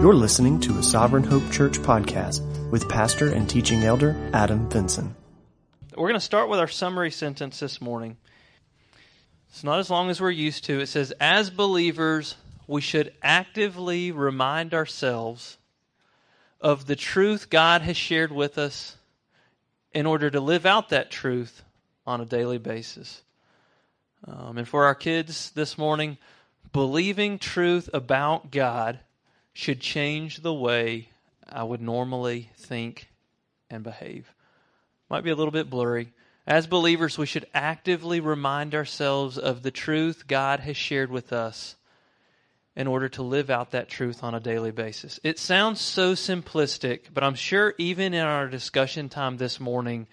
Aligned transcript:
You're 0.00 0.14
listening 0.14 0.60
to 0.60 0.78
a 0.78 0.82
Sovereign 0.82 1.24
Hope 1.24 1.52
Church 1.52 1.78
podcast 1.78 2.40
with 2.70 2.88
pastor 2.88 3.34
and 3.34 3.46
teaching 3.46 3.82
elder 3.82 4.16
Adam 4.32 4.66
Vinson. 4.70 5.14
We're 5.94 6.08
going 6.08 6.14
to 6.14 6.24
start 6.24 6.48
with 6.48 6.58
our 6.58 6.68
summary 6.68 7.10
sentence 7.10 7.60
this 7.60 7.82
morning. 7.82 8.16
It's 9.50 9.62
not 9.62 9.78
as 9.78 9.90
long 9.90 10.08
as 10.08 10.18
we're 10.18 10.30
used 10.30 10.64
to. 10.64 10.80
It 10.80 10.86
says, 10.86 11.12
As 11.20 11.50
believers, 11.50 12.36
we 12.66 12.80
should 12.80 13.12
actively 13.22 14.10
remind 14.10 14.72
ourselves 14.72 15.58
of 16.62 16.86
the 16.86 16.96
truth 16.96 17.50
God 17.50 17.82
has 17.82 17.98
shared 17.98 18.32
with 18.32 18.56
us 18.56 18.96
in 19.92 20.06
order 20.06 20.30
to 20.30 20.40
live 20.40 20.64
out 20.64 20.88
that 20.88 21.10
truth 21.10 21.62
on 22.06 22.22
a 22.22 22.24
daily 22.24 22.56
basis. 22.56 23.20
Um, 24.26 24.56
and 24.56 24.66
for 24.66 24.86
our 24.86 24.94
kids 24.94 25.50
this 25.50 25.76
morning, 25.76 26.16
believing 26.72 27.38
truth 27.38 27.90
about 27.92 28.50
God 28.50 29.00
should 29.52 29.80
change 29.80 30.38
the 30.38 30.54
way 30.54 31.08
I 31.48 31.62
would 31.62 31.80
normally 31.80 32.50
think 32.56 33.08
and 33.68 33.82
behave. 33.82 34.32
Might 35.08 35.24
be 35.24 35.30
a 35.30 35.36
little 35.36 35.52
bit 35.52 35.70
blurry. 35.70 36.12
As 36.46 36.66
believers, 36.66 37.18
we 37.18 37.26
should 37.26 37.46
actively 37.52 38.20
remind 38.20 38.74
ourselves 38.74 39.38
of 39.38 39.62
the 39.62 39.70
truth 39.70 40.26
God 40.26 40.60
has 40.60 40.76
shared 40.76 41.10
with 41.10 41.32
us 41.32 41.76
in 42.76 42.86
order 42.86 43.08
to 43.10 43.22
live 43.22 43.50
out 43.50 43.72
that 43.72 43.88
truth 43.88 44.22
on 44.22 44.34
a 44.34 44.40
daily 44.40 44.70
basis. 44.70 45.20
It 45.22 45.38
sounds 45.38 45.80
so 45.80 46.14
simplistic, 46.14 47.12
but 47.12 47.24
I'm 47.24 47.34
sure 47.34 47.74
even 47.78 48.14
in 48.14 48.24
our 48.24 48.48
discussion 48.48 49.08
time 49.08 49.36
this 49.36 49.60
morning, 49.60 50.06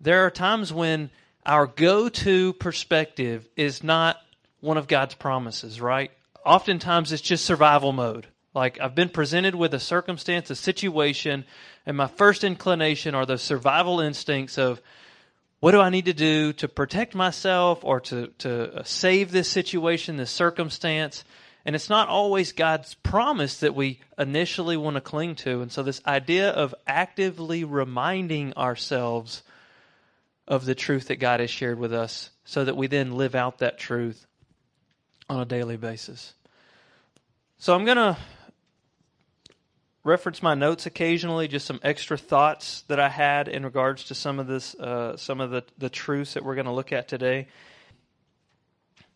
there 0.00 0.24
are 0.24 0.30
times 0.30 0.72
when 0.72 1.10
our 1.44 1.66
go 1.66 2.08
to 2.08 2.52
perspective 2.54 3.48
is 3.56 3.82
not 3.82 4.18
one 4.60 4.76
of 4.76 4.86
God's 4.86 5.14
promises, 5.14 5.80
right? 5.80 6.10
Oftentimes 6.44 7.12
it's 7.12 7.22
just 7.22 7.44
survival 7.44 7.92
mode. 7.92 8.26
Like 8.54 8.80
I've 8.80 8.94
been 8.94 9.10
presented 9.10 9.54
with 9.54 9.74
a 9.74 9.80
circumstance, 9.80 10.50
a 10.50 10.56
situation, 10.56 11.44
and 11.86 11.96
my 11.96 12.06
first 12.06 12.44
inclination 12.44 13.14
are 13.14 13.26
the 13.26 13.38
survival 13.38 14.00
instincts 14.00 14.58
of 14.58 14.80
what 15.60 15.72
do 15.72 15.80
I 15.80 15.90
need 15.90 16.06
to 16.06 16.12
do 16.12 16.52
to 16.54 16.68
protect 16.68 17.14
myself 17.14 17.84
or 17.84 18.00
to, 18.00 18.28
to 18.38 18.82
save 18.84 19.32
this 19.32 19.48
situation, 19.48 20.16
this 20.16 20.30
circumstance. 20.30 21.24
And 21.64 21.74
it's 21.74 21.90
not 21.90 22.08
always 22.08 22.52
God's 22.52 22.94
promise 22.94 23.60
that 23.60 23.74
we 23.74 24.00
initially 24.16 24.76
want 24.76 24.94
to 24.94 25.00
cling 25.00 25.34
to. 25.36 25.60
And 25.60 25.70
so, 25.70 25.82
this 25.82 26.00
idea 26.06 26.50
of 26.50 26.74
actively 26.86 27.64
reminding 27.64 28.54
ourselves 28.54 29.42
of 30.46 30.64
the 30.64 30.74
truth 30.74 31.08
that 31.08 31.16
God 31.16 31.40
has 31.40 31.50
shared 31.50 31.78
with 31.78 31.92
us 31.92 32.30
so 32.44 32.64
that 32.64 32.76
we 32.76 32.86
then 32.86 33.12
live 33.12 33.34
out 33.34 33.58
that 33.58 33.78
truth 33.78 34.26
on 35.28 35.40
a 35.40 35.44
daily 35.44 35.76
basis. 35.76 36.32
So, 37.58 37.74
I'm 37.74 37.84
going 37.84 37.96
to 37.96 38.16
reference 40.08 40.42
my 40.42 40.54
notes 40.54 40.86
occasionally, 40.86 41.46
just 41.46 41.66
some 41.66 41.78
extra 41.82 42.16
thoughts 42.16 42.82
that 42.88 42.98
I 42.98 43.08
had 43.08 43.46
in 43.46 43.64
regards 43.64 44.04
to 44.04 44.14
some 44.14 44.40
of 44.40 44.46
this, 44.46 44.74
uh, 44.74 45.16
some 45.16 45.40
of 45.40 45.50
the, 45.50 45.62
the 45.76 45.90
truths 45.90 46.34
that 46.34 46.44
we're 46.44 46.54
going 46.54 46.66
to 46.66 46.72
look 46.72 46.92
at 46.92 47.06
today. 47.06 47.46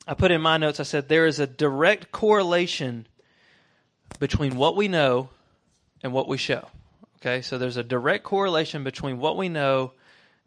I 0.07 0.15
put 0.15 0.31
in 0.31 0.41
my 0.41 0.59
notes, 0.59 0.81
I 0.81 0.83
said, 0.85 1.09
there 1.09 1.27
is 1.27 1.41
a 1.41 1.47
direct 1.47 2.13
correlation 2.13 3.07
between 4.19 4.57
what 4.57 4.77
we 4.77 4.87
know 4.87 5.31
and 6.03 6.13
what 6.13 6.29
we 6.29 6.37
show. 6.37 6.69
Okay, 7.17 7.41
so 7.41 7.57
there's 7.57 7.77
a 7.77 7.85
direct 7.85 8.25
correlation 8.25 8.85
between 8.85 9.19
what 9.19 9.37
we 9.37 9.49
know 9.49 9.93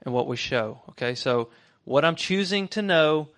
and 0.03 0.13
what 0.13 0.27
we 0.27 0.35
show. 0.35 0.81
Okay, 0.89 1.15
so 1.15 1.49
what 1.85 2.05
I'm 2.05 2.15
choosing 2.15 2.67
to 2.69 2.81
know 2.81 3.29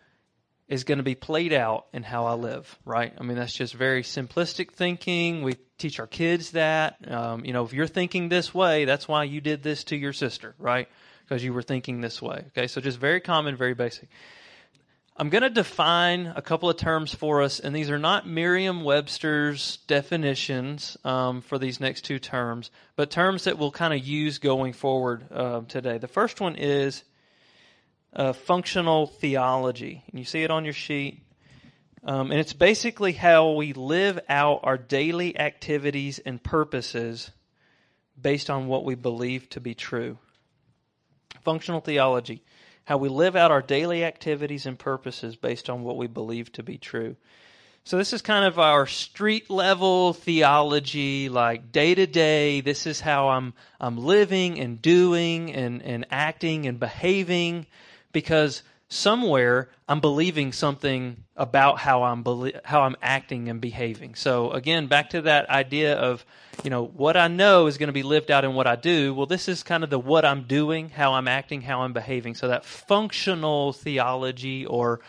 is 0.67 0.83
going 0.83 0.97
to 0.97 1.03
be 1.03 1.15
played 1.15 1.53
out 1.53 1.85
in 1.93 2.03
how 2.03 2.25
I 2.25 2.33
live, 2.33 2.77
right? 2.83 3.13
I 3.17 3.23
mean, 3.23 3.37
that's 3.37 3.53
just 3.53 3.73
very 3.73 4.03
simplistic 4.03 4.71
thinking. 4.71 5.41
We 5.41 5.55
teach 5.77 5.99
our 5.99 6.07
kids 6.07 6.51
that. 6.51 6.97
Um, 7.09 7.45
you 7.45 7.53
know, 7.53 7.63
if 7.63 7.73
you're 7.73 7.87
thinking 7.87 8.27
this 8.27 8.53
way, 8.53 8.85
that's 8.85 9.07
why 9.07 9.23
you 9.23 9.39
did 9.39 9.63
this 9.63 9.85
to 9.85 9.95
your 9.95 10.13
sister, 10.13 10.55
right? 10.59 10.89
Because 11.23 11.43
you 11.43 11.53
were 11.53 11.61
thinking 11.61 12.01
this 12.01 12.22
way. 12.22 12.45
Okay, 12.47 12.67
so 12.67 12.81
just 12.81 13.00
very 13.00 13.22
common, 13.22 13.56
very 13.56 13.75
basic. 13.75 14.09
I'm 15.19 15.29
going 15.29 15.41
to 15.41 15.50
define 15.50 16.27
a 16.35 16.44
couple 16.44 16.69
of 16.69 16.77
terms 16.77 17.16
for 17.16 17.41
us, 17.41 17.59
and 17.59 17.75
these 17.75 17.89
are 17.89 17.97
not 17.97 18.27
Merriam 18.27 18.83
Webster's 18.83 19.77
definitions 19.88 20.95
um, 21.03 21.41
for 21.41 21.57
these 21.57 21.79
next 21.79 22.01
two 22.01 22.19
terms, 22.19 22.69
but 22.95 23.09
terms 23.09 23.45
that 23.45 23.57
we'll 23.57 23.72
kind 23.72 23.95
of 23.95 24.06
use 24.06 24.38
going 24.38 24.73
forward 24.73 25.25
uh, 25.31 25.61
today. 25.61 25.97
The 25.97 26.07
first 26.07 26.39
one 26.39 26.56
is 26.56 27.03
uh, 28.17 28.33
functional 28.33 29.07
theology. 29.07 30.03
And 30.09 30.19
you 30.19 30.25
see 30.25 30.44
it 30.44 30.51
on 30.51 30.66
your 30.66 30.73
sheet. 30.73 31.22
Um, 32.03 32.31
and 32.31 32.39
it's 32.39 32.53
basically 32.53 33.13
how 33.13 33.51
we 33.51 33.73
live 33.73 34.19
out 34.28 34.61
our 34.63 34.78
daily 34.78 35.39
activities 35.39 36.19
and 36.19 36.41
purposes 36.41 37.31
based 38.19 38.50
on 38.50 38.67
what 38.67 38.83
we 38.83 38.95
believe 38.95 39.50
to 39.51 39.61
be 39.61 39.75
true. 39.75 40.17
Functional 41.44 41.79
theology, 41.79 42.44
how 42.85 42.97
we 42.97 43.09
live 43.09 43.35
out 43.35 43.51
our 43.51 43.61
daily 43.61 44.03
activities 44.03 44.66
and 44.66 44.79
purposes 44.79 45.35
based 45.35 45.69
on 45.69 45.83
what 45.83 45.97
we 45.97 46.07
believe 46.07 46.51
to 46.53 46.63
be 46.63 46.77
true. 46.77 47.16
So 47.83 47.97
this 47.97 48.11
is 48.11 48.22
kind 48.22 48.45
of 48.45 48.59
our 48.59 48.85
street 48.85 49.50
level 49.50 50.11
theology, 50.13 51.29
like 51.29 51.72
day 51.72 51.95
to 51.95 52.06
day. 52.06 52.59
This 52.59 52.85
is 52.85 53.00
how 53.00 53.29
I'm 53.29 53.53
I'm 53.79 53.97
living 53.97 54.59
and 54.59 54.81
doing 54.81 55.53
and, 55.53 55.81
and 55.83 56.06
acting 56.11 56.66
and 56.66 56.79
behaving 56.79 57.66
because 58.17 58.63
somewhere 58.89 59.69
I'm 59.88 60.00
believing 60.00 60.51
something 60.51 61.23
about 61.35 61.78
how 61.78 62.01
I'm 62.01 62.23
belie- 62.23 62.59
how 62.66 62.81
I'm 62.81 62.95
acting 63.00 63.47
and 63.47 63.61
behaving. 63.61 64.16
So 64.16 64.50
again, 64.50 64.88
back 64.88 65.11
to 65.11 65.22
that 65.22 65.47
idea 65.51 65.94
of 65.95 66.25
you 66.63 66.72
know 66.72 66.83
what 66.83 67.16
I 67.16 67.27
know 67.27 67.67
is 67.67 67.77
going 67.77 67.89
to 67.89 67.94
be 67.94 68.01
lived 68.01 68.31
out 68.31 68.44
in 68.44 68.56
what 68.56 68.66
I 68.66 68.75
do. 68.75 69.13
Well, 69.13 69.27
this 69.27 69.47
is 69.47 69.61
kind 69.61 69.83
of 69.83 69.91
the 69.91 70.00
what 70.00 70.25
I'm 70.25 70.47
doing, 70.47 70.89
how 70.89 71.13
I'm 71.13 71.27
acting, 71.27 71.61
how 71.61 71.81
I'm 71.81 71.94
behaving. 71.94 72.33
So 72.33 72.47
that 72.47 72.66
functional 72.66 73.72
theology 73.72 74.66
or 74.66 75.01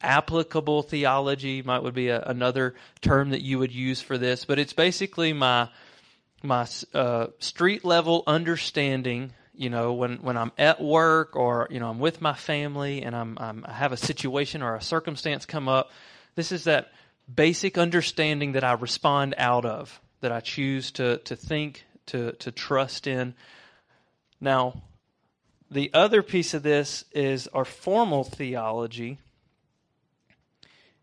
applicable 0.00 0.82
theology 0.84 1.60
might 1.60 1.82
would 1.82 1.92
be 1.94 2.08
a, 2.08 2.22
another 2.22 2.74
term 3.02 3.28
that 3.30 3.42
you 3.42 3.58
would 3.58 3.72
use 3.72 4.00
for 4.00 4.16
this, 4.16 4.46
but 4.46 4.58
it's 4.58 4.72
basically 4.72 5.34
my 5.34 5.68
my 6.42 6.66
uh, 6.94 7.26
street 7.38 7.84
level 7.84 8.22
understanding 8.26 9.34
you 9.56 9.70
know 9.70 9.94
when 9.94 10.16
when 10.18 10.36
I'm 10.36 10.52
at 10.58 10.80
work 10.80 11.36
or 11.36 11.66
you 11.70 11.80
know 11.80 11.88
I'm 11.90 11.98
with 11.98 12.20
my 12.20 12.34
family 12.34 13.02
and 13.02 13.16
I'm, 13.16 13.36
I'm, 13.40 13.64
i 13.66 13.72
have 13.72 13.92
a 13.92 13.96
situation 13.96 14.62
or 14.62 14.74
a 14.74 14.82
circumstance 14.82 15.46
come 15.46 15.68
up 15.68 15.90
this 16.34 16.52
is 16.52 16.64
that 16.64 16.92
basic 17.32 17.76
understanding 17.78 18.52
that 18.52 18.64
I 18.64 18.72
respond 18.72 19.34
out 19.38 19.64
of 19.64 20.00
that 20.20 20.32
I 20.32 20.40
choose 20.40 20.90
to 20.92 21.18
to 21.18 21.36
think 21.36 21.84
to 22.06 22.32
to 22.32 22.52
trust 22.52 23.06
in. 23.06 23.34
Now 24.40 24.82
the 25.70 25.90
other 25.92 26.22
piece 26.22 26.54
of 26.54 26.62
this 26.62 27.04
is 27.12 27.48
our 27.48 27.64
formal 27.64 28.22
theology. 28.22 29.18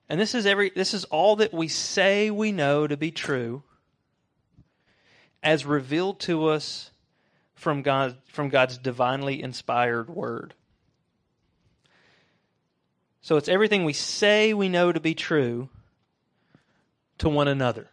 And 0.07 0.19
this 0.19 0.35
is 0.35 0.45
every 0.45 0.69
this 0.69 0.93
is 0.93 1.03
all 1.05 1.37
that 1.37 1.53
we 1.53 1.67
say 1.67 2.29
we 2.29 2.51
know 2.51 2.87
to 2.87 2.95
be 2.95 3.11
true 3.11 3.63
as 5.41 5.65
revealed 5.65 6.19
to 6.21 6.47
us 6.47 6.91
from 7.55 7.81
God 7.81 8.17
from 8.27 8.49
God's 8.49 8.77
divinely 8.77 9.41
inspired 9.41 10.09
word. 10.09 10.53
So 13.21 13.37
it's 13.37 13.47
everything 13.47 13.85
we 13.85 13.93
say 13.93 14.53
we 14.53 14.67
know 14.67 14.91
to 14.91 14.99
be 14.99 15.15
true 15.15 15.69
to 17.19 17.29
one 17.29 17.47
another. 17.47 17.87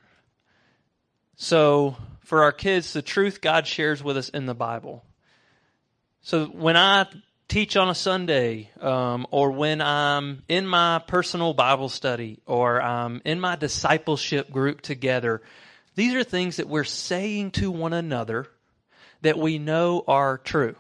So 1.37 1.97
for 2.21 2.43
our 2.43 2.53
kids, 2.53 2.93
the 2.93 3.03
truth 3.03 3.41
God 3.41 3.67
shares 3.67 4.03
with 4.03 4.17
us 4.17 4.29
in 4.29 4.47
the 4.47 4.55
Bible. 4.55 5.05
So 6.23 6.47
when 6.47 6.77
I 6.77 7.07
teach 7.49 7.77
on 7.77 7.89
a 7.89 7.95
Sunday, 7.95 8.71
um, 8.81 9.27
or 9.31 9.51
when 9.51 9.81
I'm 9.81 10.43
in 10.49 10.67
my 10.67 11.01
personal 11.07 11.55
Bible 11.55 11.89
study, 11.89 12.41
or 12.47 12.81
I'm 12.81 13.23
in 13.25 13.41
my 13.41 13.57
discipleship 13.57 14.51
group 14.51 14.81
together, 14.81 15.43
these 15.95 16.15
are 16.15 16.25
things 16.25 16.57
that 16.57 16.69
we're 16.69 16.85
saying 16.85 17.53
to 17.53 17.71
one 17.71 17.93
another 17.93 18.49
that 19.23 19.39
we 19.39 19.59
know 19.59 20.05
are 20.07 20.39
true. 20.39 20.77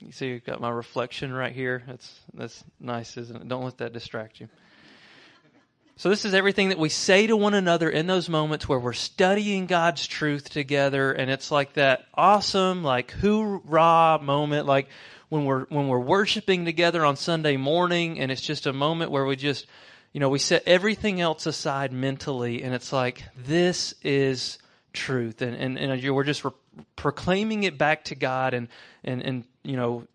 You 0.00 0.12
see, 0.12 0.28
you've 0.28 0.44
got 0.44 0.60
my 0.60 0.70
reflection 0.70 1.32
right 1.32 1.52
here. 1.52 1.82
That's 1.86 2.20
that's 2.34 2.64
nice, 2.78 3.16
isn't 3.16 3.36
it? 3.36 3.48
Don't 3.48 3.64
let 3.64 3.78
that 3.78 3.92
distract 3.92 4.40
you. 4.40 4.48
So 5.96 6.08
this 6.08 6.24
is 6.24 6.34
everything 6.34 6.70
that 6.70 6.78
we 6.78 6.88
say 6.88 7.28
to 7.28 7.36
one 7.36 7.54
another 7.54 7.88
in 7.88 8.08
those 8.08 8.28
moments 8.28 8.68
where 8.68 8.80
we're 8.80 8.92
studying 8.92 9.66
God's 9.66 10.06
truth 10.06 10.50
together, 10.50 11.12
and 11.12 11.30
it's 11.30 11.52
like 11.52 11.74
that 11.74 12.04
awesome, 12.14 12.82
like 12.82 13.12
hoorah 13.12 14.18
moment, 14.20 14.66
like 14.66 14.88
when 15.28 15.44
we're 15.44 15.66
when 15.66 15.86
we're 15.86 16.00
worshiping 16.00 16.64
together 16.64 17.04
on 17.04 17.16
Sunday 17.16 17.56
morning, 17.56 18.18
and 18.18 18.32
it's 18.32 18.42
just 18.42 18.66
a 18.66 18.72
moment 18.72 19.12
where 19.12 19.24
we 19.24 19.36
just, 19.36 19.66
you 20.12 20.18
know, 20.18 20.28
we 20.28 20.40
set 20.40 20.64
everything 20.66 21.20
else 21.20 21.46
aside 21.46 21.92
mentally, 21.92 22.62
and 22.62 22.74
it's 22.74 22.92
like 22.92 23.22
this 23.36 23.94
is 24.02 24.58
truth, 24.92 25.42
and 25.42 25.54
and, 25.56 25.78
and 25.78 26.12
we're 26.12 26.24
just 26.24 26.44
re- 26.44 26.50
proclaiming 26.96 27.62
it 27.62 27.78
back 27.78 28.04
to 28.04 28.14
God, 28.14 28.54
and 28.54 28.68
and 29.02 29.22
and 29.22 29.44
you 29.62 29.76
know, 29.76 30.06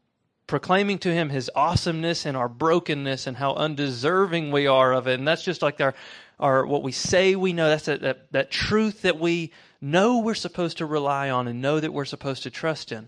proclaiming 0.49 0.97
to 0.99 1.13
him 1.13 1.29
his 1.29 1.49
awesomeness 1.55 2.25
and 2.25 2.35
our 2.35 2.49
brokenness 2.49 3.27
and 3.27 3.37
how 3.37 3.53
undeserving 3.53 4.51
we 4.51 4.67
are 4.67 4.93
of 4.93 5.07
it. 5.07 5.19
And 5.19 5.27
that's 5.27 5.43
just 5.43 5.61
like 5.61 5.79
our, 5.79 5.93
our 6.39 6.65
what 6.65 6.83
we 6.83 6.91
say 6.91 7.35
we 7.35 7.53
know. 7.53 7.69
That's 7.69 7.85
that, 7.85 8.01
that, 8.01 8.31
that 8.31 8.51
truth 8.51 9.03
that 9.03 9.19
we 9.19 9.51
know 9.79 10.19
we're 10.19 10.35
supposed 10.35 10.79
to 10.79 10.85
rely 10.85 11.29
on 11.29 11.47
and 11.47 11.61
know 11.61 11.79
that 11.79 11.93
we're 11.93 12.05
supposed 12.05 12.43
to 12.43 12.49
trust 12.49 12.91
in. 12.91 13.07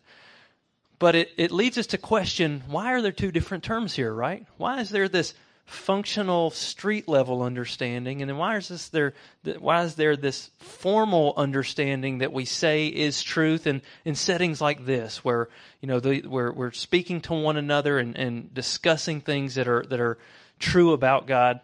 But 1.00 1.16
it, 1.16 1.32
it 1.36 1.52
leads 1.52 1.80
us 1.80 1.88
to 1.88 1.98
question 1.98 2.64
why 2.68 2.94
are 2.94 3.02
there 3.02 3.12
two 3.12 3.32
different 3.32 3.64
terms 3.64 3.96
here, 3.96 4.14
right? 4.14 4.46
Why 4.58 4.80
is 4.80 4.92
there 4.92 5.10
this 5.10 5.34
functional 5.66 6.50
street 6.50 7.08
level 7.08 7.42
understanding 7.42 8.22
and 8.22 8.30
then 8.30 8.38
why 8.38 8.58
is 8.58 8.68
this 8.68 8.90
there 8.90 9.14
why 9.60 9.84
is 9.84 9.96
there 9.96 10.18
this 10.18 10.52
formal 10.60 11.34
understanding 11.38 12.18
that 12.18 12.34
we 12.34 12.44
say 12.44 12.88
is 12.88 13.24
truth 13.24 13.66
and 13.66 13.82
in 14.04 14.14
settings 14.14 14.60
like 14.60 14.86
this 14.86 15.24
where 15.24 15.48
you 15.80 15.88
know 15.88 16.00
the, 16.00 16.22
where 16.22 16.52
we're 16.52 16.72
speaking 16.72 17.22
to 17.22 17.34
one 17.34 17.56
another 17.56 18.00
and, 18.00 18.18
and 18.18 18.54
discussing 18.54 19.22
things 19.22 19.56
that 19.56 19.68
are 19.68 19.84
that 19.84 20.02
are 20.02 20.18
true 20.60 20.92
about 20.92 21.26
God 21.26 21.62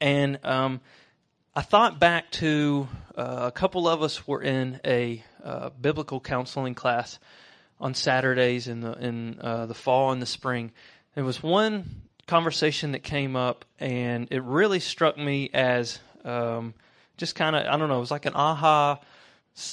and 0.00 0.38
um, 0.44 0.80
I 1.54 1.62
thought 1.62 1.98
back 1.98 2.30
to 2.32 2.88
uh, 3.16 3.44
a 3.46 3.52
couple 3.52 3.88
of 3.88 4.02
us 4.02 4.26
were 4.26 4.42
in 4.42 4.80
a 4.84 5.22
uh, 5.42 5.70
biblical 5.80 6.20
counseling 6.20 6.74
class 6.74 7.18
on 7.80 7.94
Saturdays 7.94 8.68
in 8.68 8.80
the 8.80 8.92
in 8.92 9.38
uh, 9.40 9.66
the 9.66 9.74
fall 9.74 10.12
and 10.12 10.20
the 10.20 10.26
spring. 10.26 10.72
There 11.14 11.24
was 11.24 11.42
one 11.42 12.02
conversation 12.26 12.92
that 12.92 13.02
came 13.02 13.36
up, 13.36 13.64
and 13.78 14.28
it 14.30 14.42
really 14.42 14.80
struck 14.80 15.16
me 15.16 15.50
as 15.52 15.98
um, 16.24 16.74
just 17.16 17.34
kind 17.34 17.56
of 17.56 17.66
I 17.66 17.76
don't 17.76 17.88
know. 17.88 17.96
It 17.96 18.00
was 18.00 18.10
like 18.10 18.26
an 18.26 18.34
aha, 18.34 19.00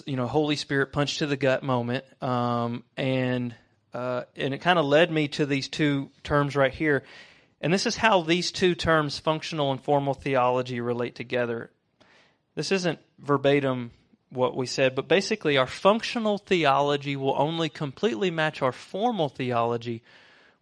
you 0.06 0.16
know, 0.16 0.28
Holy 0.28 0.56
Spirit 0.56 0.92
punch 0.92 1.18
to 1.20 1.26
the 1.26 1.38
gut 1.38 1.64
moment, 1.64 2.06
um, 2.22 2.84
and 2.96 3.56
uh, 3.94 4.24
and 4.36 4.54
it 4.54 4.60
kind 4.60 4.80
of 4.80 4.86
led 4.86 5.12
me 5.12 5.28
to 5.30 5.46
these 5.46 5.68
two 5.68 6.10
terms 6.24 6.56
right 6.56 6.74
here. 6.74 7.04
And 7.62 7.74
this 7.74 7.86
is 7.86 7.96
how 7.96 8.22
these 8.22 8.52
two 8.52 8.76
terms, 8.76 9.20
functional 9.20 9.72
and 9.72 9.82
formal 9.82 10.14
theology, 10.14 10.82
relate 10.82 11.16
together. 11.16 11.72
This 12.56 12.72
isn't 12.72 13.00
verbatim 13.20 13.92
what 14.30 14.56
we 14.56 14.66
said, 14.66 14.96
but 14.96 15.08
basically, 15.08 15.58
our 15.58 15.68
functional 15.68 16.38
theology 16.38 17.16
will 17.16 17.36
only 17.38 17.70
completely 17.70 18.32
match 18.32 18.62
our 18.62 18.72
formal 18.72 19.30
theology 19.30 20.04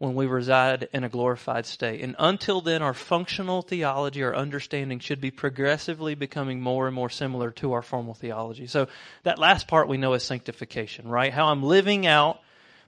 when 0.01 0.15
we 0.15 0.25
reside 0.25 0.89
in 0.94 1.03
a 1.03 1.09
glorified 1.09 1.63
state. 1.63 2.01
And 2.01 2.15
until 2.18 2.59
then, 2.59 2.81
our 2.81 2.95
functional 2.95 3.62
theology, 3.62 4.24
our 4.24 4.36
understanding 4.36 4.98
should 4.98 5.21
be 5.21 5.30
progressively 5.30 6.15
becoming 6.15 6.59
more 6.59 6.88
and 6.88 6.95
more 6.95 7.12
similar 7.12 7.51
to 7.51 7.74
our 7.74 7.83
formal 7.83 8.15
theology. 8.15 8.65
So 8.65 8.88
that 9.21 9.38
last 9.38 9.68
part 9.68 9.88
we 9.88 9.98
know 9.98 10.13
is 10.13 10.24
sanctification, 10.24 11.07
right? 11.07 11.31
How 11.31 11.50
I'm 11.50 11.62
living 11.62 12.07
out 12.07 12.39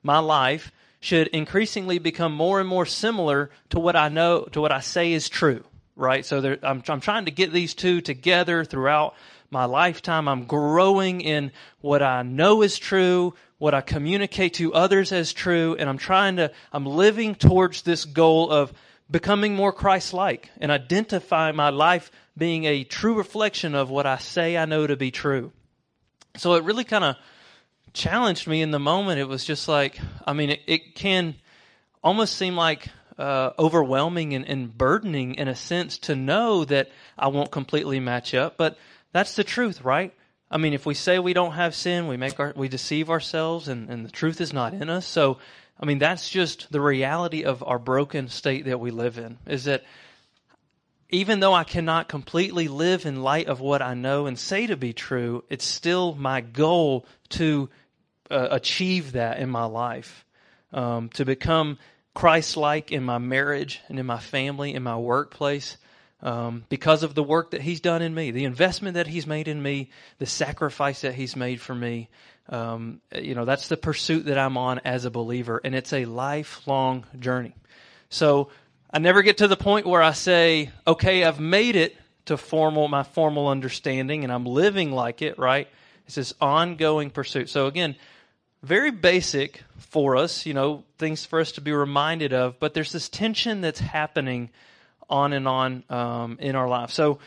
my 0.01 0.18
life 0.18 0.71
should 1.01 1.27
increasingly 1.27 2.00
become 2.00 2.33
more 2.33 2.60
and 2.60 2.68
more 2.68 2.88
similar 2.88 3.51
to 3.69 3.80
what 3.80 3.95
I 3.95 4.10
know, 4.10 4.45
to 4.54 4.60
what 4.60 4.71
I 4.71 4.80
say 4.80 5.13
is 5.13 5.30
true, 5.30 5.63
right? 5.95 6.25
So 6.25 6.42
there, 6.42 6.57
I'm, 6.63 6.81
I'm 6.88 7.00
trying 7.00 7.25
to 7.25 7.31
get 7.31 7.54
these 7.54 7.75
two 7.75 8.01
together 8.01 8.65
throughout 8.65 9.13
my 9.51 9.65
lifetime. 9.65 10.27
I'm 10.27 10.45
growing 10.45 11.21
in 11.21 11.51
what 11.80 12.01
I 12.01 12.24
know 12.24 12.63
is 12.63 12.80
true, 12.80 13.36
what 13.63 13.74
I 13.74 13.80
communicate 13.80 14.56
to 14.56 14.74
others 14.74 15.13
as 15.13 15.31
true, 15.31 15.77
and 15.80 15.89
I'm 15.89 15.98
trying 15.98 16.36
to, 16.36 16.51
I'm 16.74 16.86
living 16.86 17.33
towards 17.33 17.83
this 17.83 18.04
goal 18.04 18.51
of 18.51 18.74
becoming 19.10 19.56
more 19.56 19.71
Christ 19.71 20.13
like 20.13 20.50
and 20.60 20.69
identify 20.69 21.54
my 21.54 21.69
life 21.69 22.12
being 22.38 22.65
a 22.65 22.83
true 22.83 23.15
reflection 23.15 23.74
of 23.74 23.89
what 23.89 24.06
I 24.06 24.18
say 24.18 24.57
I 24.57 24.65
know 24.65 24.86
to 24.86 24.98
be 24.98 25.12
true. 25.12 25.54
So 26.36 26.56
it 26.56 26.65
really 26.65 26.83
kind 26.83 27.06
of 27.06 27.15
challenged 27.94 28.48
me 28.48 28.62
in 28.62 28.71
the 28.71 28.80
moment. 28.80 29.21
It 29.21 29.30
was 29.30 29.45
just 29.45 29.69
like, 29.69 29.98
I 30.27 30.33
mean, 30.33 30.50
it, 30.50 30.60
it 30.68 30.95
can 30.95 31.36
almost 32.04 32.36
seem 32.36 32.57
like 32.57 32.89
uh, 33.18 33.51
overwhelming 33.57 34.33
and, 34.33 34.45
and 34.45 34.77
burdening 34.77 35.36
in 35.36 35.48
a 35.48 35.56
sense 35.56 36.00
to 36.00 36.18
know 36.18 36.65
that 36.65 36.92
I 37.18 37.30
won't 37.30 37.50
completely 37.50 38.01
match 38.01 38.33
up, 38.33 38.57
but 38.57 38.77
that's 39.13 39.38
the 39.38 39.45
truth, 39.45 39.86
right? 39.86 40.13
I 40.53 40.57
mean, 40.57 40.73
if 40.73 40.85
we 40.85 40.94
say 40.94 41.17
we 41.17 41.33
don't 41.33 41.53
have 41.53 41.73
sin, 41.73 42.07
we 42.07 42.15
make 42.15 42.39
our, 42.39 42.53
we 42.55 42.67
deceive 42.67 43.09
ourselves 43.09 43.67
and, 43.67 43.89
and 43.89 44.05
the 44.05 44.11
truth 44.11 44.39
is 44.39 44.53
not 44.53 44.75
in 44.75 44.88
us. 44.88 45.07
So, 45.07 45.39
I 45.79 45.88
mean, 45.88 45.97
that's 45.97 46.29
just 46.29 46.71
the 46.71 46.79
reality 46.79 47.44
of 47.44 47.63
our 47.63 47.79
broken 47.79 48.27
state 48.29 48.65
that 48.65 48.79
we 48.79 48.91
live 48.91 49.17
in 49.17 49.39
is 49.47 49.63
that 49.63 49.83
even 51.09 51.39
though 51.39 51.55
I 51.55 51.63
cannot 51.63 52.07
completely 52.07 52.67
live 52.67 53.07
in 53.07 53.23
light 53.23 53.47
of 53.47 53.61
what 53.61 53.81
I 53.81 53.95
know 53.95 54.27
and 54.27 54.38
say 54.38 54.67
to 54.67 54.77
be 54.77 54.94
true, 54.94 55.44
it's 55.50 55.65
still 55.65 56.13
my 56.13 56.41
goal 56.41 57.07
to 57.29 57.71
uh, 58.29 58.50
achieve 58.51 59.13
that 59.13 59.39
in 59.39 59.50
my 59.50 59.65
life, 59.65 60.23
um, 60.71 61.09
to 61.15 61.25
become 61.25 61.79
Christ 62.13 62.57
like 62.57 62.91
in 62.91 63.03
my 63.03 63.17
marriage 63.17 63.81
and 63.89 63.97
in 63.97 64.05
my 64.05 64.19
family, 64.19 64.75
in 64.75 64.83
my 64.83 64.97
workplace 64.97 65.77
um, 66.24 66.64
because 66.70 67.04
of 67.04 67.14
the 67.14 67.22
work 67.22 67.52
that 67.52 67.62
He's 67.62 67.81
done 67.81 68.02
in 68.02 68.16
me, 68.16 68.31
the 68.31 68.46
investment 68.46 68.96
that 68.96 69.08
He's 69.08 69.28
made 69.28 69.48
in 69.48 69.62
me, 69.62 69.90
the 70.18 70.25
sacrifice 70.25 71.02
that 71.02 71.14
He's 71.14 71.36
made 71.36 71.62
for 71.62 71.75
me. 71.75 72.10
Um, 72.50 73.02
you 73.16 73.36
know, 73.36 73.46
that's 73.46 73.68
the 73.68 73.78
pursuit 73.78 74.25
that 74.25 74.38
I'm 74.38 74.58
on 74.58 74.80
as 74.80 75.06
a 75.06 75.12
believer, 75.12 75.62
and 75.64 75.75
it's 75.75 75.94
a 75.94 76.06
lifelong 76.06 77.06
journey. 77.20 77.54
So 78.10 78.50
I 78.92 79.00
never 79.00 79.22
get 79.22 79.40
to 79.40 79.48
the 79.48 79.58
point 79.58 79.86
where 79.86 80.02
I 80.02 80.14
say, 80.14 80.72
okay, 80.88 81.25
I've 81.25 81.40
made 81.40 81.75
it 81.75 81.96
to 82.25 82.38
formal 82.38 82.88
my 82.88 83.04
formal 83.04 83.50
understanding, 83.50 84.24
and 84.24 84.31
I'm 84.31 84.46
living 84.46 84.92
like 84.92 85.22
it. 85.22 85.38
Right? 85.38 85.68
It's 86.06 86.16
this 86.16 86.34
ongoing 86.40 87.10
pursuit. 87.10 87.50
So 87.50 87.68
again, 87.68 87.96
very 88.62 88.92
basic 88.92 89.62
for 89.78 90.16
us, 90.16 90.46
you 90.46 90.54
know, 90.54 90.86
things 90.98 91.25
for 91.25 91.42
us 91.42 91.52
to 91.54 91.62
be 91.62 91.74
reminded 91.74 92.31
of. 92.31 92.60
But 92.60 92.74
there's 92.74 92.94
this 92.94 93.10
tension 93.10 93.60
that's 93.60 93.81
happening 93.81 94.50
on 95.13 95.31
and 95.31 95.48
on 95.48 95.83
um, 95.92 96.38
in 96.42 96.56
our 96.56 96.68
life. 96.68 96.89
So 96.89 97.19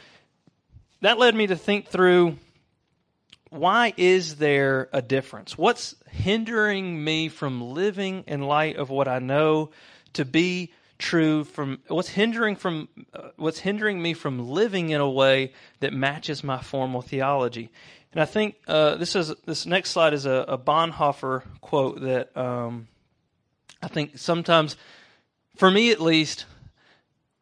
that 1.03 1.19
led 1.19 1.37
me 1.37 1.47
to 1.47 1.57
think 1.57 1.87
through 1.87 2.37
why 3.51 3.95
is 3.97 4.37
there 4.37 4.89
a 4.93 5.01
difference? 5.01 5.57
What's 5.57 5.95
hindering 6.11 7.03
me 7.03 7.29
from 7.29 7.63
living 7.63 8.25
in 8.27 8.43
light 8.43 8.77
of 8.77 8.91
what 8.91 9.07
I 9.07 9.21
know 9.21 9.71
to 10.15 10.25
be 10.25 10.73
true 10.99 11.45
from 11.45 11.79
what's 11.89 12.09
hindering 12.09 12.57
from 12.57 12.89
uh, 13.13 13.29
what's 13.37 13.61
hindering 13.61 14.01
me 14.01 14.15
from 14.15 14.49
living 14.49 14.91
in 14.91 15.01
a 15.01 15.09
way 15.09 15.53
that 15.81 15.93
matches 15.93 16.43
my 16.43 16.59
formal 16.59 17.03
theology 17.03 17.71
and 18.13 18.23
i 18.23 18.25
think 18.25 18.55
uh, 18.67 18.97
this 18.97 19.15
is 19.15 19.31
this 19.45 19.67
next 19.67 19.91
slide 19.91 20.15
is 20.15 20.25
a, 20.25 20.47
a 20.49 20.57
bonhoeffer 20.57 21.43
quote 21.61 22.01
that 22.01 22.35
um, 22.35 22.89
i 23.83 23.89
think 23.89 24.17
sometimes 24.17 24.75
for 25.55 25.71
me 25.71 25.91
at 25.91 26.01
least 26.01 26.47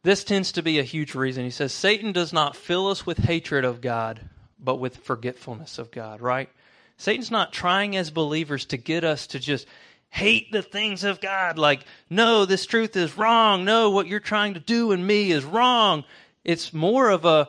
this 0.05 0.23
tends 0.23 0.53
to 0.53 0.62
be 0.62 0.79
a 0.79 0.85
huge 0.85 1.15
reason. 1.15 1.45
He 1.45 1.51
says 1.51 1.73
Satan 1.73 2.12
does 2.12 2.33
not 2.33 2.55
fill 2.55 2.89
us 2.89 3.05
with 3.05 3.19
hatred 3.19 3.65
of 3.65 3.81
God, 3.81 4.21
but 4.61 4.77
with 4.77 4.99
forgetfulness 4.99 5.79
of 5.79 5.91
God, 5.91 6.20
right? 6.20 6.49
Satan's 6.96 7.31
not 7.31 7.53
trying 7.53 7.96
as 7.96 8.11
believers 8.11 8.67
to 8.67 8.77
get 8.77 9.03
us 9.03 9.27
to 9.29 9.41
just 9.41 9.67
hate 10.11 10.53
the 10.53 10.63
things 10.63 11.03
of 11.03 11.20
God. 11.20 11.58
Like, 11.58 11.84
no, 12.08 12.44
this 12.44 12.67
truth 12.67 12.96
is 12.96 13.19
wrong. 13.19 13.65
No, 13.65 13.91
what 13.91 14.06
you're 14.06 14.20
trying 14.20 14.55
to 14.55 14.61
do 14.61 14.93
in 14.93 15.05
me 15.05 15.32
is 15.32 15.44
wrong. 15.44 16.05
It's 16.44 16.73
more 16.73 17.11
of 17.11 17.25
a 17.25 17.49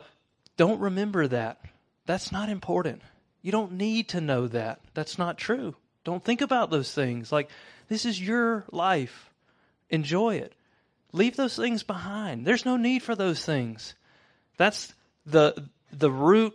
don't 0.56 0.80
remember 0.80 1.28
that. 1.28 1.60
That's 2.06 2.32
not 2.32 2.48
important. 2.48 3.02
You 3.42 3.52
don't 3.52 3.72
need 3.72 4.08
to 4.08 4.20
know 4.20 4.48
that. 4.48 4.80
That's 4.94 5.18
not 5.18 5.38
true. 5.38 5.76
Don't 6.04 6.24
think 6.24 6.40
about 6.40 6.70
those 6.70 6.92
things. 6.92 7.30
Like, 7.30 7.50
this 7.88 8.04
is 8.04 8.20
your 8.20 8.64
life. 8.72 9.30
Enjoy 9.90 10.36
it. 10.36 10.54
Leave 11.16 11.36
those 11.36 11.56
things 11.56 11.82
behind. 11.82 12.46
There's 12.46 12.66
no 12.66 12.76
need 12.76 13.02
for 13.02 13.14
those 13.14 13.42
things. 13.42 13.94
That's 14.58 14.92
the 15.24 15.68
the 15.90 16.10
root 16.10 16.54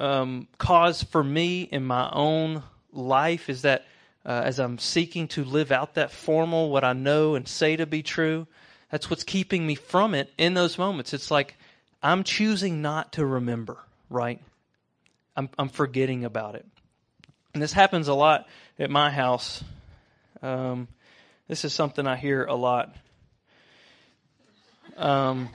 um, 0.00 0.48
cause 0.56 1.02
for 1.02 1.22
me 1.22 1.62
in 1.62 1.84
my 1.84 2.10
own 2.10 2.62
life 2.90 3.50
is 3.50 3.62
that 3.62 3.84
uh, 4.24 4.42
as 4.44 4.58
I'm 4.58 4.78
seeking 4.78 5.28
to 5.28 5.44
live 5.44 5.70
out 5.70 5.94
that 5.94 6.10
formal, 6.10 6.70
what 6.70 6.84
I 6.84 6.94
know 6.94 7.34
and 7.34 7.46
say 7.46 7.76
to 7.76 7.86
be 7.86 8.02
true, 8.02 8.46
that's 8.90 9.10
what's 9.10 9.24
keeping 9.24 9.66
me 9.66 9.74
from 9.74 10.14
it 10.14 10.32
in 10.38 10.54
those 10.54 10.78
moments. 10.78 11.12
It's 11.12 11.30
like 11.30 11.56
I'm 12.02 12.24
choosing 12.24 12.80
not 12.80 13.12
to 13.12 13.26
remember, 13.26 13.76
right? 14.08 14.40
I'm, 15.36 15.50
I'm 15.58 15.68
forgetting 15.68 16.24
about 16.24 16.54
it. 16.54 16.66
And 17.52 17.62
this 17.62 17.72
happens 17.72 18.08
a 18.08 18.14
lot 18.14 18.48
at 18.78 18.90
my 18.90 19.10
house. 19.10 19.62
Um, 20.40 20.88
this 21.46 21.64
is 21.64 21.72
something 21.72 22.06
I 22.06 22.16
hear 22.16 22.44
a 22.44 22.54
lot. 22.54 22.96
Um, 24.96 25.48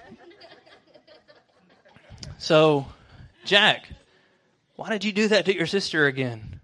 so, 2.38 2.86
Jack, 3.46 3.88
why 4.75 4.89
did 4.89 5.03
you 5.03 5.12
do 5.12 5.27
that 5.29 5.46
to 5.46 5.56
your 5.56 5.65
sister 5.65 6.06
again? 6.06 6.60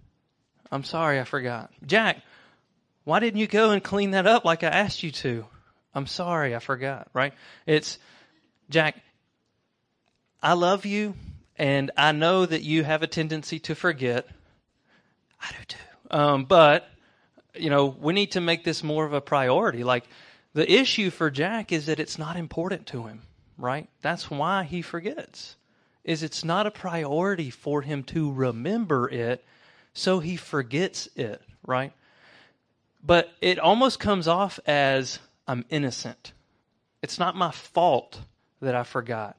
I'm 0.72 0.84
sorry, 0.84 1.20
I 1.20 1.24
forgot. 1.24 1.72
Jack, 1.86 2.22
why 3.04 3.20
didn't 3.20 3.40
you 3.40 3.48
go 3.48 3.72
and 3.72 3.84
clean 3.84 4.12
that 4.12 4.28
up 4.28 4.46
like 4.46 4.64
I 4.64 4.68
asked 4.68 5.04
you 5.04 5.12
to? 5.12 5.46
I'm 5.94 6.08
sorry, 6.08 6.56
I 6.56 6.60
forgot, 6.60 7.08
right? 7.14 7.34
It's, 7.66 8.00
Jack, 8.70 8.96
I 10.42 10.54
love 10.54 10.86
you, 10.86 11.16
and 11.58 11.92
I 11.96 12.12
know 12.12 12.46
that 12.46 12.64
you 12.64 12.84
have 12.84 13.04
a 13.04 13.08
tendency 13.08 13.60
to 13.60 13.76
forget. 13.76 14.28
I 15.42 15.50
do 15.52 15.66
too. 15.68 15.78
Um, 16.10 16.46
but 16.46 16.88
you 17.56 17.70
know, 17.70 17.86
we 17.86 18.14
need 18.14 18.32
to 18.32 18.42
make 18.42 18.64
this 18.64 18.84
more 18.84 19.06
of 19.06 19.14
a 19.14 19.22
priority. 19.22 19.84
Like, 19.84 20.06
the 20.54 20.72
issue 20.72 21.10
for 21.10 21.30
Jack 21.30 21.72
is 21.72 21.88
that 21.88 22.00
it's 22.00 22.20
not 22.20 22.38
important 22.38 22.88
to 22.88 23.04
him, 23.04 23.22
right? 23.58 23.88
That's 24.02 24.30
why 24.30 24.64
he 24.64 24.82
forgets. 24.82 25.56
Is 26.04 26.22
it's 26.22 26.44
not 26.44 26.68
a 26.68 26.72
priority 26.72 27.50
for 27.50 27.82
him 27.82 28.04
to 28.04 28.32
remember 28.32 29.10
it, 29.10 29.44
so 29.94 30.20
he 30.20 30.36
forgets 30.36 31.08
it, 31.16 31.42
right? 31.66 31.94
But 33.04 33.32
it 33.42 33.60
almost 33.60 34.00
comes 34.00 34.28
off 34.28 34.60
as 34.66 35.20
I'm 35.48 35.66
innocent. 35.70 36.34
It's 37.02 37.20
not 37.20 37.36
my 37.36 37.52
fault 37.52 38.22
that 38.62 38.76
I 38.76 38.84
forgot. 38.84 39.38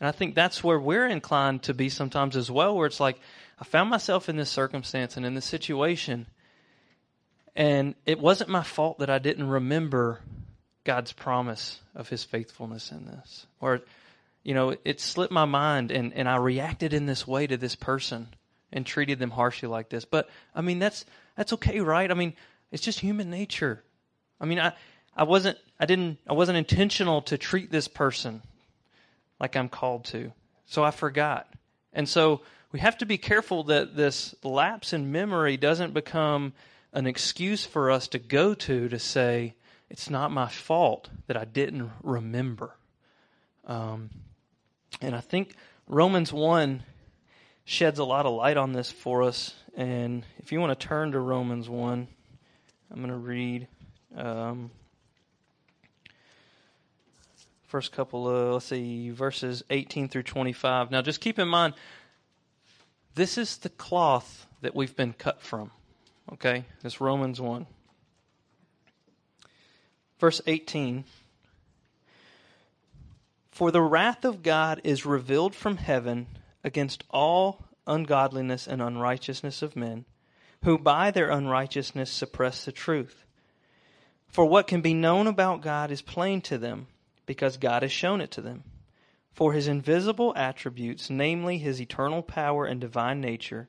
And 0.00 0.08
I 0.08 0.12
think 0.12 0.34
that's 0.34 0.62
where 0.62 0.78
we're 0.78 1.06
inclined 1.06 1.64
to 1.64 1.74
be 1.74 1.88
sometimes 1.88 2.36
as 2.36 2.50
well, 2.50 2.76
where 2.76 2.86
it's 2.86 3.00
like, 3.00 3.18
I 3.60 3.64
found 3.64 3.90
myself 3.90 4.28
in 4.28 4.36
this 4.36 4.50
circumstance 4.50 5.16
and 5.16 5.26
in 5.26 5.34
this 5.34 5.44
situation, 5.44 6.26
and 7.58 7.96
it 8.06 8.20
wasn't 8.20 8.50
my 8.50 8.62
fault 8.62 9.00
that 9.00 9.10
I 9.10 9.18
didn't 9.18 9.48
remember 9.48 10.20
God's 10.84 11.12
promise 11.12 11.80
of 11.92 12.08
his 12.08 12.22
faithfulness 12.22 12.92
in 12.92 13.04
this. 13.04 13.48
Or, 13.60 13.80
you 14.44 14.54
know, 14.54 14.76
it 14.84 15.00
slipped 15.00 15.32
my 15.32 15.44
mind 15.44 15.90
and, 15.90 16.14
and 16.14 16.28
I 16.28 16.36
reacted 16.36 16.94
in 16.94 17.06
this 17.06 17.26
way 17.26 17.48
to 17.48 17.56
this 17.56 17.74
person 17.74 18.28
and 18.72 18.86
treated 18.86 19.18
them 19.18 19.32
harshly 19.32 19.68
like 19.68 19.88
this. 19.88 20.04
But 20.04 20.30
I 20.54 20.60
mean 20.60 20.78
that's 20.78 21.04
that's 21.36 21.52
okay, 21.54 21.80
right? 21.80 22.08
I 22.08 22.14
mean, 22.14 22.34
it's 22.70 22.82
just 22.82 23.00
human 23.00 23.28
nature. 23.28 23.82
I 24.40 24.44
mean, 24.44 24.60
I 24.60 24.72
I 25.16 25.24
wasn't 25.24 25.58
I 25.80 25.86
didn't 25.86 26.18
I 26.28 26.34
wasn't 26.34 26.58
intentional 26.58 27.22
to 27.22 27.36
treat 27.36 27.72
this 27.72 27.88
person 27.88 28.40
like 29.40 29.56
I'm 29.56 29.68
called 29.68 30.04
to. 30.06 30.32
So 30.66 30.84
I 30.84 30.92
forgot. 30.92 31.52
And 31.92 32.08
so 32.08 32.42
we 32.70 32.78
have 32.78 32.98
to 32.98 33.06
be 33.06 33.18
careful 33.18 33.64
that 33.64 33.96
this 33.96 34.32
lapse 34.44 34.92
in 34.92 35.10
memory 35.10 35.56
doesn't 35.56 35.92
become 35.92 36.52
an 36.92 37.06
excuse 37.06 37.64
for 37.64 37.90
us 37.90 38.08
to 38.08 38.18
go 38.18 38.54
to 38.54 38.88
to 38.88 38.98
say, 38.98 39.54
it's 39.90 40.10
not 40.10 40.30
my 40.30 40.48
fault 40.48 41.08
that 41.26 41.36
I 41.36 41.44
didn't 41.44 41.90
remember. 42.02 42.76
Um, 43.66 44.10
and 45.00 45.14
I 45.14 45.20
think 45.20 45.54
Romans 45.86 46.32
1 46.32 46.82
sheds 47.64 47.98
a 47.98 48.04
lot 48.04 48.26
of 48.26 48.32
light 48.32 48.56
on 48.56 48.72
this 48.72 48.90
for 48.90 49.22
us. 49.22 49.54
And 49.76 50.24
if 50.38 50.52
you 50.52 50.60
want 50.60 50.78
to 50.78 50.86
turn 50.86 51.12
to 51.12 51.20
Romans 51.20 51.68
1, 51.68 52.08
I'm 52.90 52.96
going 52.96 53.10
to 53.10 53.16
read 53.16 53.68
um, 54.16 54.70
first 57.66 57.92
couple 57.92 58.26
of, 58.28 58.54
let's 58.54 58.66
see, 58.66 59.10
verses 59.10 59.62
18 59.68 60.08
through 60.08 60.22
25. 60.22 60.90
Now, 60.90 61.02
just 61.02 61.20
keep 61.20 61.38
in 61.38 61.48
mind, 61.48 61.74
this 63.14 63.36
is 63.36 63.58
the 63.58 63.68
cloth 63.68 64.46
that 64.62 64.74
we've 64.74 64.96
been 64.96 65.12
cut 65.12 65.42
from. 65.42 65.70
Okay? 66.32 66.64
This 66.82 67.00
Romans 67.00 67.40
1. 67.40 67.66
Verse 70.18 70.40
18 70.46 71.04
For 73.50 73.70
the 73.70 73.82
wrath 73.82 74.24
of 74.24 74.42
God 74.42 74.80
is 74.84 75.06
revealed 75.06 75.54
from 75.54 75.76
heaven 75.76 76.26
against 76.64 77.04
all 77.10 77.64
ungodliness 77.86 78.66
and 78.66 78.82
unrighteousness 78.82 79.62
of 79.62 79.76
men, 79.76 80.04
who 80.64 80.76
by 80.78 81.10
their 81.10 81.30
unrighteousness 81.30 82.10
suppress 82.10 82.64
the 82.64 82.72
truth. 82.72 83.24
For 84.26 84.44
what 84.44 84.66
can 84.66 84.82
be 84.82 84.92
known 84.92 85.26
about 85.26 85.62
God 85.62 85.90
is 85.90 86.02
plain 86.02 86.40
to 86.42 86.58
them, 86.58 86.88
because 87.26 87.56
God 87.56 87.82
has 87.82 87.92
shown 87.92 88.20
it 88.20 88.30
to 88.32 88.42
them. 88.42 88.64
For 89.32 89.52
his 89.52 89.68
invisible 89.68 90.34
attributes, 90.36 91.08
namely 91.08 91.58
his 91.58 91.80
eternal 91.80 92.22
power 92.22 92.66
and 92.66 92.80
divine 92.80 93.20
nature, 93.20 93.68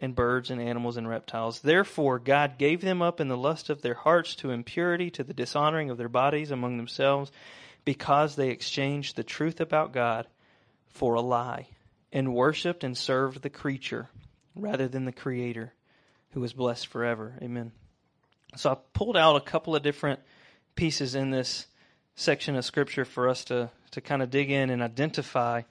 and 0.00 0.16
birds 0.16 0.50
and 0.50 0.60
animals 0.60 0.96
and 0.96 1.06
reptiles. 1.06 1.60
Therefore, 1.60 2.18
God 2.18 2.56
gave 2.58 2.80
them 2.80 3.02
up 3.02 3.20
in 3.20 3.28
the 3.28 3.36
lust 3.36 3.68
of 3.68 3.82
their 3.82 3.94
hearts 3.94 4.34
to 4.36 4.50
impurity, 4.50 5.10
to 5.10 5.22
the 5.22 5.34
dishonoring 5.34 5.90
of 5.90 5.98
their 5.98 6.08
bodies 6.08 6.50
among 6.50 6.78
themselves 6.78 7.30
because 7.84 8.34
they 8.34 8.48
exchanged 8.48 9.14
the 9.14 9.22
truth 9.22 9.60
about 9.60 9.92
God 9.92 10.26
for 10.88 11.14
a 11.14 11.20
lie 11.20 11.68
and 12.12 12.34
worshiped 12.34 12.82
and 12.82 12.96
served 12.96 13.42
the 13.42 13.50
creature 13.50 14.08
rather 14.56 14.88
than 14.88 15.04
the 15.04 15.12
Creator 15.12 15.72
who 16.30 16.42
is 16.44 16.54
blessed 16.54 16.86
forever. 16.86 17.34
Amen. 17.42 17.70
So 18.56 18.70
I 18.70 18.76
pulled 18.94 19.18
out 19.18 19.36
a 19.36 19.40
couple 19.40 19.76
of 19.76 19.82
different 19.82 20.20
pieces 20.76 21.14
in 21.14 21.30
this 21.30 21.66
section 22.16 22.56
of 22.56 22.64
Scripture 22.64 23.04
for 23.04 23.28
us 23.28 23.44
to, 23.44 23.70
to 23.90 24.00
kind 24.00 24.22
of 24.22 24.30
dig 24.30 24.50
in 24.50 24.70
and 24.70 24.82
identify 24.82 25.62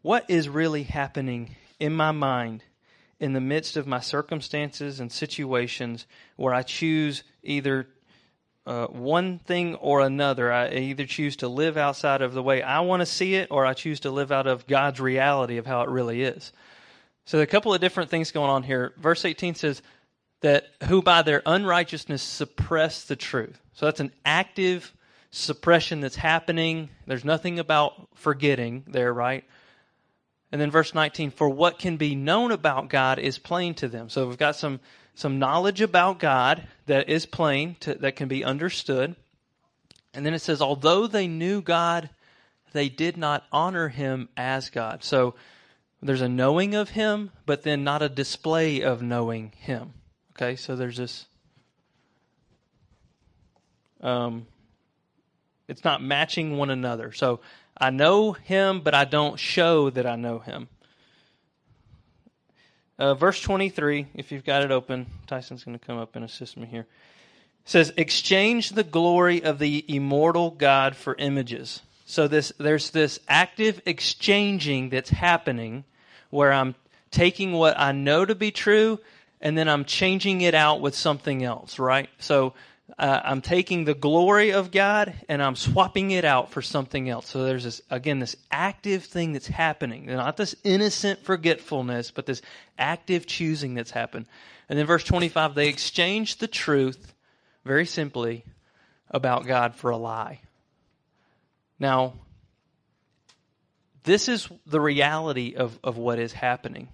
what 0.00 0.24
is 0.28 0.48
really 0.48 0.82
happening 0.82 1.54
in 1.78 1.92
my 1.92 2.10
mind 2.10 2.62
in 3.22 3.34
the 3.34 3.40
midst 3.40 3.76
of 3.76 3.86
my 3.86 4.00
circumstances 4.00 4.98
and 4.98 5.12
situations 5.12 6.06
where 6.34 6.52
I 6.52 6.62
choose 6.62 7.22
either 7.44 7.86
uh, 8.66 8.88
one 8.88 9.38
thing 9.38 9.76
or 9.76 10.00
another. 10.00 10.52
I 10.52 10.70
either 10.70 11.06
choose 11.06 11.36
to 11.36 11.48
live 11.48 11.76
outside 11.76 12.20
of 12.20 12.34
the 12.34 12.42
way 12.42 12.62
I 12.62 12.80
want 12.80 12.98
to 12.98 13.06
see 13.06 13.36
it, 13.36 13.46
or 13.52 13.64
I 13.64 13.74
choose 13.74 14.00
to 14.00 14.10
live 14.10 14.32
out 14.32 14.48
of 14.48 14.66
God's 14.66 14.98
reality 14.98 15.58
of 15.58 15.66
how 15.66 15.82
it 15.82 15.88
really 15.88 16.24
is. 16.24 16.52
So, 17.24 17.38
a 17.38 17.46
couple 17.46 17.72
of 17.72 17.80
different 17.80 18.10
things 18.10 18.32
going 18.32 18.50
on 18.50 18.64
here. 18.64 18.92
Verse 18.96 19.24
18 19.24 19.54
says 19.54 19.82
that 20.40 20.66
who 20.88 21.00
by 21.00 21.22
their 21.22 21.42
unrighteousness 21.46 22.22
suppress 22.22 23.04
the 23.04 23.14
truth. 23.14 23.60
So, 23.74 23.86
that's 23.86 24.00
an 24.00 24.10
active 24.24 24.92
suppression 25.30 26.00
that's 26.00 26.16
happening. 26.16 26.88
There's 27.06 27.24
nothing 27.24 27.60
about 27.60 28.08
forgetting 28.16 28.82
there, 28.88 29.14
right? 29.14 29.44
And 30.52 30.60
then 30.60 30.70
verse 30.70 30.94
19, 30.94 31.30
for 31.30 31.48
what 31.48 31.78
can 31.78 31.96
be 31.96 32.14
known 32.14 32.52
about 32.52 32.90
God 32.90 33.18
is 33.18 33.38
plain 33.38 33.74
to 33.74 33.88
them. 33.88 34.10
So, 34.10 34.28
we've 34.28 34.38
got 34.38 34.54
some 34.54 34.80
some 35.14 35.38
knowledge 35.38 35.80
about 35.80 36.18
God 36.18 36.66
that 36.86 37.08
is 37.08 37.26
plain, 37.26 37.76
to, 37.80 37.94
that 37.94 38.16
can 38.16 38.28
be 38.28 38.44
understood. 38.44 39.14
And 40.14 40.24
then 40.24 40.34
it 40.34 40.40
says, 40.40 40.60
although 40.60 41.06
they 41.06 41.26
knew 41.26 41.60
God, 41.60 42.10
they 42.72 42.88
did 42.88 43.16
not 43.16 43.44
honor 43.52 43.88
him 43.88 44.28
as 44.36 44.70
God. 44.70 45.04
So 45.04 45.34
there's 46.02 46.22
a 46.22 46.28
knowing 46.28 46.74
of 46.74 46.90
him, 46.90 47.30
but 47.46 47.62
then 47.62 47.84
not 47.84 48.02
a 48.02 48.08
display 48.08 48.82
of 48.82 49.02
knowing 49.02 49.52
him. 49.58 49.92
Okay, 50.34 50.56
so 50.56 50.76
there's 50.76 50.96
this. 50.96 51.26
Um, 54.00 54.46
it's 55.68 55.84
not 55.84 56.02
matching 56.02 56.56
one 56.56 56.70
another. 56.70 57.12
So 57.12 57.40
I 57.82 57.90
know 57.90 58.30
him, 58.30 58.80
but 58.80 58.94
I 58.94 59.04
don't 59.04 59.40
show 59.40 59.90
that 59.90 60.06
I 60.06 60.14
know 60.14 60.38
him. 60.38 60.68
Uh, 62.96 63.14
verse 63.14 63.40
23, 63.40 64.06
if 64.14 64.30
you've 64.30 64.44
got 64.44 64.62
it 64.62 64.70
open, 64.70 65.06
Tyson's 65.26 65.64
going 65.64 65.76
to 65.76 65.84
come 65.84 65.98
up 65.98 66.14
and 66.14 66.24
assist 66.24 66.56
me 66.56 66.68
here. 66.68 66.82
It 66.82 66.86
says, 67.64 67.92
Exchange 67.96 68.70
the 68.70 68.84
glory 68.84 69.42
of 69.42 69.58
the 69.58 69.84
immortal 69.88 70.52
God 70.52 70.94
for 70.94 71.16
images. 71.18 71.82
So 72.06 72.28
this, 72.28 72.52
there's 72.56 72.90
this 72.90 73.18
active 73.26 73.82
exchanging 73.84 74.90
that's 74.90 75.10
happening 75.10 75.82
where 76.30 76.52
I'm 76.52 76.76
taking 77.10 77.50
what 77.50 77.76
I 77.80 77.90
know 77.90 78.24
to 78.24 78.36
be 78.36 78.52
true 78.52 79.00
and 79.40 79.58
then 79.58 79.68
I'm 79.68 79.84
changing 79.84 80.42
it 80.42 80.54
out 80.54 80.80
with 80.80 80.94
something 80.94 81.42
else, 81.42 81.80
right? 81.80 82.08
So 82.20 82.54
uh, 82.98 83.20
I'm 83.24 83.40
taking 83.40 83.84
the 83.84 83.94
glory 83.94 84.52
of 84.52 84.70
God 84.70 85.14
and 85.28 85.42
I'm 85.42 85.56
swapping 85.56 86.10
it 86.10 86.24
out 86.24 86.50
for 86.50 86.60
something 86.60 87.08
else. 87.08 87.28
So 87.28 87.44
there's 87.44 87.64
this, 87.64 87.80
again, 87.90 88.18
this 88.18 88.36
active 88.50 89.04
thing 89.04 89.32
that's 89.32 89.46
happening. 89.46 90.06
Not 90.06 90.36
this 90.36 90.54
innocent 90.64 91.24
forgetfulness, 91.24 92.10
but 92.10 92.26
this 92.26 92.42
active 92.78 93.26
choosing 93.26 93.74
that's 93.74 93.92
happened. 93.92 94.26
And 94.68 94.78
then 94.78 94.86
verse 94.86 95.04
25, 95.04 95.54
they 95.54 95.68
exchange 95.68 96.36
the 96.36 96.46
truth, 96.46 97.14
very 97.64 97.86
simply, 97.86 98.44
about 99.10 99.46
God 99.46 99.74
for 99.74 99.90
a 99.90 99.96
lie. 99.96 100.40
Now, 101.78 102.14
this 104.04 104.28
is 104.28 104.48
the 104.66 104.80
reality 104.80 105.54
of, 105.56 105.78
of 105.84 105.96
what 105.96 106.18
is 106.18 106.32
happening. 106.32 106.88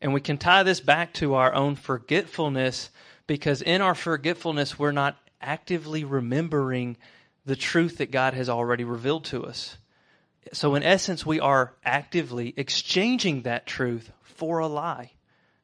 And 0.00 0.12
we 0.12 0.20
can 0.20 0.36
tie 0.36 0.62
this 0.62 0.80
back 0.80 1.14
to 1.14 1.34
our 1.34 1.54
own 1.54 1.76
forgetfulness 1.76 2.90
because 3.26 3.62
in 3.62 3.80
our 3.80 3.94
forgetfulness, 3.94 4.78
we're 4.78 4.92
not 4.92 5.16
actively 5.42 6.04
remembering 6.04 6.96
the 7.44 7.56
truth 7.56 7.98
that 7.98 8.10
God 8.10 8.34
has 8.34 8.48
already 8.48 8.84
revealed 8.84 9.24
to 9.26 9.44
us. 9.44 9.76
So, 10.52 10.74
in 10.74 10.82
essence, 10.82 11.24
we 11.24 11.40
are 11.40 11.74
actively 11.84 12.54
exchanging 12.56 13.42
that 13.42 13.66
truth 13.66 14.10
for 14.22 14.58
a 14.58 14.66
lie. 14.66 15.12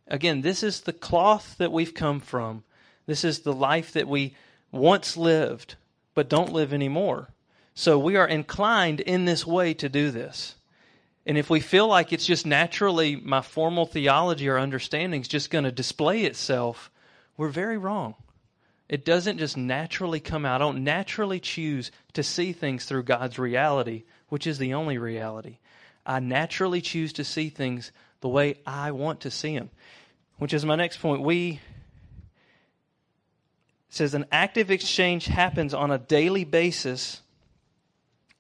Again, 0.07 0.41
this 0.41 0.63
is 0.63 0.81
the 0.83 0.93
cloth 0.93 1.57
that 1.59 1.73
we've 1.73 1.95
come 1.95 2.21
from. 2.21 2.65
This 3.07 3.25
is 3.25 3.41
the 3.41 3.53
life 3.53 3.93
that 3.93 4.09
we 4.09 4.35
once 4.71 5.17
lived 5.17 5.77
but 6.15 6.29
don't 6.29 6.53
live 6.53 6.73
anymore. 6.73 7.31
So 7.75 7.97
we 7.97 8.17
are 8.17 8.27
inclined 8.27 8.99
in 8.99 9.25
this 9.25 9.47
way 9.47 9.73
to 9.75 9.89
do 9.89 10.11
this. 10.11 10.57
And 11.25 11.39
if 11.39 11.49
we 11.49 11.61
feel 11.61 11.87
like 11.87 12.13
it's 12.13 12.27
just 12.27 12.45
naturally 12.45 13.15
my 13.15 13.41
formal 13.41 13.87
theology 13.87 14.49
or 14.49 14.59
understanding 14.59 15.21
is 15.21 15.29
just 15.29 15.51
going 15.51 15.63
to 15.65 15.71
display 15.71 16.23
itself, 16.25 16.91
we're 17.37 17.51
very 17.51 17.79
wrong. 17.79 18.17
It 18.89 19.05
doesn't 19.05 19.39
just 19.39 19.57
naturally 19.57 20.21
come 20.21 20.47
out. 20.47 20.63
I 20.63 20.65
don't 20.65 20.83
naturally 20.83 21.41
choose 21.41 21.91
to 22.15 22.23
see 22.23 22.53
things 22.53 22.87
through 22.87 23.03
God's 23.03 23.39
reality, 23.39 24.05
which 24.29 24.47
is 24.47 24.59
the 24.59 24.75
only 24.75 24.97
reality. 24.97 25.59
I 26.07 26.21
naturally 26.21 26.81
choose 26.81 27.13
to 27.15 27.25
see 27.25 27.51
things 27.51 27.93
the 28.21 28.29
way 28.29 28.57
I 28.67 28.93
want 28.93 29.21
to 29.21 29.31
see 29.31 29.57
them, 29.57 29.71
which 30.39 30.55
is 30.55 30.65
my 30.65 30.75
next 30.75 30.99
point. 30.99 31.23
We 31.23 31.61
says 33.91 34.15
an 34.15 34.27
active 34.33 34.71
exchange 34.71 35.27
happens 35.27 35.75
on 35.75 35.91
a 35.91 35.99
daily 35.99 36.45
basis 36.45 37.21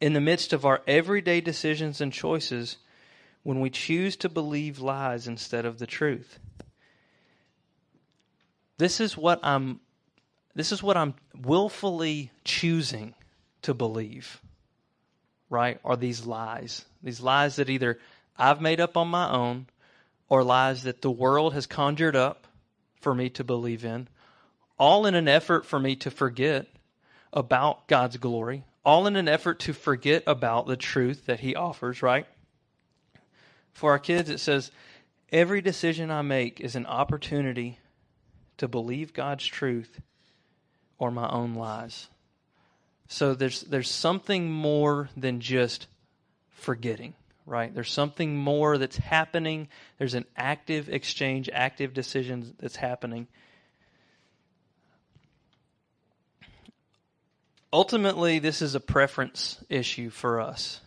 in 0.01 0.13
the 0.13 0.21
midst 0.21 0.53
of 0.53 0.65
our 0.65 0.83
everyday 0.87 1.41
decisions 1.41 2.01
and 2.01 2.13
choices 2.13 2.77
when 3.43 3.61
we 3.61 3.71
choose 3.71 4.17
to 4.17 4.29
believe 4.29 4.79
lies 4.79 5.27
instead 5.27 5.65
of 5.65 5.79
the 5.79 5.87
truth. 5.87 6.39
This 8.77 9.01
is 9.01 9.17
what 9.17 9.41
I'm 9.43 9.81
this 10.59 10.73
is 10.73 10.83
what 10.83 10.97
I'm 10.97 11.15
willfully 11.41 12.33
choosing 12.45 13.15
to 13.63 13.75
believe. 13.75 14.43
Right? 15.49 15.79
Are 15.85 15.97
these 15.97 16.27
lies. 16.27 16.85
These 17.01 17.21
lies 17.21 17.57
that 17.57 17.71
either 17.71 18.01
I've 18.37 18.61
made 18.61 18.81
up 18.81 18.97
on 18.97 19.07
my 19.07 19.31
own 19.31 19.67
or 20.29 20.43
lies 20.43 20.83
that 20.83 21.01
the 21.01 21.13
world 21.13 21.55
has 21.55 21.67
conjured 21.67 22.17
up 22.17 22.49
for 23.01 23.15
me 23.15 23.31
to 23.31 23.45
believe 23.45 23.85
in, 23.85 24.09
all 24.79 25.07
in 25.07 25.15
an 25.15 25.29
effort 25.29 25.65
for 25.65 25.79
me 25.79 25.95
to 25.95 26.11
forget 26.11 26.67
about 27.33 27.87
God's 27.87 28.17
glory, 28.17 28.65
all 28.85 29.07
in 29.07 29.15
an 29.15 29.29
effort 29.29 29.61
to 29.61 29.73
forget 29.73 30.25
about 30.27 30.67
the 30.67 30.77
truth 30.77 31.27
that 31.27 31.39
He 31.39 31.55
offers, 31.55 32.03
right? 32.03 32.27
For 33.73 33.93
our 33.93 34.01
kids, 34.01 34.29
it 34.29 34.41
says, 34.41 34.73
Every 35.31 35.61
decision 35.61 36.11
I 36.11 36.23
make 36.23 36.61
is 36.61 36.75
an 36.75 36.87
opportunity 36.87 37.79
to 38.57 38.67
believe 38.67 39.13
God's 39.13 39.47
truth 39.47 40.01
or 40.99 41.11
my 41.11 41.29
own 41.29 41.55
lies. 41.55 42.09
So 43.09 43.35
there's 43.35 43.63
there's 43.63 43.91
something 43.91 44.51
more 44.51 45.09
than 45.17 45.41
just 45.41 45.87
forgetting, 46.51 47.15
right? 47.47 47.75
There's 47.75 47.93
something 47.93 48.37
more 48.37 48.77
that's 48.77 48.99
happening. 48.99 49.69
There's 49.99 50.15
an 50.15 50.27
active 50.37 50.89
exchange, 50.89 51.49
active 51.53 51.95
decision 51.95 52.55
that's 52.61 52.77
happening. 52.77 53.27
Ultimately, 57.73 58.39
this 58.39 58.63
is 58.63 58.75
a 58.75 58.81
preference 58.81 59.63
issue 59.69 60.11
for 60.11 60.41
us. 60.41 60.81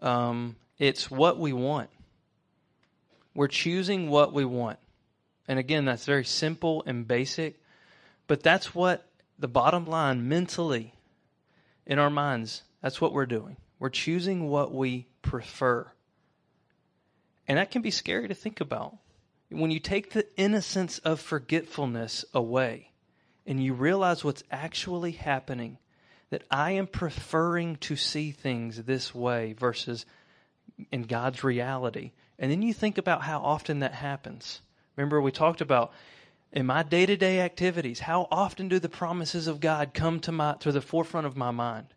Um, 0.00 0.56
it's 0.78 1.10
what 1.10 1.38
we 1.38 1.52
want. 1.52 1.90
We're 3.34 3.48
choosing 3.48 4.10
what 4.10 4.32
we 4.32 4.44
want. 4.44 4.78
And 5.48 5.58
again, 5.58 5.84
that's 5.84 6.04
very 6.04 6.24
simple 6.24 6.82
and 6.86 7.06
basic, 7.06 7.60
but 8.26 8.42
that's 8.42 8.74
what 8.74 9.04
the 9.38 9.48
bottom 9.48 9.84
line 9.84 10.28
mentally 10.28 10.94
in 11.86 11.98
our 11.98 12.10
minds, 12.10 12.62
that's 12.82 13.00
what 13.00 13.12
we're 13.12 13.26
doing. 13.26 13.56
We're 13.78 13.90
choosing 13.90 14.48
what 14.48 14.72
we 14.72 15.06
prefer. 15.22 15.90
And 17.46 17.58
that 17.58 17.70
can 17.70 17.82
be 17.82 17.90
scary 17.90 18.28
to 18.28 18.34
think 18.34 18.60
about. 18.60 18.96
When 19.50 19.70
you 19.70 19.80
take 19.80 20.12
the 20.12 20.26
innocence 20.36 20.98
of 20.98 21.20
forgetfulness 21.20 22.24
away 22.32 22.90
and 23.46 23.62
you 23.62 23.74
realize 23.74 24.24
what's 24.24 24.42
actually 24.50 25.12
happening, 25.12 25.78
that 26.30 26.44
I 26.50 26.72
am 26.72 26.86
preferring 26.86 27.76
to 27.76 27.96
see 27.96 28.30
things 28.32 28.82
this 28.82 29.14
way 29.14 29.52
versus 29.52 30.06
in 30.90 31.02
God's 31.02 31.44
reality. 31.44 32.12
And 32.38 32.50
then 32.50 32.62
you 32.62 32.72
think 32.72 32.98
about 32.98 33.22
how 33.22 33.40
often 33.40 33.80
that 33.80 33.94
happens. 33.94 34.60
Remember, 34.96 35.20
we 35.20 35.30
talked 35.30 35.60
about 35.60 35.92
in 36.54 36.66
my 36.66 36.84
day 36.84 37.04
to 37.04 37.16
day 37.16 37.40
activities, 37.40 37.98
how 37.98 38.28
often 38.30 38.68
do 38.68 38.78
the 38.78 38.88
promises 38.88 39.48
of 39.48 39.58
God 39.58 39.92
come 39.92 40.20
to, 40.20 40.30
my, 40.30 40.54
to 40.60 40.70
the 40.70 40.80
forefront 40.80 41.26
of 41.26 41.36
my 41.36 41.50
mind? 41.50 41.88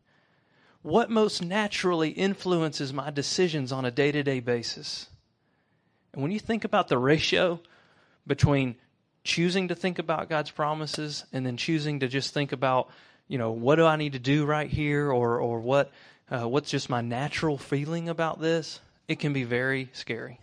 What 0.82 1.12
most 1.12 1.44
naturally 1.44 2.10
influences 2.10 2.92
my 2.92 3.12
decisions 3.12 3.72
on 3.72 3.86
a 3.86 3.92
day 3.92 4.12
to 4.12 4.24
day 4.24 4.40
basis? 4.40 5.10
And 6.12 6.24
when 6.24 6.32
you 6.32 6.40
think 6.40 6.64
about 6.64 6.88
the 6.88 6.98
ratio 6.98 7.62
between 8.26 8.76
choosing 9.24 9.68
to 9.68 9.76
think 9.76 10.00
about 10.00 10.28
God's 10.28 10.50
promises 10.50 11.24
and 11.32 11.46
then 11.46 11.56
choosing 11.56 12.00
to 12.00 12.08
just 12.08 12.34
think 12.34 12.52
about, 12.52 12.90
you 13.28 13.38
know, 13.38 13.52
what 13.52 13.76
do 13.76 13.86
I 13.86 13.96
need 13.96 14.14
to 14.14 14.20
do 14.20 14.46
right 14.46 14.70
here 14.70 15.12
or, 15.12 15.40
or 15.40 15.60
what, 15.60 15.92
uh, 16.32 16.48
what's 16.48 16.72
just 16.72 16.90
my 16.90 17.02
natural 17.02 17.60
feeling 17.60 18.10
about 18.10 18.42
this, 18.42 18.80
it 19.08 19.20
can 19.20 19.34
be 19.34 19.44
very 19.44 19.90
scary 19.94 20.40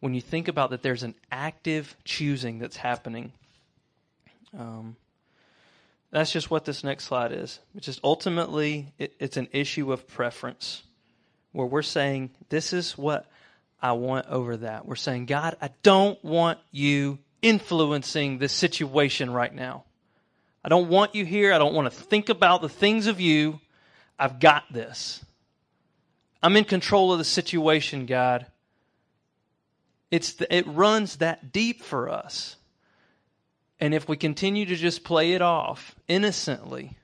when 0.00 0.14
you 0.14 0.20
think 0.20 0.48
about 0.48 0.70
that 0.70 0.82
there's 0.82 1.02
an 1.02 1.14
active 1.30 1.96
choosing 2.04 2.58
that's 2.58 2.76
happening. 2.76 3.32
Um, 4.58 4.96
that's 6.10 6.32
just 6.32 6.50
what 6.50 6.64
this 6.64 6.82
next 6.82 7.04
slide 7.04 7.32
is. 7.32 7.58
It's 7.74 7.86
just 7.86 8.00
ultimately, 8.02 8.92
it, 8.98 9.14
it's 9.18 9.36
an 9.36 9.48
issue 9.52 9.92
of 9.92 10.06
preference 10.06 10.82
where 11.52 11.66
we're 11.66 11.82
saying, 11.82 12.30
this 12.48 12.72
is 12.72 12.96
what 12.96 13.26
I 13.80 13.92
want 13.92 14.26
over 14.26 14.56
that. 14.58 14.86
We're 14.86 14.96
saying, 14.96 15.26
God, 15.26 15.56
I 15.60 15.70
don't 15.82 16.22
want 16.24 16.58
you 16.70 17.18
influencing 17.42 18.38
this 18.38 18.52
situation 18.52 19.30
right 19.30 19.54
now. 19.54 19.84
I 20.64 20.68
don't 20.68 20.88
want 20.88 21.14
you 21.14 21.24
here. 21.24 21.52
I 21.52 21.58
don't 21.58 21.74
want 21.74 21.92
to 21.92 21.98
think 21.98 22.28
about 22.28 22.62
the 22.62 22.68
things 22.68 23.06
of 23.06 23.20
you. 23.20 23.60
I've 24.18 24.40
got 24.40 24.64
this. 24.72 25.24
I'm 26.42 26.56
in 26.56 26.64
control 26.64 27.12
of 27.12 27.18
the 27.18 27.24
situation, 27.24 28.06
God. 28.06 28.46
It's 30.10 30.34
the, 30.34 30.54
it 30.54 30.66
runs 30.66 31.16
that 31.16 31.52
deep 31.52 31.82
for 31.82 32.08
us. 32.08 32.56
And 33.80 33.94
if 33.94 34.08
we 34.08 34.16
continue 34.16 34.66
to 34.66 34.76
just 34.76 35.04
play 35.04 35.32
it 35.32 35.42
off 35.42 35.94
innocently 36.08 36.96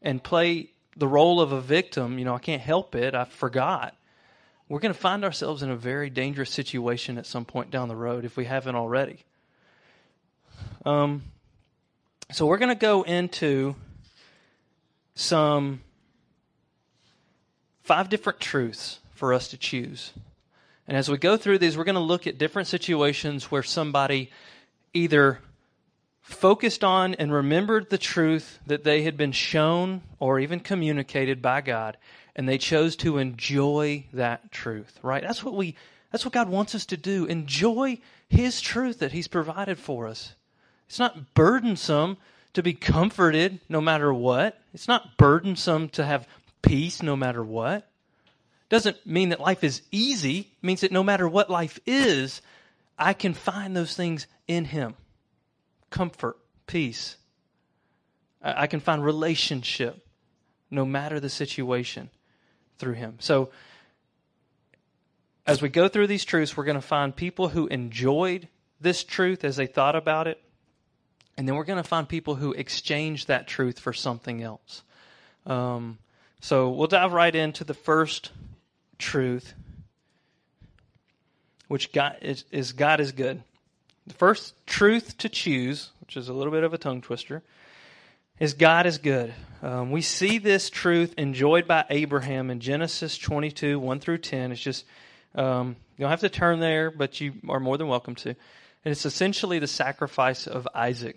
and 0.00 0.22
play 0.22 0.70
the 0.96 1.06
role 1.06 1.40
of 1.40 1.52
a 1.52 1.60
victim, 1.60 2.18
you 2.18 2.24
know, 2.24 2.34
I 2.34 2.38
can't 2.38 2.62
help 2.62 2.94
it, 2.94 3.14
I 3.14 3.24
forgot, 3.24 3.96
we're 4.68 4.80
going 4.80 4.94
to 4.94 4.98
find 4.98 5.24
ourselves 5.24 5.62
in 5.62 5.70
a 5.70 5.76
very 5.76 6.10
dangerous 6.10 6.50
situation 6.50 7.18
at 7.18 7.26
some 7.26 7.44
point 7.44 7.70
down 7.70 7.88
the 7.88 7.96
road 7.96 8.24
if 8.24 8.36
we 8.36 8.46
haven't 8.46 8.74
already. 8.74 9.18
Um, 10.84 11.22
so 12.32 12.46
we're 12.46 12.58
going 12.58 12.70
to 12.70 12.74
go 12.74 13.02
into 13.02 13.76
some 15.14 15.82
five 17.82 18.08
different 18.08 18.40
truths 18.40 18.98
for 19.10 19.34
us 19.34 19.48
to 19.48 19.58
choose. 19.58 20.12
And 20.92 20.98
as 20.98 21.08
we 21.08 21.16
go 21.16 21.38
through 21.38 21.56
these, 21.56 21.74
we're 21.74 21.84
going 21.84 21.94
to 21.94 22.02
look 22.02 22.26
at 22.26 22.36
different 22.36 22.68
situations 22.68 23.50
where 23.50 23.62
somebody 23.62 24.30
either 24.92 25.38
focused 26.20 26.84
on 26.84 27.14
and 27.14 27.32
remembered 27.32 27.88
the 27.88 27.96
truth 27.96 28.58
that 28.66 28.84
they 28.84 29.00
had 29.00 29.16
been 29.16 29.32
shown 29.32 30.02
or 30.18 30.38
even 30.38 30.60
communicated 30.60 31.40
by 31.40 31.62
God, 31.62 31.96
and 32.36 32.46
they 32.46 32.58
chose 32.58 32.94
to 32.96 33.16
enjoy 33.16 34.04
that 34.12 34.52
truth, 34.52 34.98
right? 35.00 35.22
That's 35.22 35.42
what 35.42 35.54
we 35.54 35.76
that's 36.10 36.26
what 36.26 36.34
God 36.34 36.50
wants 36.50 36.74
us 36.74 36.84
to 36.84 36.98
do. 36.98 37.24
Enjoy 37.24 37.98
his 38.28 38.60
truth 38.60 38.98
that 38.98 39.12
he's 39.12 39.28
provided 39.28 39.78
for 39.78 40.06
us. 40.06 40.34
It's 40.90 40.98
not 40.98 41.32
burdensome 41.32 42.18
to 42.52 42.62
be 42.62 42.74
comforted 42.74 43.60
no 43.66 43.80
matter 43.80 44.12
what. 44.12 44.60
It's 44.74 44.88
not 44.88 45.16
burdensome 45.16 45.88
to 45.88 46.04
have 46.04 46.28
peace 46.60 47.02
no 47.02 47.16
matter 47.16 47.42
what 47.42 47.88
doesn't 48.72 49.06
mean 49.06 49.28
that 49.28 49.38
life 49.38 49.62
is 49.64 49.82
easy. 49.90 50.38
It 50.38 50.64
means 50.64 50.80
that 50.80 50.90
no 50.90 51.02
matter 51.02 51.28
what 51.28 51.50
life 51.50 51.78
is, 51.84 52.40
I 52.96 53.12
can 53.12 53.34
find 53.34 53.76
those 53.76 53.94
things 53.94 54.26
in 54.48 54.64
Him 54.64 54.94
comfort, 55.90 56.38
peace. 56.66 57.18
I 58.40 58.66
can 58.68 58.80
find 58.80 59.04
relationship 59.04 60.06
no 60.70 60.86
matter 60.86 61.20
the 61.20 61.28
situation 61.28 62.08
through 62.78 62.94
Him. 62.94 63.16
So, 63.20 63.50
as 65.46 65.60
we 65.60 65.68
go 65.68 65.86
through 65.86 66.06
these 66.06 66.24
truths, 66.24 66.56
we're 66.56 66.64
going 66.64 66.76
to 66.76 66.80
find 66.80 67.14
people 67.14 67.48
who 67.48 67.66
enjoyed 67.66 68.48
this 68.80 69.04
truth 69.04 69.44
as 69.44 69.56
they 69.56 69.66
thought 69.66 69.96
about 69.96 70.28
it. 70.28 70.40
And 71.36 71.46
then 71.46 71.56
we're 71.56 71.64
going 71.64 71.82
to 71.82 71.86
find 71.86 72.08
people 72.08 72.36
who 72.36 72.52
exchanged 72.52 73.28
that 73.28 73.46
truth 73.46 73.78
for 73.78 73.92
something 73.92 74.42
else. 74.42 74.82
Um, 75.44 75.98
so 76.40 76.70
we'll 76.70 76.86
dive 76.86 77.12
right 77.12 77.34
into 77.34 77.64
the 77.64 77.74
first 77.74 78.30
truth, 79.02 79.52
which 81.68 81.92
God 81.92 82.16
is, 82.22 82.44
is 82.50 82.72
God 82.72 83.00
is 83.00 83.12
good. 83.12 83.42
The 84.06 84.14
first 84.14 84.54
truth 84.66 85.18
to 85.18 85.28
choose, 85.28 85.90
which 86.00 86.16
is 86.16 86.28
a 86.28 86.32
little 86.32 86.52
bit 86.52 86.64
of 86.64 86.72
a 86.72 86.78
tongue 86.78 87.02
twister, 87.02 87.42
is 88.38 88.54
God 88.54 88.86
is 88.86 88.98
good. 88.98 89.34
Um, 89.62 89.90
we 89.90 90.00
see 90.00 90.38
this 90.38 90.70
truth 90.70 91.14
enjoyed 91.18 91.68
by 91.68 91.84
Abraham 91.90 92.50
in 92.50 92.60
Genesis 92.60 93.18
22, 93.18 93.78
1 93.78 94.00
through 94.00 94.18
10. 94.18 94.52
It's 94.52 94.60
just, 94.60 94.84
um, 95.34 95.76
you 95.96 96.02
don't 96.02 96.10
have 96.10 96.20
to 96.20 96.28
turn 96.28 96.60
there, 96.60 96.90
but 96.90 97.20
you 97.20 97.34
are 97.48 97.60
more 97.60 97.76
than 97.76 97.88
welcome 97.88 98.14
to. 98.16 98.30
And 98.30 98.90
it's 98.90 99.06
essentially 99.06 99.58
the 99.58 99.66
sacrifice 99.66 100.46
of 100.46 100.66
Isaac. 100.74 101.16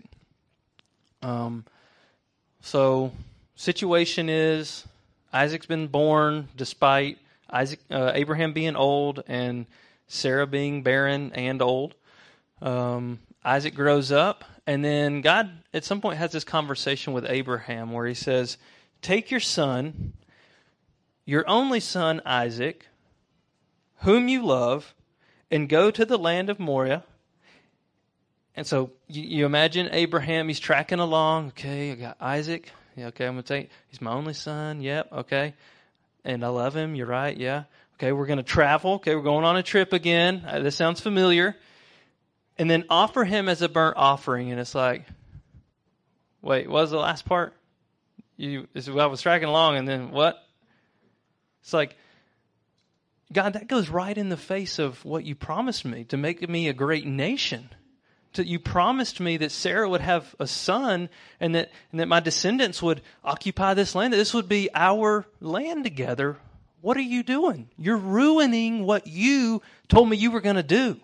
Um, 1.22 1.66
so 2.62 3.12
situation 3.56 4.30
is 4.30 4.86
Isaac's 5.34 5.66
been 5.66 5.88
born 5.88 6.50
despite 6.56 7.18
Isaac, 7.50 7.80
uh, 7.92 8.12
Abraham 8.14 8.54
being 8.54 8.76
old 8.76 9.24
and 9.28 9.66
Sarah 10.08 10.48
being 10.48 10.84
barren 10.84 11.32
and 11.34 11.62
old. 11.62 11.96
Um, 12.62 13.20
Isaac 13.44 13.76
grows 13.76 14.12
up, 14.12 14.44
and 14.66 14.84
then 14.84 15.22
God 15.22 15.52
at 15.74 15.84
some 15.84 16.02
point 16.02 16.18
has 16.18 16.32
this 16.32 16.44
conversation 16.44 17.14
with 17.14 17.26
Abraham 17.28 17.92
where 17.92 18.08
he 18.08 18.14
says, 18.14 18.58
Take 19.02 19.30
your 19.30 19.40
son, 19.40 20.14
your 21.26 21.48
only 21.48 21.80
son 21.80 22.22
Isaac, 22.26 22.88
whom 23.98 24.28
you 24.28 24.46
love, 24.46 24.96
and 25.52 25.70
go 25.70 25.92
to 25.92 26.06
the 26.06 26.18
land 26.18 26.50
of 26.50 26.60
Moriah. 26.60 27.04
And 28.56 28.66
so 28.66 28.92
you, 29.08 29.24
you 29.24 29.46
imagine 29.46 29.90
Abraham, 29.92 30.48
he's 30.48 30.60
tracking 30.60 31.00
along. 31.00 31.50
Okay, 31.50 31.92
I 31.92 31.96
got 31.96 32.18
Isaac. 32.20 32.72
Yeah, 32.96 33.08
okay, 33.08 33.28
I'm 33.28 33.34
going 33.34 33.44
to 33.44 33.48
take, 33.48 33.70
he's 33.90 34.02
my 34.02 34.12
only 34.12 34.34
son. 34.34 34.82
Yep, 34.82 35.12
okay. 35.12 35.54
And 36.26 36.44
I 36.44 36.50
love 36.50 36.76
him. 36.76 36.96
You're 36.96 37.08
right. 37.08 37.38
Yeah. 37.38 37.64
Okay, 37.96 38.12
we're 38.12 38.26
going 38.26 38.38
to 38.38 38.44
travel. 38.44 38.96
Okay, 38.96 39.16
we're 39.16 39.22
going 39.22 39.46
on 39.46 39.56
a 39.56 39.64
trip 39.64 39.94
again. 39.94 40.44
Uh, 40.46 40.60
this 40.60 40.76
sounds 40.76 41.00
familiar. 41.00 41.56
And 42.58 42.70
then 42.70 42.84
offer 42.90 43.24
him 43.24 43.48
as 43.48 43.62
a 43.62 43.70
burnt 43.70 43.96
offering. 43.96 44.52
And 44.52 44.60
it's 44.60 44.76
like, 44.76 45.06
wait, 46.42 46.68
what 46.68 46.82
was 46.82 46.92
the 46.92 46.98
last 46.98 47.26
part? 47.26 47.54
You, 48.38 48.68
I 48.76 49.06
was 49.06 49.22
tracking 49.22 49.48
along, 49.48 49.78
and 49.78 49.88
then 49.88 50.12
what? 50.12 50.38
It's 51.62 51.72
like, 51.72 51.96
God, 53.32 53.54
that 53.54 53.68
goes 53.68 53.88
right 53.88 54.18
in 54.18 54.28
the 54.28 54.38
face 54.38 54.78
of 54.78 55.04
what 55.06 55.24
you 55.24 55.36
promised 55.36 55.86
me 55.86 56.04
to 56.06 56.18
make 56.18 56.48
me 56.50 56.68
a 56.68 56.74
great 56.74 57.06
nation. 57.06 57.70
To, 58.36 58.46
you 58.46 58.60
promised 58.60 59.20
me 59.20 59.38
that 59.38 59.52
Sarah 59.52 59.88
would 59.88 60.02
have 60.02 60.36
a 60.40 60.48
son 60.48 61.10
and 61.40 61.56
that, 61.56 61.72
and 61.92 62.00
that 62.02 62.08
my 62.08 62.20
descendants 62.20 62.82
would 62.82 63.02
occupy 63.24 63.74
this 63.74 63.96
land, 63.96 64.12
that 64.14 64.18
this 64.18 64.34
would 64.34 64.50
be 64.50 64.70
our 64.76 65.26
land 65.40 65.86
together. 65.86 66.38
What 66.82 66.98
are 66.98 67.02
you 67.02 67.24
doing? 67.24 67.70
You're 67.78 67.98
ruining 67.98 68.86
what 68.86 69.08
you 69.08 69.62
told 69.88 70.10
me 70.10 70.18
you 70.18 70.32
were 70.32 70.42
going 70.42 70.58
to 70.58 70.64
do. 70.64 71.00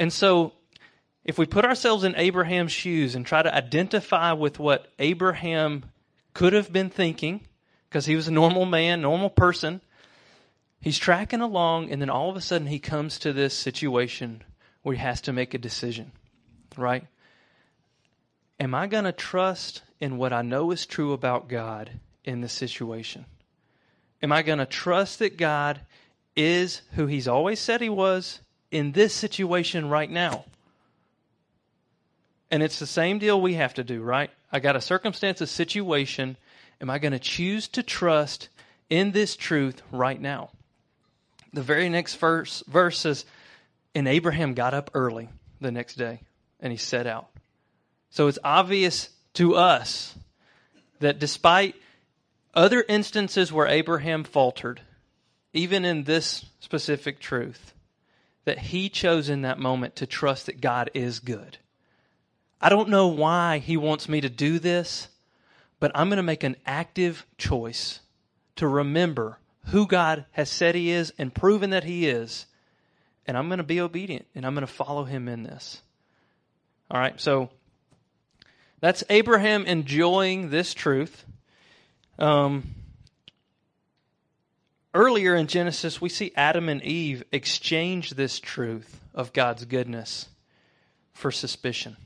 And 0.00 0.12
so, 0.12 0.52
if 1.24 1.38
we 1.38 1.46
put 1.46 1.64
ourselves 1.64 2.02
in 2.02 2.16
Abraham's 2.16 2.72
shoes 2.72 3.14
and 3.14 3.24
try 3.24 3.42
to 3.42 3.54
identify 3.54 4.32
with 4.32 4.58
what 4.58 4.88
Abraham 4.98 5.84
could 6.34 6.52
have 6.52 6.72
been 6.72 6.90
thinking, 6.90 7.46
because 7.88 8.06
he 8.06 8.16
was 8.16 8.26
a 8.26 8.32
normal 8.32 8.64
man, 8.64 9.02
normal 9.02 9.30
person, 9.30 9.80
he's 10.80 10.98
tracking 10.98 11.40
along, 11.40 11.90
and 11.90 12.02
then 12.02 12.10
all 12.10 12.28
of 12.28 12.36
a 12.36 12.40
sudden 12.40 12.66
he 12.66 12.80
comes 12.80 13.20
to 13.20 13.32
this 13.32 13.54
situation 13.54 14.42
where 14.82 14.94
he 14.94 15.00
has 15.00 15.20
to 15.22 15.32
make 15.32 15.54
a 15.54 15.58
decision, 15.58 16.12
right? 16.76 17.06
Am 18.58 18.74
I 18.74 18.86
going 18.86 19.04
to 19.04 19.12
trust 19.12 19.82
in 20.00 20.18
what 20.18 20.32
I 20.32 20.42
know 20.42 20.70
is 20.70 20.86
true 20.86 21.12
about 21.12 21.48
God 21.48 21.90
in 22.24 22.40
this 22.40 22.52
situation? 22.52 23.24
Am 24.22 24.32
I 24.32 24.42
going 24.42 24.58
to 24.58 24.66
trust 24.66 25.18
that 25.18 25.36
God 25.36 25.80
is 26.36 26.82
who 26.94 27.06
he's 27.06 27.28
always 27.28 27.60
said 27.60 27.80
he 27.80 27.88
was 27.88 28.40
in 28.70 28.92
this 28.92 29.14
situation 29.14 29.88
right 29.88 30.10
now? 30.10 30.44
And 32.50 32.62
it's 32.62 32.78
the 32.78 32.86
same 32.86 33.18
deal 33.18 33.40
we 33.40 33.54
have 33.54 33.74
to 33.74 33.84
do, 33.84 34.02
right? 34.02 34.30
I 34.52 34.60
got 34.60 34.76
a 34.76 34.80
circumstance, 34.80 35.40
a 35.40 35.46
situation. 35.46 36.36
Am 36.80 36.90
I 36.90 36.98
going 36.98 37.12
to 37.12 37.18
choose 37.18 37.66
to 37.68 37.82
trust 37.82 38.48
in 38.90 39.12
this 39.12 39.36
truth 39.36 39.82
right 39.90 40.20
now? 40.20 40.50
The 41.54 41.62
very 41.62 41.88
next 41.88 42.16
verse, 42.16 42.62
verse 42.68 42.98
says, 42.98 43.24
And 43.94 44.08
Abraham 44.08 44.54
got 44.54 44.74
up 44.74 44.90
early 44.94 45.28
the 45.60 45.72
next 45.72 45.96
day 45.96 46.20
and 46.60 46.70
he 46.70 46.78
set 46.78 47.06
out. 47.06 47.28
So 48.10 48.28
it's 48.28 48.38
obvious 48.44 49.10
to 49.34 49.54
us 49.54 50.14
that 51.00 51.18
despite 51.18 51.74
other 52.54 52.84
instances 52.88 53.52
where 53.52 53.66
Abraham 53.66 54.24
faltered, 54.24 54.80
even 55.52 55.84
in 55.84 56.04
this 56.04 56.44
specific 56.60 57.20
truth, 57.20 57.74
that 58.44 58.58
he 58.58 58.88
chose 58.88 59.28
in 59.28 59.42
that 59.42 59.58
moment 59.58 59.96
to 59.96 60.06
trust 60.06 60.46
that 60.46 60.60
God 60.60 60.90
is 60.94 61.20
good. 61.20 61.58
I 62.60 62.68
don't 62.68 62.88
know 62.88 63.08
why 63.08 63.58
he 63.58 63.76
wants 63.76 64.08
me 64.08 64.20
to 64.20 64.28
do 64.28 64.58
this, 64.58 65.08
but 65.80 65.92
I'm 65.94 66.08
going 66.08 66.16
to 66.18 66.22
make 66.22 66.44
an 66.44 66.56
active 66.66 67.26
choice 67.38 68.00
to 68.56 68.68
remember 68.68 69.38
who 69.66 69.86
God 69.86 70.26
has 70.32 70.50
said 70.50 70.74
he 70.74 70.90
is 70.90 71.12
and 71.18 71.34
proven 71.34 71.70
that 71.70 71.84
he 71.84 72.08
is. 72.08 72.46
And 73.26 73.36
I'm 73.36 73.48
going 73.48 73.58
to 73.58 73.64
be 73.64 73.80
obedient 73.80 74.26
and 74.34 74.44
I'm 74.44 74.54
going 74.54 74.66
to 74.66 74.72
follow 74.72 75.04
him 75.04 75.28
in 75.28 75.42
this. 75.42 75.80
All 76.90 77.00
right, 77.00 77.18
so 77.20 77.50
that's 78.80 79.04
Abraham 79.08 79.64
enjoying 79.64 80.50
this 80.50 80.74
truth. 80.74 81.24
Um, 82.18 82.74
earlier 84.92 85.34
in 85.34 85.46
Genesis, 85.46 86.00
we 86.00 86.08
see 86.08 86.32
Adam 86.36 86.68
and 86.68 86.82
Eve 86.82 87.24
exchange 87.32 88.10
this 88.10 88.40
truth 88.40 89.00
of 89.14 89.32
God's 89.32 89.64
goodness 89.64 90.28
for 91.12 91.30
suspicion. 91.30 91.96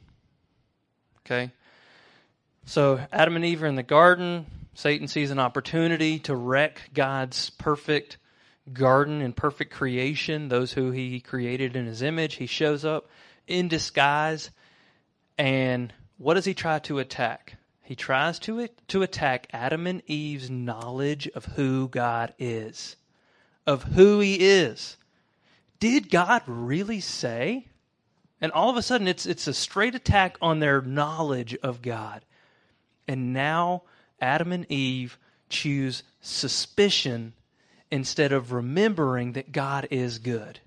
Okay? 1.25 1.51
So 2.67 3.01
Adam 3.13 3.37
and 3.37 3.45
Eve 3.45 3.63
are 3.63 3.67
in 3.67 3.77
the 3.77 3.83
garden. 3.83 4.47
Satan 4.75 5.09
sees 5.09 5.31
an 5.31 5.39
opportunity 5.39 6.19
to 6.21 6.37
wreck 6.37 6.91
God's 6.93 7.51
perfect 7.51 8.19
garden 8.73 9.21
and 9.21 9.37
perfect 9.37 9.73
creation, 9.73 10.49
those 10.49 10.73
who 10.73 10.91
he 10.91 11.21
created 11.21 11.77
in 11.77 11.87
his 11.87 12.03
image. 12.03 12.35
He 12.35 12.47
shows 12.47 12.85
up 12.85 13.09
in 13.47 13.69
disguise. 13.69 14.51
And 15.39 15.93
what 16.19 16.35
does 16.35 16.45
he 16.45 16.55
try 16.55 16.79
to 16.81 16.99
attack? 16.99 17.57
He 17.83 17.95
tries 17.95 18.39
to, 18.41 18.69
to 18.89 19.03
attack 19.03 19.49
Adam 19.53 19.87
and 19.87 20.03
Eve's 20.07 20.51
knowledge 20.51 21.29
of 21.29 21.45
who 21.45 21.89
God 21.89 22.35
is, 22.39 22.97
of 23.67 23.85
who 23.85 24.19
he 24.21 24.35
is. 24.35 24.97
Did 25.79 26.11
God 26.11 26.43
really 26.47 27.01
say 27.01 27.67
and 28.41 28.53
all 28.53 28.71
of 28.71 28.77
a 28.77 28.83
sudden, 28.83 29.09
it's, 29.09 29.27
it's 29.27 29.47
a 29.47 29.55
straight 29.55 29.95
attack 29.95 30.37
on 30.43 30.59
their 30.59 30.83
knowledge 30.83 31.57
of 31.63 31.83
God. 31.83 32.25
And 33.09 33.33
now 33.33 33.83
Adam 34.21 34.53
and 34.53 34.71
Eve 34.71 35.19
choose 35.49 36.03
suspicion 36.21 37.33
instead 37.91 38.33
of 38.33 38.53
remembering 38.53 39.33
that 39.33 39.53
God 39.53 39.89
is 39.91 40.19
good. 40.19 40.61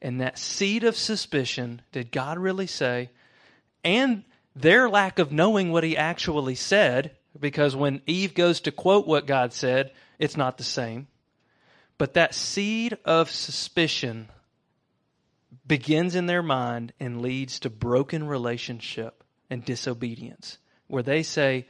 And 0.00 0.20
that 0.20 0.38
seed 0.38 0.84
of 0.84 0.96
suspicion, 0.96 1.82
did 1.92 2.12
God 2.12 2.38
really 2.38 2.66
say? 2.66 3.10
And 3.82 4.24
their 4.54 4.88
lack 4.88 5.18
of 5.18 5.32
knowing 5.32 5.72
what 5.72 5.84
he 5.84 5.96
actually 5.96 6.54
said, 6.54 7.12
because 7.38 7.74
when 7.74 8.02
Eve 8.06 8.34
goes 8.34 8.60
to 8.60 8.72
quote 8.72 9.06
what 9.06 9.26
God 9.26 9.52
said, 9.52 9.92
it's 10.18 10.36
not 10.36 10.58
the 10.58 10.64
same. 10.64 11.08
But 11.98 12.14
that 12.14 12.34
seed 12.34 12.98
of 13.04 13.30
suspicion 13.30 14.28
begins 15.66 16.14
in 16.14 16.26
their 16.26 16.42
mind 16.42 16.92
and 17.00 17.22
leads 17.22 17.60
to 17.60 17.70
broken 17.70 18.26
relationship 18.26 19.24
and 19.50 19.64
disobedience, 19.64 20.58
where 20.86 21.02
they 21.02 21.22
say, 21.22 21.66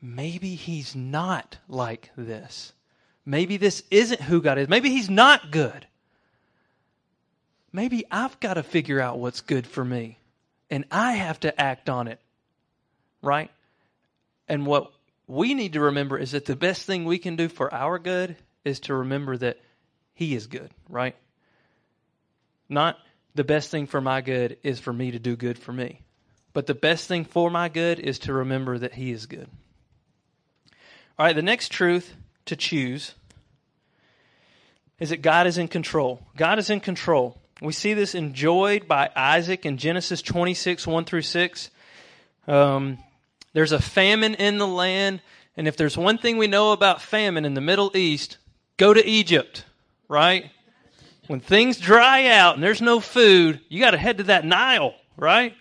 maybe 0.00 0.54
he's 0.54 0.94
not 0.94 1.58
like 1.68 2.10
this. 2.16 2.72
Maybe 3.24 3.56
this 3.56 3.82
isn't 3.90 4.20
who 4.20 4.42
God 4.42 4.58
is. 4.58 4.68
Maybe 4.68 4.90
he's 4.90 5.10
not 5.10 5.50
good. 5.50 5.86
Maybe 7.72 8.04
I've 8.10 8.38
got 8.40 8.54
to 8.54 8.62
figure 8.62 9.00
out 9.00 9.18
what's 9.18 9.40
good 9.40 9.66
for 9.66 9.84
me 9.84 10.18
and 10.70 10.84
I 10.90 11.12
have 11.12 11.40
to 11.40 11.60
act 11.60 11.88
on 11.88 12.08
it. 12.08 12.20
Right? 13.22 13.50
And 14.48 14.66
what 14.66 14.92
we 15.26 15.54
need 15.54 15.74
to 15.74 15.80
remember 15.80 16.18
is 16.18 16.32
that 16.32 16.44
the 16.44 16.56
best 16.56 16.84
thing 16.84 17.04
we 17.04 17.18
can 17.18 17.36
do 17.36 17.48
for 17.48 17.72
our 17.72 17.98
good 17.98 18.36
is 18.64 18.80
to 18.80 18.94
remember 18.94 19.36
that 19.36 19.58
he 20.14 20.34
is 20.34 20.46
good, 20.46 20.70
right? 20.88 21.16
Not 22.68 22.98
the 23.34 23.44
best 23.44 23.70
thing 23.70 23.86
for 23.86 24.00
my 24.00 24.20
good 24.20 24.58
is 24.62 24.80
for 24.80 24.92
me 24.92 25.12
to 25.12 25.18
do 25.18 25.36
good 25.36 25.58
for 25.58 25.72
me. 25.72 26.00
But 26.52 26.66
the 26.66 26.74
best 26.74 27.08
thing 27.08 27.24
for 27.24 27.50
my 27.50 27.68
good 27.68 27.98
is 27.98 28.20
to 28.20 28.32
remember 28.32 28.78
that 28.78 28.94
He 28.94 29.10
is 29.10 29.26
good. 29.26 29.48
All 31.18 31.26
right, 31.26 31.36
the 31.36 31.42
next 31.42 31.70
truth 31.70 32.14
to 32.46 32.56
choose 32.56 33.14
is 34.98 35.10
that 35.10 35.22
God 35.22 35.46
is 35.46 35.58
in 35.58 35.68
control. 35.68 36.20
God 36.36 36.58
is 36.58 36.70
in 36.70 36.80
control. 36.80 37.38
We 37.60 37.72
see 37.72 37.94
this 37.94 38.14
enjoyed 38.14 38.88
by 38.88 39.10
Isaac 39.14 39.66
in 39.66 39.76
Genesis 39.76 40.22
26, 40.22 40.86
1 40.86 41.04
through 41.04 41.22
6. 41.22 41.70
Um, 42.46 42.98
there's 43.52 43.72
a 43.72 43.80
famine 43.80 44.34
in 44.34 44.58
the 44.58 44.66
land, 44.66 45.20
and 45.56 45.68
if 45.68 45.76
there's 45.76 45.96
one 45.96 46.18
thing 46.18 46.38
we 46.38 46.46
know 46.46 46.72
about 46.72 47.02
famine 47.02 47.44
in 47.44 47.54
the 47.54 47.60
Middle 47.60 47.96
East, 47.96 48.38
go 48.76 48.92
to 48.94 49.04
Egypt, 49.04 49.64
right? 50.08 50.50
when 51.26 51.40
things 51.40 51.78
dry 51.78 52.26
out 52.26 52.54
and 52.54 52.62
there's 52.62 52.82
no 52.82 53.00
food, 53.00 53.60
you 53.68 53.80
got 53.80 53.92
to 53.92 53.98
head 53.98 54.18
to 54.18 54.24
that 54.24 54.44
Nile, 54.44 54.94
right? 55.16 55.54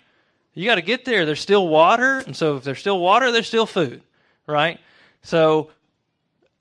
You 0.53 0.65
got 0.65 0.75
to 0.75 0.81
get 0.81 1.05
there. 1.05 1.25
There's 1.25 1.39
still 1.39 1.67
water, 1.67 2.17
and 2.19 2.35
so 2.35 2.57
if 2.57 2.63
there's 2.63 2.79
still 2.79 2.99
water, 2.99 3.31
there's 3.31 3.47
still 3.47 3.65
food, 3.65 4.01
right? 4.47 4.79
So 5.21 5.69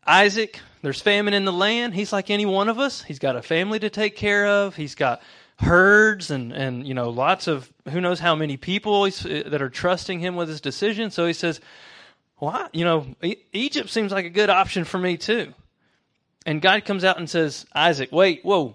Isaac, 0.06 0.60
there's 0.82 1.00
famine 1.00 1.34
in 1.34 1.44
the 1.44 1.52
land. 1.52 1.94
He's 1.94 2.12
like 2.12 2.30
any 2.30 2.46
one 2.46 2.68
of 2.68 2.78
us. 2.78 3.02
He's 3.02 3.18
got 3.18 3.36
a 3.36 3.42
family 3.42 3.78
to 3.80 3.90
take 3.90 4.16
care 4.16 4.46
of. 4.46 4.76
He's 4.76 4.94
got 4.94 5.22
herds 5.60 6.30
and 6.30 6.52
and 6.52 6.88
you 6.88 6.94
know 6.94 7.10
lots 7.10 7.46
of 7.46 7.70
who 7.90 8.00
knows 8.00 8.18
how 8.18 8.34
many 8.34 8.56
people 8.56 9.02
uh, 9.02 9.10
that 9.20 9.60
are 9.60 9.68
trusting 9.68 10.20
him 10.20 10.36
with 10.36 10.48
his 10.48 10.60
decision. 10.60 11.10
So 11.10 11.26
he 11.26 11.34
says, 11.34 11.60
well, 12.40 12.68
you 12.72 12.84
know, 12.84 13.06
e- 13.22 13.36
Egypt 13.52 13.90
seems 13.90 14.12
like 14.12 14.24
a 14.24 14.30
good 14.30 14.50
option 14.50 14.84
for 14.84 14.98
me 14.98 15.16
too. 15.16 15.52
And 16.46 16.62
God 16.62 16.86
comes 16.86 17.04
out 17.04 17.18
and 17.18 17.28
says, 17.28 17.66
Isaac, 17.74 18.10
wait, 18.10 18.42
whoa, 18.42 18.74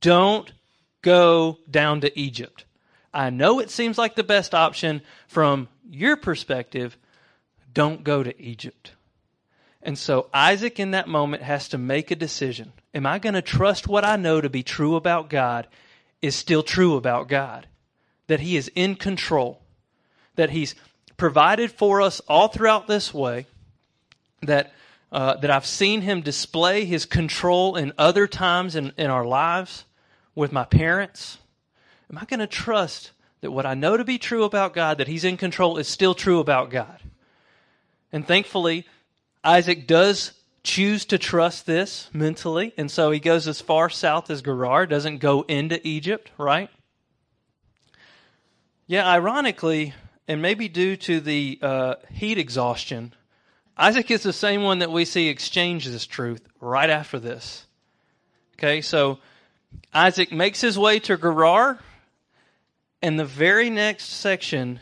don't 0.00 0.50
go 1.02 1.58
down 1.70 2.00
to 2.00 2.18
Egypt. 2.18 2.64
I 3.12 3.30
know 3.30 3.60
it 3.60 3.70
seems 3.70 3.98
like 3.98 4.14
the 4.14 4.24
best 4.24 4.54
option 4.54 5.02
from 5.26 5.68
your 5.90 6.16
perspective. 6.16 6.96
Don't 7.74 8.04
go 8.04 8.22
to 8.22 8.40
Egypt. 8.40 8.92
And 9.82 9.96
so 9.96 10.28
Isaac 10.34 10.80
in 10.80 10.90
that 10.90 11.08
moment 11.08 11.42
has 11.42 11.68
to 11.68 11.78
make 11.78 12.10
a 12.10 12.16
decision. 12.16 12.72
Am 12.94 13.06
I 13.06 13.18
going 13.18 13.34
to 13.34 13.42
trust 13.42 13.86
what 13.86 14.04
I 14.04 14.16
know 14.16 14.40
to 14.40 14.50
be 14.50 14.62
true 14.62 14.96
about 14.96 15.30
God 15.30 15.66
is 16.20 16.34
still 16.34 16.62
true 16.62 16.96
about 16.96 17.28
God? 17.28 17.66
That 18.26 18.40
He 18.40 18.56
is 18.56 18.70
in 18.74 18.96
control, 18.96 19.62
that 20.34 20.50
He's 20.50 20.74
provided 21.16 21.70
for 21.70 22.02
us 22.02 22.20
all 22.28 22.48
throughout 22.48 22.86
this 22.86 23.14
way, 23.14 23.46
that, 24.42 24.72
uh, 25.12 25.36
that 25.36 25.50
I've 25.50 25.66
seen 25.66 26.00
Him 26.00 26.22
display 26.22 26.84
His 26.84 27.06
control 27.06 27.76
in 27.76 27.92
other 27.96 28.26
times 28.26 28.74
in, 28.74 28.92
in 28.96 29.10
our 29.10 29.24
lives 29.24 29.84
with 30.34 30.52
my 30.52 30.64
parents. 30.64 31.38
Am 32.10 32.18
I 32.18 32.24
going 32.24 32.40
to 32.40 32.46
trust 32.46 33.12
that 33.40 33.52
what 33.52 33.66
I 33.66 33.74
know 33.74 33.96
to 33.96 34.04
be 34.04 34.18
true 34.18 34.44
about 34.44 34.74
God, 34.74 34.98
that 34.98 35.08
He's 35.08 35.24
in 35.24 35.36
control, 35.36 35.78
is 35.78 35.86
still 35.86 36.14
true 36.14 36.40
about 36.40 36.70
God? 36.70 37.00
And 38.12 38.26
thankfully, 38.26 38.86
Isaac 39.44 39.86
does 39.86 40.32
choose 40.64 41.04
to 41.06 41.18
trust 41.18 41.66
this 41.66 42.10
mentally, 42.12 42.72
and 42.76 42.90
so 42.90 43.10
he 43.10 43.20
goes 43.20 43.48
as 43.48 43.60
far 43.60 43.88
south 43.88 44.30
as 44.30 44.42
Gerar, 44.42 44.86
doesn't 44.86 45.18
go 45.18 45.42
into 45.42 45.86
Egypt, 45.86 46.30
right? 46.36 46.68
Yeah, 48.86 49.06
ironically, 49.06 49.94
and 50.26 50.42
maybe 50.42 50.68
due 50.68 50.96
to 50.96 51.20
the 51.20 51.58
uh, 51.62 51.94
heat 52.10 52.38
exhaustion, 52.38 53.14
Isaac 53.76 54.10
is 54.10 54.22
the 54.22 54.32
same 54.32 54.62
one 54.62 54.80
that 54.80 54.90
we 54.90 55.04
see 55.04 55.28
exchange 55.28 55.86
this 55.86 56.06
truth 56.06 56.46
right 56.60 56.90
after 56.90 57.18
this. 57.18 57.64
Okay, 58.54 58.80
so 58.80 59.18
Isaac 59.94 60.32
makes 60.32 60.60
his 60.60 60.78
way 60.78 60.98
to 61.00 61.16
Gerar, 61.16 61.78
and 63.00 63.18
the 63.18 63.24
very 63.24 63.70
next 63.70 64.06
section, 64.06 64.80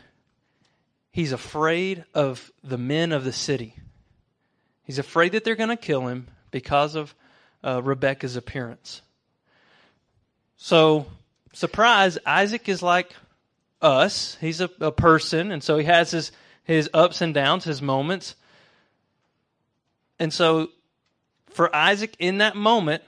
he's 1.13 1.33
afraid 1.33 2.05
of 2.15 2.51
the 2.65 2.79
men 2.79 3.13
of 3.13 3.25
the 3.25 3.33
city. 3.33 3.75
He's 4.87 5.01
afraid 5.01 5.33
that 5.33 5.43
they're 5.43 5.57
going 5.57 5.69
to 5.69 5.77
kill 5.77 6.07
him 6.07 6.29
because 6.53 6.95
of 6.95 7.15
uh, 7.65 7.83
Rebecca's 7.83 8.37
appearance. 8.37 9.03
So, 10.57 11.07
surprise, 11.53 12.19
Isaac 12.25 12.69
is 12.69 12.83
like 12.83 13.13
us. 13.83 14.37
He's 14.41 14.61
a, 14.61 14.71
a 14.81 14.93
person, 14.93 15.51
and 15.51 15.63
so 15.63 15.77
he 15.77 15.85
has 15.85 16.13
his, 16.13 16.31
his 16.63 16.89
ups 16.95 17.21
and 17.21 17.35
downs, 17.35 17.65
his 17.65 17.83
moments. 17.83 18.37
And 20.21 20.33
so, 20.33 20.71
for 21.51 21.75
Isaac 21.75 22.15
in 22.21 22.39
that 22.39 22.55
moment, 22.55 23.03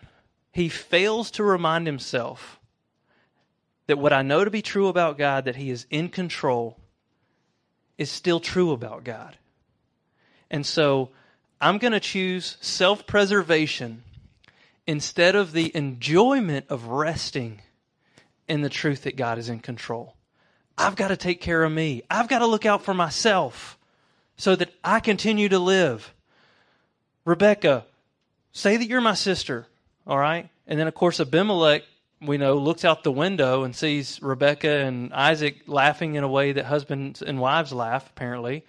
he 0.52 0.68
fails 0.68 1.30
to 1.32 1.44
remind 1.44 1.86
himself 1.86 2.58
that 3.86 3.98
what 3.98 4.12
I 4.12 4.22
know 4.22 4.44
to 4.44 4.50
be 4.50 4.62
true 4.62 4.88
about 4.88 5.16
God, 5.16 5.44
that 5.44 5.56
he 5.56 5.70
is 5.70 5.86
in 5.90 6.08
control, 6.08 6.76
is 7.96 8.10
still 8.10 8.40
true 8.40 8.72
about 8.72 9.04
God. 9.04 9.36
And 10.50 10.66
so, 10.66 11.10
I'm 11.60 11.78
going 11.78 11.92
to 11.92 12.00
choose 12.00 12.56
self 12.60 13.06
preservation 13.06 14.04
instead 14.86 15.34
of 15.34 15.52
the 15.52 15.74
enjoyment 15.76 16.66
of 16.68 16.86
resting 16.86 17.60
in 18.48 18.62
the 18.62 18.70
truth 18.70 19.02
that 19.02 19.16
God 19.16 19.38
is 19.38 19.48
in 19.48 19.58
control. 19.60 20.14
I've 20.76 20.96
got 20.96 21.08
to 21.08 21.16
take 21.16 21.40
care 21.40 21.64
of 21.64 21.72
me. 21.72 22.02
I've 22.08 22.28
got 22.28 22.38
to 22.38 22.46
look 22.46 22.64
out 22.64 22.82
for 22.84 22.94
myself 22.94 23.76
so 24.36 24.54
that 24.56 24.72
I 24.84 25.00
continue 25.00 25.48
to 25.48 25.58
live. 25.58 26.14
Rebecca, 27.24 27.84
say 28.52 28.76
that 28.76 28.88
you're 28.88 29.00
my 29.00 29.14
sister, 29.14 29.66
all 30.06 30.18
right? 30.18 30.48
And 30.66 30.78
then, 30.78 30.86
of 30.86 30.94
course, 30.94 31.20
Abimelech, 31.20 31.82
we 32.22 32.38
know, 32.38 32.54
looks 32.54 32.84
out 32.84 33.02
the 33.02 33.12
window 33.12 33.64
and 33.64 33.74
sees 33.74 34.22
Rebecca 34.22 34.70
and 34.70 35.12
Isaac 35.12 35.62
laughing 35.66 36.14
in 36.14 36.24
a 36.24 36.28
way 36.28 36.52
that 36.52 36.64
husbands 36.64 37.20
and 37.20 37.40
wives 37.40 37.72
laugh, 37.72 38.08
apparently, 38.08 38.64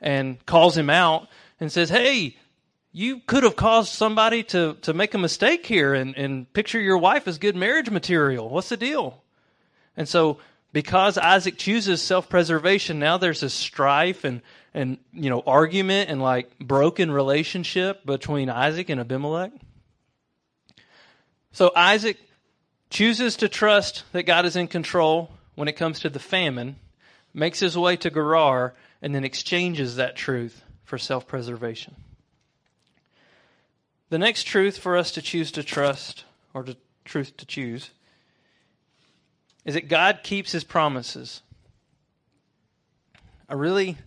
and 0.00 0.44
calls 0.46 0.78
him 0.78 0.88
out 0.88 1.28
and 1.60 1.70
says, 1.70 1.88
Hey, 1.90 2.36
you 2.92 3.20
could 3.26 3.42
have 3.42 3.56
caused 3.56 3.92
somebody 3.92 4.42
to, 4.44 4.76
to 4.82 4.94
make 4.94 5.14
a 5.14 5.18
mistake 5.18 5.66
here 5.66 5.94
and, 5.94 6.16
and 6.16 6.52
picture 6.52 6.80
your 6.80 6.98
wife 6.98 7.28
as 7.28 7.38
good 7.38 7.56
marriage 7.56 7.90
material. 7.90 8.48
What's 8.48 8.70
the 8.70 8.76
deal? 8.76 9.22
And 9.96 10.08
so, 10.08 10.38
because 10.72 11.16
Isaac 11.18 11.56
chooses 11.56 12.02
self 12.02 12.28
preservation, 12.28 12.98
now 12.98 13.18
there's 13.18 13.40
this 13.40 13.54
strife 13.54 14.24
and, 14.24 14.42
and, 14.74 14.98
you 15.12 15.30
know, 15.30 15.42
argument 15.46 16.10
and 16.10 16.20
like 16.22 16.58
broken 16.58 17.10
relationship 17.10 18.04
between 18.06 18.50
Isaac 18.50 18.88
and 18.88 19.00
Abimelech. 19.00 19.52
So, 21.52 21.72
Isaac 21.74 22.18
chooses 22.90 23.36
to 23.36 23.48
trust 23.48 24.04
that 24.12 24.24
God 24.24 24.46
is 24.46 24.56
in 24.56 24.68
control 24.68 25.30
when 25.54 25.68
it 25.68 25.76
comes 25.76 26.00
to 26.00 26.10
the 26.10 26.18
famine, 26.18 26.76
makes 27.34 27.60
his 27.60 27.76
way 27.76 27.96
to 27.96 28.10
Gerar, 28.10 28.74
and 29.02 29.14
then 29.14 29.24
exchanges 29.24 29.96
that 29.96 30.16
truth 30.16 30.62
for 30.88 30.96
self 30.96 31.26
preservation. 31.26 31.94
The 34.08 34.18
next 34.18 34.44
truth 34.44 34.78
for 34.78 34.96
us 34.96 35.12
to 35.12 35.22
choose 35.22 35.52
to 35.52 35.62
trust, 35.62 36.24
or 36.54 36.64
truth 37.04 37.36
to 37.36 37.44
choose, 37.44 37.90
is 39.66 39.74
that 39.74 39.88
God 39.88 40.20
keeps 40.22 40.50
his 40.50 40.64
promises. 40.64 41.42
I 43.50 43.54
really 43.54 43.98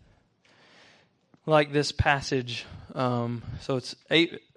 like 1.46 1.72
this 1.72 1.91
passage. 1.91 2.65
Um, 2.96 3.44
so 3.62 3.78
it's 3.78 3.96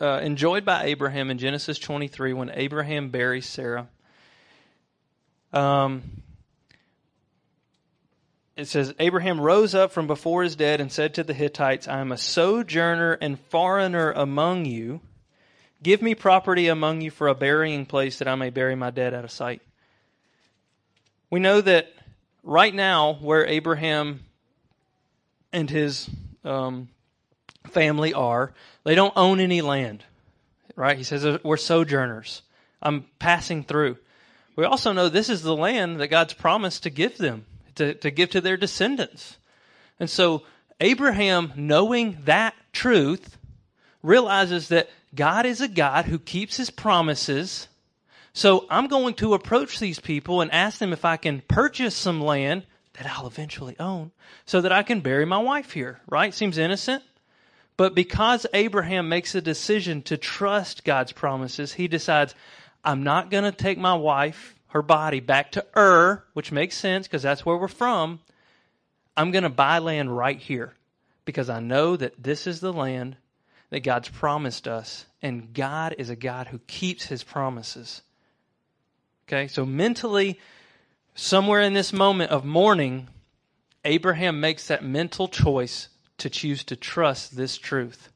uh, 0.01 0.21
enjoyed 0.23 0.65
by 0.65 0.85
Abraham 0.85 1.31
in 1.31 1.37
Genesis 1.37 1.79
23 1.79 2.33
when 2.33 2.51
Abraham 2.55 3.11
buries 3.11 3.45
Sarah. 3.47 3.87
Um, 5.53 6.23
it 8.57 8.67
says 8.67 8.95
Abraham 8.99 9.40
rose 9.40 9.75
up 9.75 9.90
from 9.93 10.07
before 10.07 10.45
his 10.45 10.55
dead 10.55 10.81
and 10.81 10.90
said 10.90 11.14
to 11.14 11.25
the 11.25 11.35
Hittites, 11.35 11.88
I 11.88 11.99
am 11.99 12.12
a 12.12 12.19
sojourner 12.19 13.14
and 13.14 13.38
foreigner 13.38 14.12
among 14.12 14.64
you. 14.64 15.01
Give 15.83 16.01
me 16.01 16.14
property 16.14 16.69
among 16.69 17.01
you 17.01 17.11
for 17.11 17.29
a 17.29 17.35
burying 17.35 17.85
place 17.85 18.19
that 18.19 18.29
I 18.29 18.37
may 18.37 18.51
bury 18.51 18.77
my 18.77 18.90
dead 18.90 19.12
out 19.12 19.25
of 19.25 19.31
sight. 19.31 19.61
We 21.31 21.40
know 21.40 21.61
that 21.61 21.93
right 22.45 22.73
now, 22.73 23.14
where 23.14 23.45
Abraham 23.45 24.21
and 25.53 25.69
his 25.69 26.09
um, 26.45 26.88
family 27.67 28.14
are, 28.14 28.53
they 28.85 28.95
don't 28.95 29.12
own 29.17 29.40
any 29.40 29.62
land. 29.62 30.05
Right? 30.77 30.97
He 30.97 31.05
says, 31.05 31.40
We're 31.43 31.57
sojourners. 31.57 32.43
I'm 32.81 33.07
passing 33.19 33.64
through. 33.64 33.97
We 34.57 34.64
also 34.64 34.93
know 34.93 35.09
this 35.09 35.29
is 35.29 35.43
the 35.43 35.57
land 35.57 36.01
that 36.01 36.09
God's 36.09 36.35
promised 36.35 36.85
to 36.85 36.90
give 36.90 37.19
them 37.19 37.47
to, 37.77 37.95
to 37.95 38.11
give 38.11 38.31
to 38.31 38.41
their 38.41 38.57
descendants. 38.57 39.37
And 40.01 40.09
so 40.11 40.43
Abraham, 40.81 41.53
knowing 41.57 42.19
that 42.25 42.55
truth, 42.73 43.39
realizes 44.03 44.69
that 44.69 44.91
God 45.15 45.47
is 45.47 45.61
a 45.61 45.69
God 45.69 46.07
who 46.07 46.19
keeps 46.19 46.57
his 46.57 46.71
promises. 46.71 47.69
So 48.33 48.67
I'm 48.69 48.89
going 48.89 49.15
to 49.15 49.35
approach 49.35 49.79
these 49.79 50.01
people 50.01 50.41
and 50.41 50.53
ask 50.53 50.79
them 50.79 50.93
if 50.93 51.05
I 51.05 51.17
can 51.17 51.43
purchase 51.47 51.95
some 51.95 52.21
land 52.21 52.65
that 52.95 53.07
I'll 53.07 53.27
eventually 53.27 53.77
own 53.79 54.11
so 54.47 54.61
that 54.61 54.73
I 54.73 54.83
can 54.83 55.01
bury 55.01 55.25
my 55.25 55.39
wife 55.39 55.73
here, 55.73 56.01
right? 56.09 56.35
Seems 56.35 56.59
innocent. 56.59 57.03
But 57.77 57.95
because 57.95 58.47
Abraham 58.55 59.09
makes 59.09 59.35
a 59.35 59.41
decision 59.41 60.03
to 60.03 60.17
trust 60.17 60.85
God's 60.85 61.13
promises, 61.13 61.73
he 61.73 61.89
decides, 61.89 62.35
I'm 62.85 63.03
not 63.03 63.31
going 63.31 63.45
to 63.45 63.53
take 63.53 63.79
my 63.79 63.95
wife 63.95 64.55
her 64.75 64.83
body 64.83 65.21
back 65.21 65.53
to 65.53 65.65
Ur, 65.77 66.25
which 66.35 66.51
makes 66.51 66.77
sense 66.77 67.07
because 67.07 67.23
that's 67.23 67.47
where 67.47 67.57
we're 67.57 67.69
from. 67.69 68.19
I'm 69.17 69.31
going 69.31 69.45
to 69.45 69.49
buy 69.49 69.79
land 69.79 70.15
right 70.15 70.39
here 70.39 70.75
because 71.25 71.49
I 71.49 71.61
know 71.61 71.97
that 71.97 72.21
this 72.23 72.49
is 72.49 72.59
the 72.59 72.73
land 72.73 73.17
that 73.71 73.85
God's 73.85 74.09
promised 74.09 74.67
us, 74.67 75.07
and 75.23 75.55
God 75.55 75.95
is 75.97 76.11
a 76.11 76.17
God 76.17 76.49
who 76.49 76.59
keeps 76.67 77.07
his 77.07 77.23
promises. 77.23 78.03
Okay, 79.27 79.47
so 79.47 79.65
mentally, 79.65 80.41
somewhere 81.15 81.61
in 81.61 81.73
this 81.73 81.93
moment 81.93 82.33
of 82.33 82.45
mourning, 82.45 83.09
Abraham 83.85 84.41
makes 84.41 84.67
that 84.67 84.85
mental 84.85 85.29
choice 85.29 85.89
to 86.19 86.29
choose 86.29 86.65
to 86.65 86.77
trust 86.77 87.37
this 87.37 87.57
truth 87.57 88.11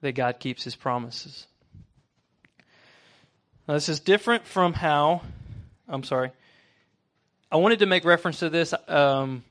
that 0.00 0.12
God 0.12 0.38
keeps 0.38 0.62
his 0.62 0.76
promises. 0.76 1.48
Now, 3.66 3.74
this 3.74 3.88
is 3.88 3.98
different 4.00 4.46
from 4.46 4.74
how 4.74 5.22
I'm 5.88 6.02
sorry. 6.02 6.30
I 7.50 7.56
wanted 7.56 7.78
to 7.78 7.86
make 7.86 8.04
reference 8.04 8.40
to 8.40 8.50
this. 8.50 8.74
Um, 8.88 9.42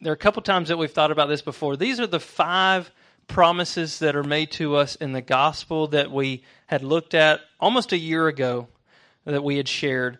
there 0.00 0.10
are 0.10 0.14
a 0.14 0.18
couple 0.18 0.42
times 0.42 0.68
that 0.68 0.78
we've 0.78 0.90
thought 0.90 1.10
about 1.10 1.28
this 1.28 1.42
before. 1.42 1.76
These 1.76 2.00
are 2.00 2.06
the 2.06 2.20
five 2.20 2.90
promises 3.28 3.98
that 3.98 4.16
are 4.16 4.24
made 4.24 4.52
to 4.52 4.76
us 4.76 4.94
in 4.96 5.12
the 5.12 5.20
gospel 5.20 5.88
that 5.88 6.10
we 6.10 6.42
had 6.66 6.82
looked 6.82 7.14
at 7.14 7.40
almost 7.60 7.92
a 7.92 7.98
year 7.98 8.28
ago 8.28 8.68
that 9.24 9.44
we 9.44 9.56
had 9.56 9.68
shared. 9.68 10.18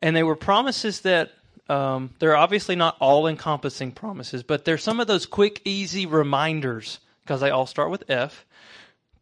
And 0.00 0.14
they 0.14 0.22
were 0.22 0.36
promises 0.36 1.00
that 1.00 1.32
um, 1.68 2.10
they're 2.18 2.36
obviously 2.36 2.76
not 2.76 2.96
all 3.00 3.26
encompassing 3.26 3.92
promises, 3.92 4.42
but 4.42 4.64
they're 4.64 4.78
some 4.78 5.00
of 5.00 5.06
those 5.06 5.26
quick, 5.26 5.62
easy 5.64 6.06
reminders 6.06 7.00
because 7.22 7.40
they 7.40 7.50
all 7.50 7.66
start 7.66 7.90
with 7.90 8.08
F. 8.08 8.44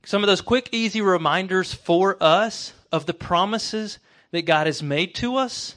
Some 0.05 0.23
of 0.23 0.27
those 0.27 0.41
quick, 0.41 0.69
easy 0.73 1.01
reminders 1.01 1.73
for 1.73 2.17
us 2.21 2.73
of 2.91 3.07
the 3.07 3.15
promises 3.15 3.99
that 4.33 4.43
God 4.43 4.67
has 4.67 4.83
made 4.83 5.15
to 5.17 5.37
us, 5.37 5.75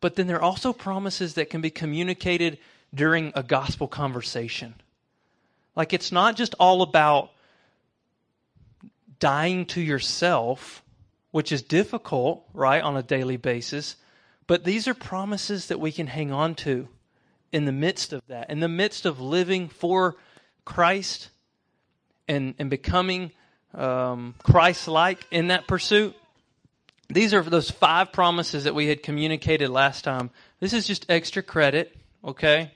but 0.00 0.16
then 0.16 0.26
there 0.26 0.36
are 0.36 0.42
also 0.42 0.72
promises 0.72 1.34
that 1.34 1.50
can 1.50 1.60
be 1.60 1.70
communicated 1.70 2.58
during 2.94 3.32
a 3.34 3.42
gospel 3.42 3.86
conversation. 3.86 4.74
Like 5.76 5.92
it's 5.92 6.10
not 6.10 6.36
just 6.36 6.54
all 6.58 6.82
about 6.82 7.30
dying 9.18 9.66
to 9.66 9.80
yourself, 9.80 10.82
which 11.30 11.52
is 11.52 11.62
difficult, 11.62 12.44
right, 12.54 12.82
on 12.82 12.96
a 12.96 13.02
daily 13.02 13.36
basis, 13.36 13.96
but 14.46 14.64
these 14.64 14.88
are 14.88 14.94
promises 14.94 15.66
that 15.66 15.78
we 15.78 15.92
can 15.92 16.08
hang 16.08 16.32
on 16.32 16.54
to 16.56 16.88
in 17.52 17.66
the 17.66 17.72
midst 17.72 18.12
of 18.12 18.22
that, 18.28 18.50
in 18.50 18.60
the 18.60 18.68
midst 18.68 19.06
of 19.06 19.20
living 19.20 19.68
for 19.68 20.16
Christ 20.64 21.30
and, 22.26 22.54
and 22.58 22.70
becoming 22.70 23.32
um, 23.74 24.34
Christ 24.42 24.88
like 24.88 25.26
in 25.30 25.48
that 25.48 25.68
pursuit. 25.68 26.16
These 27.10 27.34
are 27.34 27.42
those 27.42 27.70
five 27.70 28.12
promises 28.12 28.64
that 28.64 28.74
we 28.74 28.86
had 28.86 29.02
communicated 29.02 29.68
last 29.68 30.04
time. 30.04 30.30
This 30.60 30.72
is 30.72 30.86
just 30.86 31.10
extra 31.10 31.42
credit, 31.42 31.96
okay? 32.24 32.70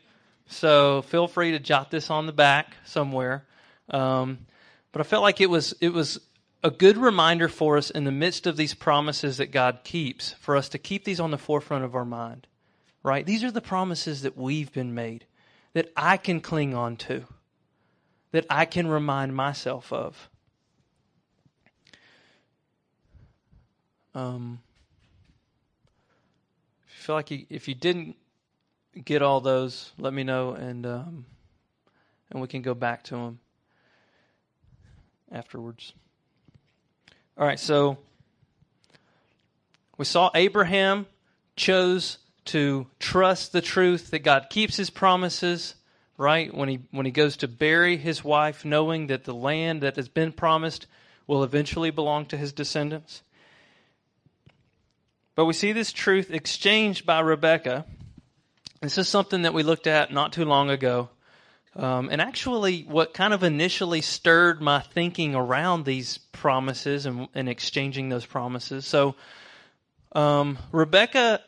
So 0.47 1.03
feel 1.03 1.29
free 1.29 1.53
to 1.53 1.61
jot 1.61 1.91
this 1.91 2.11
on 2.11 2.27
the 2.27 2.33
back 2.33 2.77
somewhere. 2.85 3.45
Um, 3.91 4.39
but 4.91 5.01
I 5.01 5.05
felt 5.05 5.23
like 5.23 5.41
it 5.41 5.51
was 5.51 5.75
it 5.81 5.91
was 5.91 6.21
a 6.63 6.71
good 6.71 6.97
reminder 6.97 7.49
for 7.49 7.77
us 7.77 7.91
in 7.91 8.05
the 8.05 8.13
midst 8.13 8.47
of 8.47 8.57
these 8.57 8.75
promises 8.75 9.37
that 9.37 9.53
God 9.53 9.81
keeps 9.85 10.33
for 10.41 10.57
us 10.57 10.69
to 10.71 10.79
keep 10.79 11.05
these 11.05 11.21
on 11.21 11.31
the 11.31 11.39
forefront 11.39 11.85
of 11.85 11.95
our 11.95 12.05
mind. 12.05 12.47
Right? 13.03 13.25
These 13.25 13.45
are 13.45 13.51
the 13.51 13.61
promises 13.61 14.23
that 14.23 14.37
we've 14.37 14.73
been 14.73 14.95
made 14.95 15.27
that 15.75 15.93
I 15.97 16.17
can 16.17 16.41
cling 16.41 16.75
on 16.75 16.97
to, 16.97 17.25
that 18.33 18.47
I 18.49 18.65
can 18.65 18.89
remind 18.89 19.37
myself 19.37 19.93
of. 19.93 20.31
Um, 24.15 24.61
if 26.87 26.97
you 26.97 27.03
feel 27.03 27.15
like 27.17 27.31
you, 27.31 27.47
if 27.51 27.67
you 27.67 27.75
didn't 27.75 28.17
get 29.05 29.23
all 29.23 29.41
those, 29.41 29.91
let 29.99 30.13
me 30.13 30.23
know, 30.23 30.53
and 30.53 30.87
um, 30.87 31.27
and 32.31 32.41
we 32.41 32.47
can 32.47 32.63
go 32.63 32.75
back 32.75 33.03
to 33.05 33.17
them 33.17 33.41
afterwards. 35.33 35.93
All 37.37 37.47
right, 37.47 37.59
so 37.59 37.99
we 39.99 40.05
saw 40.05 40.31
Abraham 40.35 41.07
chose 41.57 42.19
to 42.47 42.87
trust 43.01 43.53
the 43.53 43.61
truth 43.61 44.11
that 44.13 44.21
God 44.21 44.47
keeps 44.49 44.77
His 44.77 44.91
promises. 44.91 45.75
Right 46.17 46.55
when 46.55 46.69
he 46.69 46.79
when 46.93 47.07
he 47.07 47.11
goes 47.11 47.37
to 47.39 47.49
bury 47.49 47.97
his 47.97 48.23
wife, 48.23 48.65
knowing 48.65 49.09
that 49.09 49.25
the 49.25 49.35
land 49.35 49.81
that 49.81 49.97
has 49.97 50.09
been 50.09 50.31
promised 50.31 50.87
will 51.27 51.43
eventually 51.43 51.91
belong 51.91 52.27
to 52.27 52.37
his 52.37 52.53
descendants. 52.53 53.23
But 55.37 55.47
we 55.47 55.53
see 55.53 55.73
this 55.73 55.93
truth 55.93 56.31
exchanged 56.31 57.07
by 57.07 57.19
Rebecca. 57.19 57.85
this 58.81 58.99
is 58.99 59.09
something 59.09 59.43
that 59.43 59.55
we 59.55 59.65
looked 59.65 59.89
at 59.89 60.13
not 60.13 60.33
too 60.33 60.45
long 60.45 60.71
ago. 60.71 61.09
Um, 61.75 62.09
and 62.13 62.21
actually, 62.21 62.83
what 62.83 63.15
kind 63.15 63.35
of 63.35 63.43
initially 63.43 64.01
stirred 64.01 64.63
my 64.63 64.79
thinking 64.79 65.35
around 65.35 65.85
these 65.85 66.19
promises 66.19 67.05
and, 67.05 67.27
and 67.35 67.49
exchanging 67.49 68.11
those 68.11 68.25
promises. 68.25 68.87
So, 68.87 69.17
um, 70.13 70.57
Rebecca, 70.71 71.41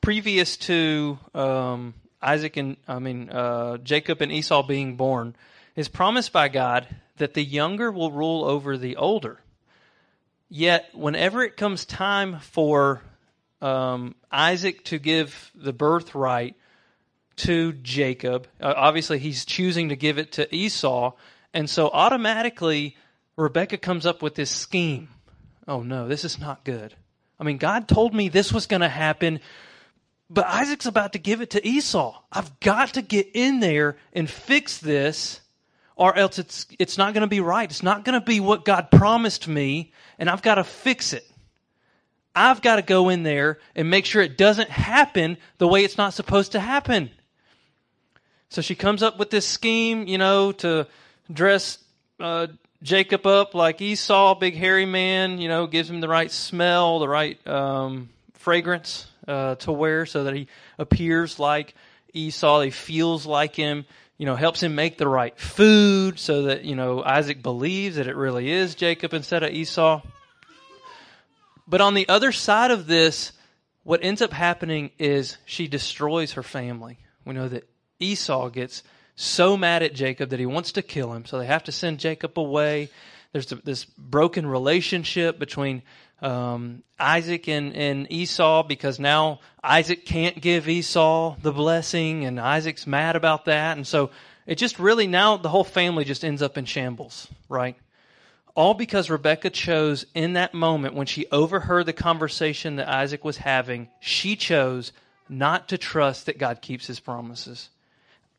previous 0.00 0.56
to 0.56 1.18
um, 1.34 1.92
Isaac 2.22 2.56
and 2.56 2.78
I 2.88 3.00
mean 3.00 3.28
uh, 3.28 3.76
Jacob 3.78 4.22
and 4.22 4.32
Esau 4.32 4.62
being 4.62 4.96
born, 4.96 5.36
is 5.76 5.88
promised 5.88 6.32
by 6.32 6.48
God 6.48 6.86
that 7.18 7.34
the 7.34 7.44
younger 7.44 7.92
will 7.92 8.12
rule 8.12 8.46
over 8.46 8.78
the 8.78 8.96
older. 8.96 9.40
Yet, 10.48 10.88
whenever 10.94 11.42
it 11.42 11.58
comes 11.58 11.84
time 11.84 12.38
for 12.40 13.02
um, 13.60 14.14
Isaac 14.30 14.84
to 14.86 14.98
give 14.98 15.50
the 15.54 15.72
birthright 15.72 16.56
to 17.36 17.72
Jacob. 17.72 18.46
Uh, 18.60 18.74
obviously, 18.76 19.18
he's 19.18 19.44
choosing 19.44 19.88
to 19.88 19.96
give 19.96 20.18
it 20.18 20.32
to 20.32 20.54
Esau. 20.54 21.12
And 21.54 21.68
so 21.68 21.88
automatically, 21.88 22.96
Rebecca 23.36 23.78
comes 23.78 24.06
up 24.06 24.22
with 24.22 24.34
this 24.34 24.50
scheme. 24.50 25.08
Oh 25.66 25.82
no, 25.82 26.08
this 26.08 26.24
is 26.24 26.38
not 26.38 26.64
good. 26.64 26.94
I 27.38 27.44
mean, 27.44 27.56
God 27.56 27.88
told 27.88 28.14
me 28.14 28.28
this 28.28 28.52
was 28.52 28.66
going 28.66 28.82
to 28.82 28.88
happen, 28.88 29.40
but 30.28 30.46
Isaac's 30.46 30.86
about 30.86 31.14
to 31.14 31.18
give 31.18 31.40
it 31.40 31.50
to 31.50 31.66
Esau. 31.66 32.20
I've 32.30 32.60
got 32.60 32.94
to 32.94 33.02
get 33.02 33.30
in 33.32 33.60
there 33.60 33.96
and 34.12 34.28
fix 34.28 34.78
this, 34.78 35.40
or 35.96 36.16
else 36.16 36.38
it's, 36.38 36.66
it's 36.78 36.98
not 36.98 37.14
going 37.14 37.22
to 37.22 37.26
be 37.26 37.40
right. 37.40 37.70
It's 37.70 37.82
not 37.82 38.04
going 38.04 38.18
to 38.20 38.24
be 38.24 38.40
what 38.40 38.66
God 38.66 38.90
promised 38.90 39.48
me, 39.48 39.92
and 40.18 40.28
I've 40.28 40.42
got 40.42 40.56
to 40.56 40.64
fix 40.64 41.14
it. 41.14 41.26
I've 42.34 42.62
got 42.62 42.76
to 42.76 42.82
go 42.82 43.08
in 43.08 43.22
there 43.22 43.58
and 43.74 43.90
make 43.90 44.06
sure 44.06 44.22
it 44.22 44.38
doesn't 44.38 44.70
happen 44.70 45.36
the 45.58 45.66
way 45.66 45.84
it's 45.84 45.98
not 45.98 46.14
supposed 46.14 46.52
to 46.52 46.60
happen. 46.60 47.10
So 48.50 48.62
she 48.62 48.74
comes 48.74 49.02
up 49.02 49.18
with 49.18 49.30
this 49.30 49.46
scheme, 49.46 50.06
you 50.06 50.18
know, 50.18 50.52
to 50.52 50.86
dress 51.32 51.78
uh, 52.18 52.48
Jacob 52.82 53.26
up 53.26 53.54
like 53.54 53.80
Esau, 53.80 54.34
big 54.34 54.56
hairy 54.56 54.86
man, 54.86 55.38
you 55.38 55.48
know, 55.48 55.66
gives 55.66 55.90
him 55.90 56.00
the 56.00 56.08
right 56.08 56.30
smell, 56.30 56.98
the 56.98 57.08
right 57.08 57.44
um, 57.46 58.08
fragrance 58.34 59.06
uh, 59.28 59.54
to 59.56 59.72
wear 59.72 60.06
so 60.06 60.24
that 60.24 60.34
he 60.34 60.48
appears 60.78 61.38
like 61.38 61.74
Esau, 62.12 62.60
he 62.62 62.70
feels 62.70 63.26
like 63.26 63.54
him, 63.54 63.84
you 64.18 64.26
know, 64.26 64.34
helps 64.34 64.62
him 64.62 64.74
make 64.74 64.98
the 64.98 65.08
right 65.08 65.38
food 65.38 66.18
so 66.18 66.42
that, 66.42 66.64
you 66.64 66.74
know, 66.74 67.02
Isaac 67.02 67.42
believes 67.42 67.96
that 67.96 68.06
it 68.06 68.16
really 68.16 68.50
is 68.50 68.74
Jacob 68.74 69.14
instead 69.14 69.42
of 69.42 69.52
Esau. 69.52 70.02
But 71.70 71.80
on 71.80 71.94
the 71.94 72.08
other 72.08 72.32
side 72.32 72.72
of 72.72 72.88
this, 72.88 73.30
what 73.84 74.02
ends 74.02 74.20
up 74.20 74.32
happening 74.32 74.90
is 74.98 75.38
she 75.46 75.68
destroys 75.68 76.32
her 76.32 76.42
family. 76.42 76.98
We 77.24 77.34
know 77.34 77.48
that 77.48 77.68
Esau 78.00 78.48
gets 78.48 78.82
so 79.14 79.56
mad 79.56 79.84
at 79.84 79.94
Jacob 79.94 80.30
that 80.30 80.40
he 80.40 80.46
wants 80.46 80.72
to 80.72 80.82
kill 80.82 81.12
him. 81.12 81.24
So 81.26 81.38
they 81.38 81.46
have 81.46 81.64
to 81.64 81.72
send 81.72 82.00
Jacob 82.00 82.36
away. 82.38 82.88
There's 83.32 83.46
this 83.46 83.84
broken 83.84 84.46
relationship 84.46 85.38
between 85.38 85.82
um, 86.20 86.82
Isaac 86.98 87.48
and, 87.48 87.76
and 87.76 88.10
Esau 88.10 88.64
because 88.64 88.98
now 88.98 89.38
Isaac 89.62 90.04
can't 90.04 90.40
give 90.40 90.68
Esau 90.68 91.36
the 91.40 91.52
blessing, 91.52 92.24
and 92.24 92.40
Isaac's 92.40 92.86
mad 92.86 93.14
about 93.14 93.44
that. 93.44 93.76
And 93.76 93.86
so 93.86 94.10
it 94.44 94.56
just 94.56 94.80
really 94.80 95.06
now 95.06 95.36
the 95.36 95.48
whole 95.48 95.64
family 95.64 96.04
just 96.04 96.24
ends 96.24 96.42
up 96.42 96.58
in 96.58 96.64
shambles, 96.64 97.28
right? 97.48 97.76
All 98.54 98.74
because 98.74 99.10
Rebecca 99.10 99.50
chose 99.50 100.06
in 100.14 100.34
that 100.34 100.54
moment 100.54 100.94
when 100.94 101.06
she 101.06 101.26
overheard 101.30 101.86
the 101.86 101.92
conversation 101.92 102.76
that 102.76 102.88
Isaac 102.88 103.24
was 103.24 103.38
having, 103.38 103.88
she 104.00 104.36
chose 104.36 104.92
not 105.28 105.68
to 105.68 105.78
trust 105.78 106.26
that 106.26 106.38
God 106.38 106.60
keeps 106.60 106.86
his 106.86 107.00
promises. 107.00 107.70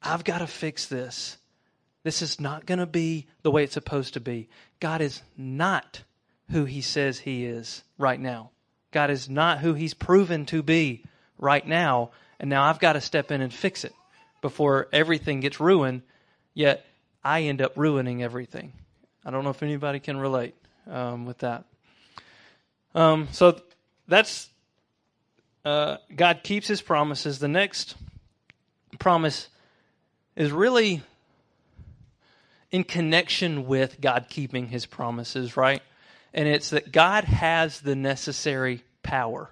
I've 0.04 0.24
got 0.24 0.39
to 0.39 0.47
fix 0.47 0.88
this. 0.88 1.38
This 2.04 2.21
is 2.21 2.39
not 2.39 2.65
going 2.65 2.80
to 2.80 2.86
be 2.86 3.28
the 3.43 3.52
way 3.52 3.63
it's 3.63 3.74
supposed 3.74 4.15
to 4.15 4.19
be. 4.19 4.50
God 4.80 5.02
is 5.02 5.21
not 5.38 6.02
who 6.50 6.65
he 6.65 6.82
says 6.82 7.19
he 7.19 7.45
is 7.45 7.84
right 7.97 8.19
now. 8.19 8.50
God 8.91 9.10
is 9.10 9.30
not 9.30 9.60
who 9.60 9.74
he's 9.74 9.93
proven 9.93 10.45
to 10.47 10.62
be 10.62 11.04
right 11.38 11.65
now. 11.65 12.12
And 12.39 12.50
now 12.50 12.63
I've 12.63 12.80
got 12.80 12.93
to 12.93 13.02
step 13.02 13.32
in 13.32 13.41
and 13.41 13.54
fix 13.54 13.86
it 13.86 13.93
before 14.41 14.89
everything 14.91 15.39
gets 15.39 15.60
ruined. 15.60 16.02
Yet 16.54 16.86
I 17.24 17.43
end 17.43 17.62
up 17.62 17.74
ruining 17.78 18.24
everything. 18.24 18.74
I 19.25 19.31
don't 19.31 19.43
know 19.43 19.51
if 19.51 19.62
anybody 19.62 19.99
can 19.99 20.17
relate 20.17 20.55
um, 20.89 21.25
with 21.25 21.39
that. 21.39 21.65
Um, 22.95 23.27
so 23.31 23.62
that's 24.07 24.49
uh, 25.63 25.97
God 26.15 26.41
keeps 26.43 26.67
his 26.67 26.81
promises. 26.81 27.39
The 27.39 27.47
next 27.47 27.95
promise 28.99 29.47
is 30.36 30.51
really 30.51 31.03
in 32.71 32.84
connection 32.84 33.67
with 33.67 34.01
God 34.01 34.27
keeping 34.29 34.67
his 34.67 34.86
promises, 34.86 35.55
right? 35.55 35.81
And 36.34 36.47
it's 36.47 36.69
that 36.72 36.91
God 36.91 37.26
has 37.26 37.82
the 37.82 37.95
necessary 37.95 38.84
power. 39.03 39.51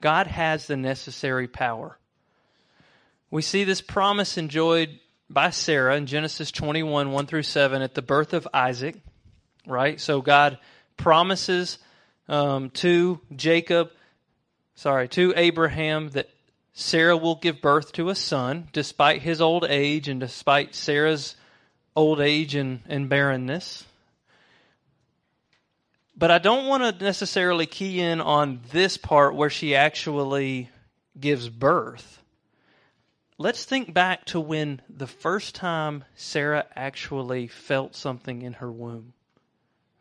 God 0.00 0.26
has 0.26 0.66
the 0.66 0.76
necessary 0.76 1.48
power. 1.48 1.98
We 3.30 3.40
see 3.40 3.64
this 3.64 3.80
promise 3.80 4.36
enjoyed 4.36 5.00
by 5.32 5.50
Sarah 5.50 5.96
in 5.96 6.06
Genesis 6.06 6.50
21, 6.50 7.10
1 7.10 7.26
through 7.26 7.42
7, 7.42 7.82
at 7.82 7.94
the 7.94 8.02
birth 8.02 8.34
of 8.34 8.46
Isaac, 8.52 8.96
right? 9.66 10.00
So 10.00 10.20
God 10.20 10.58
promises 10.96 11.78
um, 12.28 12.70
to 12.70 13.20
Jacob, 13.34 13.90
sorry, 14.74 15.08
to 15.08 15.32
Abraham 15.36 16.10
that 16.10 16.28
Sarah 16.74 17.16
will 17.16 17.34
give 17.36 17.60
birth 17.60 17.92
to 17.92 18.08
a 18.08 18.14
son 18.14 18.68
despite 18.72 19.22
his 19.22 19.40
old 19.40 19.64
age 19.64 20.08
and 20.08 20.20
despite 20.20 20.74
Sarah's 20.74 21.36
old 21.94 22.20
age 22.20 22.54
and, 22.54 22.80
and 22.88 23.08
barrenness. 23.08 23.84
But 26.16 26.30
I 26.30 26.38
don't 26.38 26.66
want 26.66 26.98
to 26.98 27.04
necessarily 27.04 27.66
key 27.66 28.00
in 28.00 28.20
on 28.20 28.60
this 28.70 28.96
part 28.96 29.34
where 29.34 29.50
she 29.50 29.74
actually 29.74 30.70
gives 31.18 31.48
birth. 31.48 32.21
Let's 33.42 33.64
think 33.64 33.92
back 33.92 34.24
to 34.26 34.38
when 34.38 34.80
the 34.88 35.06
first 35.06 35.54
time 35.56 36.04
Sarah 36.14 36.64
actually 36.76 37.48
felt 37.48 37.96
something 37.96 38.42
in 38.42 38.54
her 38.54 38.70
womb. 38.70 39.14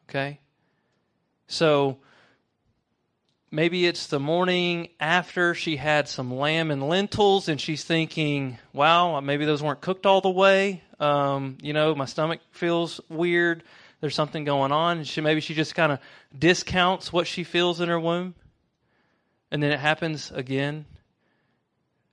Okay? 0.08 0.40
So 1.48 1.98
maybe 3.50 3.88
it's 3.88 4.08
the 4.08 4.20
morning 4.20 4.90
after 5.00 5.56
she 5.56 5.76
had 5.76 6.08
some 6.08 6.34
lamb 6.34 6.70
and 6.70 6.88
lentils 6.88 7.50
and 7.50 7.60
she's 7.60 7.84
thinking, 7.84 8.60
wow, 8.74 9.20
maybe 9.22 9.46
those 9.46 9.64
weren't 9.64 9.82
cooked 9.82 10.06
all 10.06 10.22
the 10.22 10.30
way. 10.30 10.84
Um, 11.00 11.58
you 11.64 11.74
know, 11.74 11.96
my 11.96 12.06
stomach 12.06 12.42
feels 12.52 13.02
weird. 13.10 13.64
There's 14.02 14.16
something 14.16 14.46
going 14.46 14.72
on. 14.72 15.04
She, 15.04 15.20
maybe 15.20 15.42
she 15.42 15.56
just 15.56 15.74
kind 15.74 15.92
of 15.92 16.00
discounts 16.38 17.12
what 17.12 17.26
she 17.26 17.44
feels 17.44 17.82
in 17.82 17.90
her 17.90 18.00
womb. 18.00 18.36
And 19.50 19.62
then 19.64 19.72
it 19.72 19.80
happens 19.80 20.32
again 20.32 20.86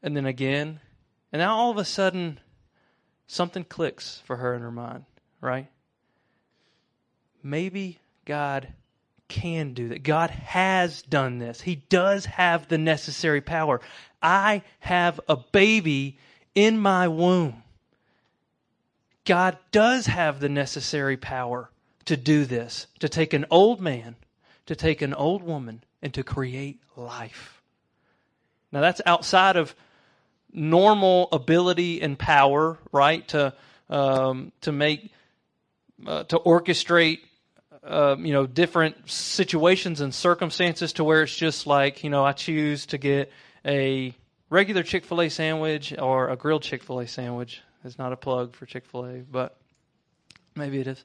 and 0.03 0.17
then 0.17 0.25
again. 0.25 0.81
And 1.33 1.41
now 1.41 1.57
all 1.57 1.71
of 1.71 1.77
a 1.77 1.85
sudden, 1.85 2.41
something 3.27 3.65
clicks 3.65 4.23
for 4.25 4.37
her 4.37 4.55
in 4.55 4.63
her 4.63 4.71
mind, 4.71 5.05
right? 5.41 5.69
Maybe 7.43 7.99
God 8.25 8.69
can 9.29 9.75
do 9.75 9.89
that. 9.89 10.03
God 10.03 10.31
has 10.31 11.03
done 11.03 11.39
this. 11.39 11.61
He 11.61 11.77
does 11.77 12.25
have 12.25 12.69
the 12.69 12.79
necessary 12.79 13.43
power. 13.43 13.81
I 14.23 14.63
have 14.81 15.21
a 15.29 15.37
baby 15.37 16.19
in 16.55 16.79
my 16.79 17.09
womb. 17.09 17.63
God 19.25 19.59
does 19.71 20.07
have 20.07 20.41
the 20.41 20.49
necessary 20.49 21.19
power 21.19 21.71
to 22.07 22.17
do 22.17 22.47
this, 22.47 22.87
to 23.01 23.09
take 23.09 23.35
an 23.35 23.45
old 23.51 23.81
man, 23.81 24.17
to 24.65 24.75
take 24.75 25.03
an 25.03 25.13
old 25.13 25.43
woman, 25.43 25.85
and 26.01 26.15
to 26.15 26.23
create 26.23 26.81
life. 26.97 27.63
Now, 28.73 28.81
that's 28.81 29.03
outside 29.05 29.57
of 29.57 29.75
normal 30.53 31.29
ability 31.33 32.01
and 32.01 32.19
power, 32.19 32.79
right? 32.93 33.27
To 33.29 33.55
um, 33.91 34.53
to 34.63 34.73
make 34.73 35.13
uh, 36.07 36.25
to 36.25 36.39
orchestrate 36.39 37.21
uh, 37.85 38.17
you 38.19 38.33
know 38.33 38.47
different 38.47 39.11
situations 39.11 40.01
and 40.01 40.15
circumstances 40.15 40.93
to 40.95 41.05
where 41.05 41.23
it's 41.23 41.35
just 41.37 41.67
like 41.67 42.05
you 42.05 42.11
know 42.11 42.25
I 42.25 42.33
choose 42.33 42.87
to 42.87 42.99
get 42.99 43.33
a 43.65 44.15
regular 44.51 44.83
Chick 44.83 45.05
Fil 45.05 45.23
A 45.23 45.29
sandwich 45.29 45.95
or 45.99 46.29
a 46.29 46.37
grilled 46.37 46.63
Chick 46.63 46.83
Fil 46.83 47.01
A 47.01 47.07
sandwich. 47.07 47.61
It's 47.85 47.99
not 47.99 48.13
a 48.13 48.17
plug 48.17 48.55
for 48.55 48.67
Chick 48.67 48.85
Fil 48.87 49.07
A, 49.07 49.19
but 49.19 49.57
maybe 50.55 50.81
it 50.81 50.87
is. 50.87 51.05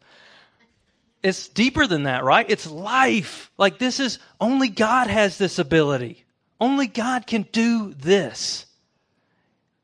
It's 1.21 1.47
deeper 1.47 1.87
than 1.87 2.03
that, 2.03 2.23
right? 2.25 2.45
It's 2.49 2.69
life. 2.69 3.51
Like 3.57 3.77
this 3.77 3.99
is 3.99 4.19
only 4.41 4.67
God 4.67 5.07
has 5.07 5.37
this 5.37 5.57
ability. 5.59 6.25
Only 6.59 6.87
God 6.87 7.27
can 7.27 7.47
do 7.51 7.93
this. 7.93 8.65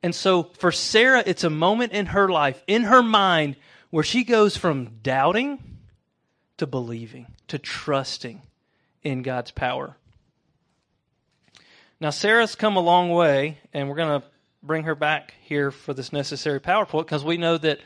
And 0.02 0.16
so 0.16 0.44
for 0.44 0.72
Sarah, 0.72 1.24
it's 1.26 1.44
a 1.44 1.50
moment 1.50 1.92
in 1.92 2.08
her 2.08 2.30
life, 2.30 2.64
in 2.68 2.84
her 2.84 3.04
mind, 3.04 3.58
where 3.90 4.04
she 4.04 4.24
goes 4.24 4.56
from 4.56 5.00
doubting 5.04 5.60
to 6.58 6.68
believing, 6.68 7.28
to 7.48 7.58
trusting 7.58 8.42
in 9.04 9.24
God's 9.24 9.52
power. 9.52 9.98
Now, 12.00 12.12
Sarah's 12.12 12.56
come 12.56 12.78
a 12.78 12.82
long 12.82 13.10
way, 13.10 13.58
and 13.74 13.90
we're 13.90 13.96
going 13.96 14.22
to 14.22 14.28
bring 14.64 14.84
her 14.84 14.96
back 14.96 15.34
here 15.42 15.72
for 15.72 15.94
this 15.94 16.14
necessary 16.14 16.60
power 16.60 16.86
point 16.86 17.08
because 17.08 17.24
we 17.26 17.38
know 17.38 17.58
that 17.58 17.80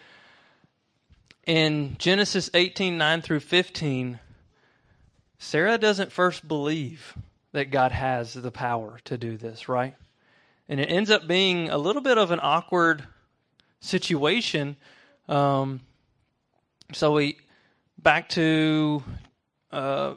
in 1.45 1.95
Genesis 1.97 2.49
18 2.53 2.97
9 2.97 3.21
through 3.21 3.39
15, 3.39 4.19
Sarah 5.39 5.77
doesn't 5.77 6.11
first 6.11 6.47
believe 6.47 7.15
that 7.53 7.71
God 7.71 7.91
has 7.91 8.33
the 8.33 8.51
power 8.51 8.99
to 9.05 9.17
do 9.17 9.37
this, 9.37 9.67
right? 9.67 9.95
And 10.69 10.79
it 10.79 10.85
ends 10.85 11.09
up 11.09 11.27
being 11.27 11.69
a 11.69 11.77
little 11.77 12.01
bit 12.01 12.17
of 12.17 12.31
an 12.31 12.39
awkward 12.41 13.03
situation. 13.79 14.77
Um, 15.27 15.81
so 16.93 17.13
we 17.13 17.37
back 17.97 18.29
to 18.29 19.03
uh, 19.71 20.15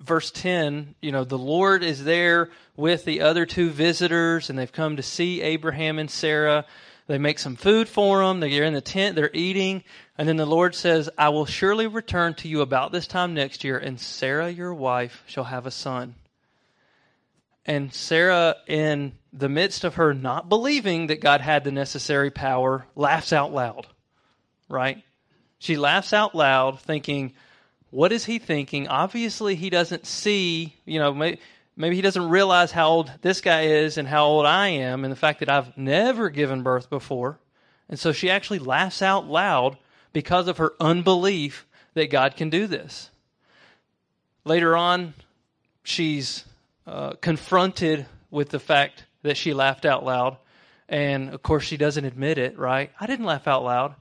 verse 0.00 0.30
10, 0.30 0.94
you 1.00 1.12
know, 1.12 1.24
the 1.24 1.38
Lord 1.38 1.82
is 1.82 2.04
there 2.04 2.50
with 2.76 3.04
the 3.04 3.22
other 3.22 3.46
two 3.46 3.70
visitors, 3.70 4.50
and 4.50 4.58
they've 4.58 4.72
come 4.72 4.96
to 4.96 5.02
see 5.02 5.40
Abraham 5.42 5.98
and 5.98 6.10
Sarah. 6.10 6.66
They 7.06 7.18
make 7.18 7.38
some 7.38 7.56
food 7.56 7.88
for 7.88 8.24
them. 8.24 8.40
They're 8.40 8.64
in 8.64 8.74
the 8.74 8.80
tent, 8.80 9.16
they're 9.16 9.30
eating. 9.32 9.84
And 10.16 10.28
then 10.28 10.36
the 10.36 10.46
Lord 10.46 10.74
says, 10.74 11.10
I 11.18 11.28
will 11.30 11.46
surely 11.46 11.86
return 11.86 12.34
to 12.34 12.48
you 12.48 12.60
about 12.60 12.92
this 12.92 13.06
time 13.06 13.34
next 13.34 13.64
year, 13.64 13.78
and 13.78 14.00
Sarah, 14.00 14.50
your 14.50 14.74
wife, 14.74 15.22
shall 15.26 15.44
have 15.44 15.66
a 15.66 15.70
son. 15.70 16.14
And 17.66 17.92
Sarah, 17.92 18.56
in 18.66 19.12
the 19.32 19.48
midst 19.48 19.84
of 19.84 19.94
her 19.94 20.12
not 20.12 20.48
believing 20.48 21.06
that 21.06 21.20
God 21.20 21.40
had 21.40 21.64
the 21.64 21.72
necessary 21.72 22.30
power, 22.30 22.86
laughs 22.94 23.32
out 23.32 23.52
loud, 23.52 23.86
right? 24.68 25.02
She 25.58 25.76
laughs 25.76 26.12
out 26.12 26.34
loud, 26.34 26.80
thinking, 26.80 27.32
What 27.90 28.12
is 28.12 28.26
he 28.26 28.38
thinking? 28.38 28.88
Obviously, 28.88 29.54
he 29.54 29.70
doesn't 29.70 30.06
see, 30.06 30.76
you 30.84 30.98
know, 30.98 31.14
maybe, 31.14 31.96
he 31.96 32.02
doesn't 32.02 32.28
realize 32.28 32.70
how 32.70 32.88
old 32.88 33.10
this 33.22 33.40
guy 33.40 33.62
is 33.62 33.96
and 33.96 34.06
how 34.06 34.26
old 34.26 34.44
I 34.44 34.68
am, 34.68 35.04
and 35.04 35.10
the 35.10 35.16
fact 35.16 35.40
that 35.40 35.48
I've 35.48 35.76
never 35.76 36.28
given 36.28 36.62
birth 36.62 36.90
before. 36.90 37.38
And 37.88 37.98
so 37.98 38.12
she 38.12 38.30
actually 38.30 38.58
laughs 38.58 39.00
out 39.00 39.26
loud 39.26 39.78
because 40.12 40.48
of 40.48 40.58
her 40.58 40.72
unbelief 40.80 41.66
that 41.94 42.10
God 42.10 42.36
can 42.36 42.50
do 42.50 42.66
this. 42.66 43.10
Later 44.44 44.76
on, 44.76 45.14
she's 45.82 46.44
uh, 46.86 47.14
confronted 47.20 48.06
with 48.30 48.50
the 48.50 48.58
fact 48.58 49.04
that 49.22 49.36
she 49.36 49.54
laughed 49.54 49.84
out 49.84 50.04
loud. 50.04 50.36
And 50.88 51.32
of 51.32 51.42
course, 51.42 51.64
she 51.64 51.76
doesn't 51.76 52.04
admit 52.04 52.38
it, 52.38 52.58
right? 52.58 52.90
I 53.00 53.06
didn't 53.06 53.24
laugh 53.26 53.48
out 53.48 53.64
loud. 53.64 53.94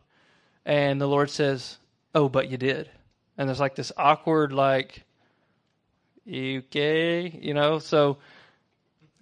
And 0.65 0.99
the 0.99 1.07
Lord 1.07 1.29
says, 1.29 1.77
Oh, 2.15 2.29
but 2.29 2.49
you 2.49 2.57
did. 2.57 2.89
And 3.37 3.49
there's 3.49 3.59
like 3.59 3.75
this 3.75 3.91
awkward, 3.97 4.53
like, 4.53 5.03
okay, 6.27 7.39
you 7.41 7.53
know? 7.53 7.79
So 7.79 8.17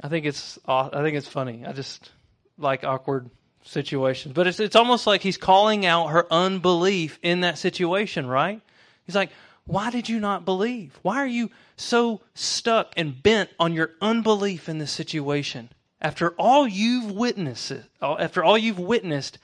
I 0.01 0.09
think 0.09 0.25
it's, 0.25 0.59
I 0.67 0.89
think 0.89 1.15
it's 1.15 1.27
funny. 1.27 1.65
I 1.65 1.71
just 1.71 2.11
like 2.57 2.83
awkward 2.83 3.29
situations. 3.63 4.33
But 4.33 4.47
it's, 4.47 4.59
it's 4.59 4.75
almost 4.75 5.07
like 5.07 5.21
he's 5.21 5.37
calling 5.37 5.85
out 5.85 6.07
her 6.07 6.31
unbelief 6.31 7.19
in 7.21 7.41
that 7.41 7.57
situation, 7.57 8.25
right? 8.27 8.61
He's 9.05 9.15
like, 9.15 9.29
why 9.65 9.89
did 9.89 10.09
you 10.09 10.19
not 10.19 10.45
believe? 10.45 10.99
Why 11.01 11.17
are 11.17 11.27
you 11.27 11.49
so 11.75 12.21
stuck 12.33 12.93
and 12.97 13.21
bent 13.21 13.49
on 13.59 13.73
your 13.73 13.91
unbelief 14.01 14.67
in 14.67 14.79
this 14.79 14.91
situation? 14.91 15.69
After 16.01 16.31
all 16.31 16.67
you've 16.67 17.11
witnessed, 17.11 17.71
uh, 18.01 18.15
after 18.15 18.43
all 18.43 18.57
you've 18.57 18.79
witnessed, 18.79 19.37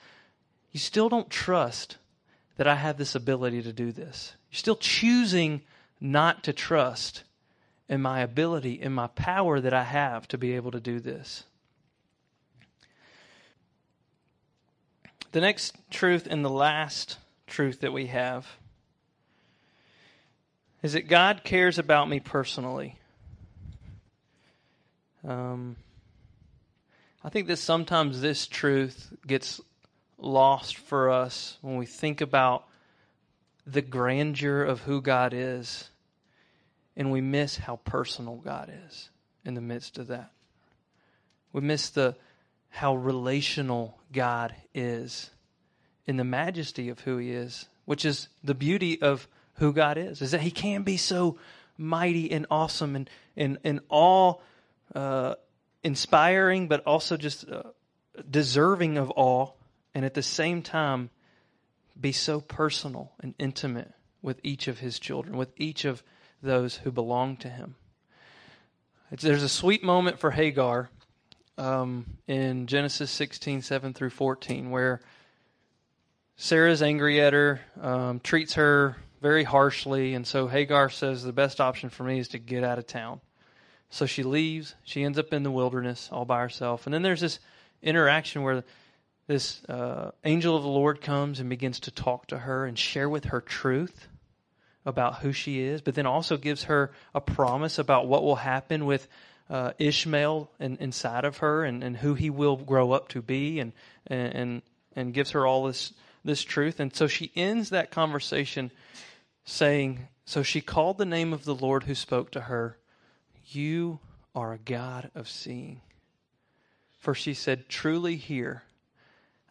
you 0.72 0.80
still 0.80 1.08
don't 1.08 1.30
trust 1.30 1.96
that 2.56 2.66
I 2.66 2.74
have 2.74 2.98
this 2.98 3.14
ability 3.14 3.62
to 3.62 3.72
do 3.72 3.92
this. 3.92 4.34
You're 4.50 4.58
still 4.58 4.76
choosing 4.76 5.62
not 6.00 6.42
to 6.44 6.52
trust 6.52 7.22
in 7.88 8.02
my 8.02 8.20
ability, 8.20 8.80
in 8.80 8.92
my 8.92 9.06
power 9.06 9.60
that 9.60 9.72
I 9.72 9.84
have 9.84 10.28
to 10.28 10.38
be 10.38 10.54
able 10.54 10.72
to 10.72 10.80
do 10.80 11.00
this. 11.00 11.44
The 15.32 15.40
next 15.40 15.76
truth 15.90 16.26
and 16.28 16.44
the 16.44 16.50
last 16.50 17.18
truth 17.46 17.80
that 17.80 17.92
we 17.92 18.06
have 18.06 18.46
is 20.82 20.92
that 20.92 21.08
God 21.08 21.42
cares 21.44 21.78
about 21.78 22.08
me 22.08 22.20
personally. 22.20 22.96
Um, 25.26 25.76
I 27.24 27.30
think 27.30 27.48
that 27.48 27.56
sometimes 27.56 28.20
this 28.20 28.46
truth 28.46 29.12
gets 29.26 29.60
lost 30.18 30.76
for 30.76 31.10
us 31.10 31.58
when 31.62 31.76
we 31.76 31.86
think 31.86 32.20
about 32.20 32.64
the 33.66 33.82
grandeur 33.82 34.62
of 34.64 34.80
who 34.80 35.02
God 35.02 35.32
is 35.34 35.90
and 36.96 37.12
we 37.12 37.20
miss 37.20 37.56
how 37.56 37.76
personal 37.76 38.36
God 38.36 38.72
is 38.86 39.10
in 39.44 39.54
the 39.54 39.60
midst 39.60 39.98
of 39.98 40.08
that. 40.08 40.32
We 41.52 41.60
miss 41.60 41.90
the 41.90 42.16
how 42.70 42.96
relational 42.96 43.98
God 44.12 44.54
is 44.74 45.30
in 46.06 46.16
the 46.16 46.24
majesty 46.24 46.88
of 46.88 47.00
who 47.00 47.18
he 47.18 47.30
is, 47.30 47.66
which 47.84 48.04
is 48.04 48.28
the 48.42 48.54
beauty 48.54 49.00
of 49.00 49.28
who 49.58 49.72
God 49.72 49.98
is, 49.98 50.22
is 50.22 50.30
that 50.30 50.40
He 50.40 50.50
can 50.50 50.82
be 50.82 50.96
so 50.96 51.38
mighty 51.76 52.30
and 52.30 52.46
awesome 52.50 52.96
and 52.96 53.10
and 53.36 53.58
and 53.64 53.80
all 53.88 54.42
uh, 54.94 55.34
inspiring, 55.82 56.68
but 56.68 56.84
also 56.86 57.16
just 57.16 57.48
uh, 57.48 57.62
deserving 58.28 58.98
of 58.98 59.12
awe, 59.14 59.50
and 59.94 60.04
at 60.04 60.14
the 60.14 60.22
same 60.22 60.62
time 60.62 61.10
be 62.00 62.12
so 62.12 62.40
personal 62.40 63.12
and 63.20 63.34
intimate 63.38 63.92
with 64.22 64.40
each 64.42 64.68
of 64.68 64.78
His 64.78 64.98
children, 64.98 65.36
with 65.36 65.52
each 65.56 65.84
of 65.84 66.02
those 66.42 66.76
who 66.76 66.90
belong 66.90 67.36
to 67.38 67.48
Him. 67.48 67.74
It's, 69.10 69.22
there's 69.22 69.42
a 69.42 69.48
sweet 69.48 69.82
moment 69.82 70.18
for 70.18 70.30
Hagar 70.30 70.90
um, 71.56 72.06
in 72.26 72.66
Genesis 72.66 73.10
16, 73.10 73.62
7 73.62 73.92
through 73.94 74.10
14, 74.10 74.70
where 74.70 75.00
Sarah's 76.36 76.82
angry 76.82 77.20
at 77.20 77.32
her, 77.32 77.60
um, 77.80 78.20
treats 78.20 78.54
her 78.54 78.96
very 79.20 79.44
harshly. 79.44 80.14
And 80.14 80.26
so 80.26 80.46
Hagar 80.46 80.90
says, 80.90 81.22
The 81.22 81.32
best 81.32 81.60
option 81.60 81.90
for 81.90 82.04
me 82.04 82.18
is 82.18 82.28
to 82.28 82.38
get 82.38 82.64
out 82.64 82.78
of 82.78 82.86
town. 82.86 83.20
So 83.90 84.06
she 84.06 84.22
leaves. 84.22 84.74
She 84.84 85.02
ends 85.02 85.18
up 85.18 85.32
in 85.32 85.42
the 85.42 85.50
wilderness 85.50 86.08
all 86.12 86.24
by 86.24 86.40
herself. 86.40 86.86
And 86.86 86.94
then 86.94 87.02
there's 87.02 87.20
this 87.20 87.38
interaction 87.82 88.42
where 88.42 88.64
this 89.26 89.62
uh, 89.64 90.10
angel 90.24 90.56
of 90.56 90.62
the 90.62 90.68
Lord 90.68 91.00
comes 91.00 91.40
and 91.40 91.50
begins 91.50 91.80
to 91.80 91.90
talk 91.90 92.26
to 92.28 92.38
her 92.38 92.66
and 92.66 92.78
share 92.78 93.08
with 93.08 93.26
her 93.26 93.40
truth 93.40 94.08
about 94.86 95.16
who 95.16 95.32
she 95.32 95.60
is, 95.60 95.82
but 95.82 95.94
then 95.94 96.06
also 96.06 96.36
gives 96.36 96.64
her 96.64 96.90
a 97.14 97.20
promise 97.20 97.78
about 97.78 98.08
what 98.08 98.22
will 98.22 98.36
happen 98.36 98.86
with 98.86 99.06
uh, 99.50 99.72
Ishmael 99.78 100.50
in, 100.58 100.76
inside 100.80 101.24
of 101.24 101.38
her 101.38 101.64
and, 101.64 101.84
and 101.84 101.96
who 101.96 102.14
he 102.14 102.30
will 102.30 102.56
grow 102.56 102.92
up 102.92 103.08
to 103.08 103.22
be, 103.22 103.60
and 103.60 103.72
and 104.06 104.62
and 104.96 105.12
gives 105.14 105.32
her 105.32 105.46
all 105.46 105.66
this 105.66 105.92
this 106.24 106.42
truth. 106.42 106.80
And 106.80 106.94
so 106.94 107.06
she 107.06 107.32
ends 107.34 107.70
that 107.70 107.90
conversation 107.90 108.70
saying, 109.44 110.08
"So 110.24 110.42
she 110.42 110.60
called 110.60 110.98
the 110.98 111.04
name 111.04 111.32
of 111.32 111.44
the 111.44 111.54
Lord 111.54 111.84
who 111.84 111.94
spoke 111.94 112.30
to 112.32 112.42
her, 112.42 112.78
You 113.46 114.00
are 114.34 114.52
a 114.52 114.58
God 114.58 115.10
of 115.14 115.28
seeing." 115.28 115.82
For 116.98 117.14
she 117.14 117.32
said, 117.32 117.68
Truly 117.68 118.16
here 118.16 118.64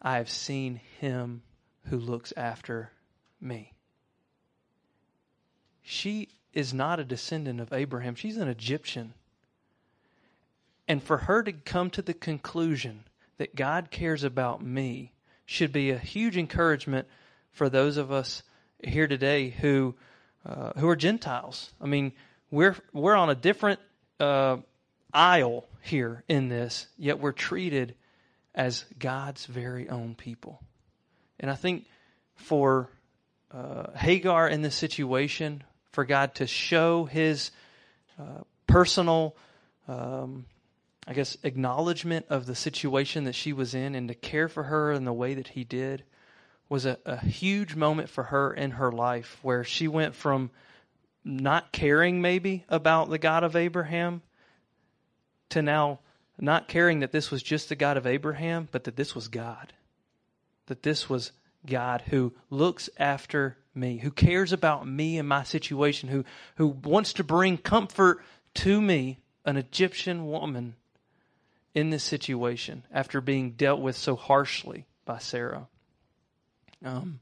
I 0.00 0.18
have 0.18 0.30
seen 0.30 0.80
him 1.00 1.42
who 1.86 1.96
looks 1.96 2.32
after 2.36 2.92
me. 3.40 3.72
She 5.82 6.28
is 6.52 6.74
not 6.74 7.00
a 7.00 7.04
descendant 7.04 7.60
of 7.60 7.72
Abraham, 7.72 8.14
she's 8.14 8.36
an 8.36 8.48
Egyptian. 8.48 9.14
And 10.86 11.02
for 11.02 11.18
her 11.18 11.42
to 11.42 11.52
come 11.52 11.90
to 11.90 12.02
the 12.02 12.14
conclusion 12.14 13.04
that 13.38 13.56
God 13.56 13.90
cares 13.90 14.22
about 14.22 14.62
me 14.62 15.12
should 15.48 15.72
be 15.72 15.90
a 15.90 15.98
huge 15.98 16.36
encouragement 16.36 17.08
for 17.52 17.70
those 17.70 17.96
of 17.96 18.12
us 18.12 18.42
here 18.84 19.08
today 19.08 19.48
who 19.48 19.94
uh, 20.44 20.72
who 20.76 20.86
are 20.86 20.94
Gentiles. 20.94 21.72
I 21.80 21.86
mean, 21.86 22.12
we're 22.50 22.76
we're 22.92 23.14
on 23.14 23.30
a 23.30 23.34
different 23.34 23.80
uh, 24.20 24.58
aisle 25.12 25.66
here 25.80 26.22
in 26.28 26.50
this, 26.50 26.86
yet 26.98 27.18
we're 27.18 27.32
treated 27.32 27.94
as 28.54 28.84
God's 28.98 29.46
very 29.46 29.88
own 29.88 30.14
people. 30.14 30.60
And 31.40 31.50
I 31.50 31.54
think 31.54 31.86
for 32.34 32.90
uh, 33.50 33.92
Hagar 33.96 34.48
in 34.48 34.60
this 34.60 34.74
situation, 34.74 35.64
for 35.92 36.04
God 36.04 36.34
to 36.34 36.46
show 36.46 37.06
his 37.06 37.52
uh, 38.20 38.42
personal, 38.66 39.34
um, 39.88 40.44
I 41.08 41.14
guess, 41.14 41.38
acknowledgement 41.42 42.26
of 42.28 42.44
the 42.44 42.54
situation 42.54 43.24
that 43.24 43.34
she 43.34 43.54
was 43.54 43.74
in 43.74 43.94
and 43.94 44.08
to 44.08 44.14
care 44.14 44.46
for 44.46 44.64
her 44.64 44.92
in 44.92 45.06
the 45.06 45.12
way 45.12 45.32
that 45.32 45.48
he 45.48 45.64
did 45.64 46.04
was 46.68 46.84
a, 46.84 46.98
a 47.06 47.16
huge 47.16 47.74
moment 47.74 48.10
for 48.10 48.24
her 48.24 48.52
in 48.52 48.72
her 48.72 48.92
life 48.92 49.38
where 49.40 49.64
she 49.64 49.88
went 49.88 50.14
from 50.14 50.50
not 51.24 51.72
caring 51.72 52.20
maybe 52.20 52.66
about 52.68 53.08
the 53.08 53.16
God 53.16 53.42
of 53.42 53.56
Abraham 53.56 54.20
to 55.48 55.62
now 55.62 56.00
not 56.38 56.68
caring 56.68 57.00
that 57.00 57.10
this 57.10 57.30
was 57.30 57.42
just 57.42 57.70
the 57.70 57.74
God 57.74 57.96
of 57.96 58.06
Abraham, 58.06 58.68
but 58.70 58.84
that 58.84 58.96
this 58.96 59.14
was 59.14 59.28
God. 59.28 59.72
That 60.66 60.82
this 60.82 61.08
was 61.08 61.32
God 61.64 62.02
who 62.08 62.34
looks 62.50 62.90
after 62.98 63.56
me, 63.74 63.96
who 63.96 64.10
cares 64.10 64.52
about 64.52 64.86
me 64.86 65.16
and 65.16 65.26
my 65.26 65.42
situation, 65.42 66.10
who, 66.10 66.26
who 66.56 66.66
wants 66.68 67.14
to 67.14 67.24
bring 67.24 67.56
comfort 67.56 68.22
to 68.56 68.82
me, 68.82 69.20
an 69.46 69.56
Egyptian 69.56 70.26
woman, 70.26 70.74
in 71.78 71.90
this 71.90 72.02
situation 72.02 72.82
after 72.92 73.20
being 73.20 73.52
dealt 73.52 73.80
with 73.80 73.96
so 73.96 74.16
harshly 74.16 74.84
by 75.04 75.18
Sarah. 75.18 75.68
Um, 76.84 77.20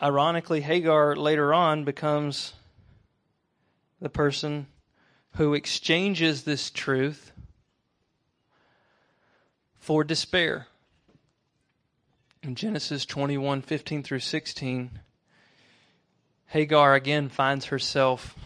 ironically, 0.00 0.60
Hagar 0.60 1.16
later 1.16 1.52
on 1.52 1.82
becomes 1.82 2.52
the 4.00 4.08
person 4.08 4.68
who 5.32 5.54
exchanges 5.54 6.44
this 6.44 6.70
truth 6.70 7.32
for 9.74 10.04
despair. 10.04 10.68
In 12.44 12.54
Genesis 12.54 13.04
21 13.04 13.62
15 13.62 14.04
through 14.04 14.20
16, 14.20 15.00
Hagar 16.46 16.94
again 16.94 17.28
finds 17.28 17.66
herself 17.66 18.36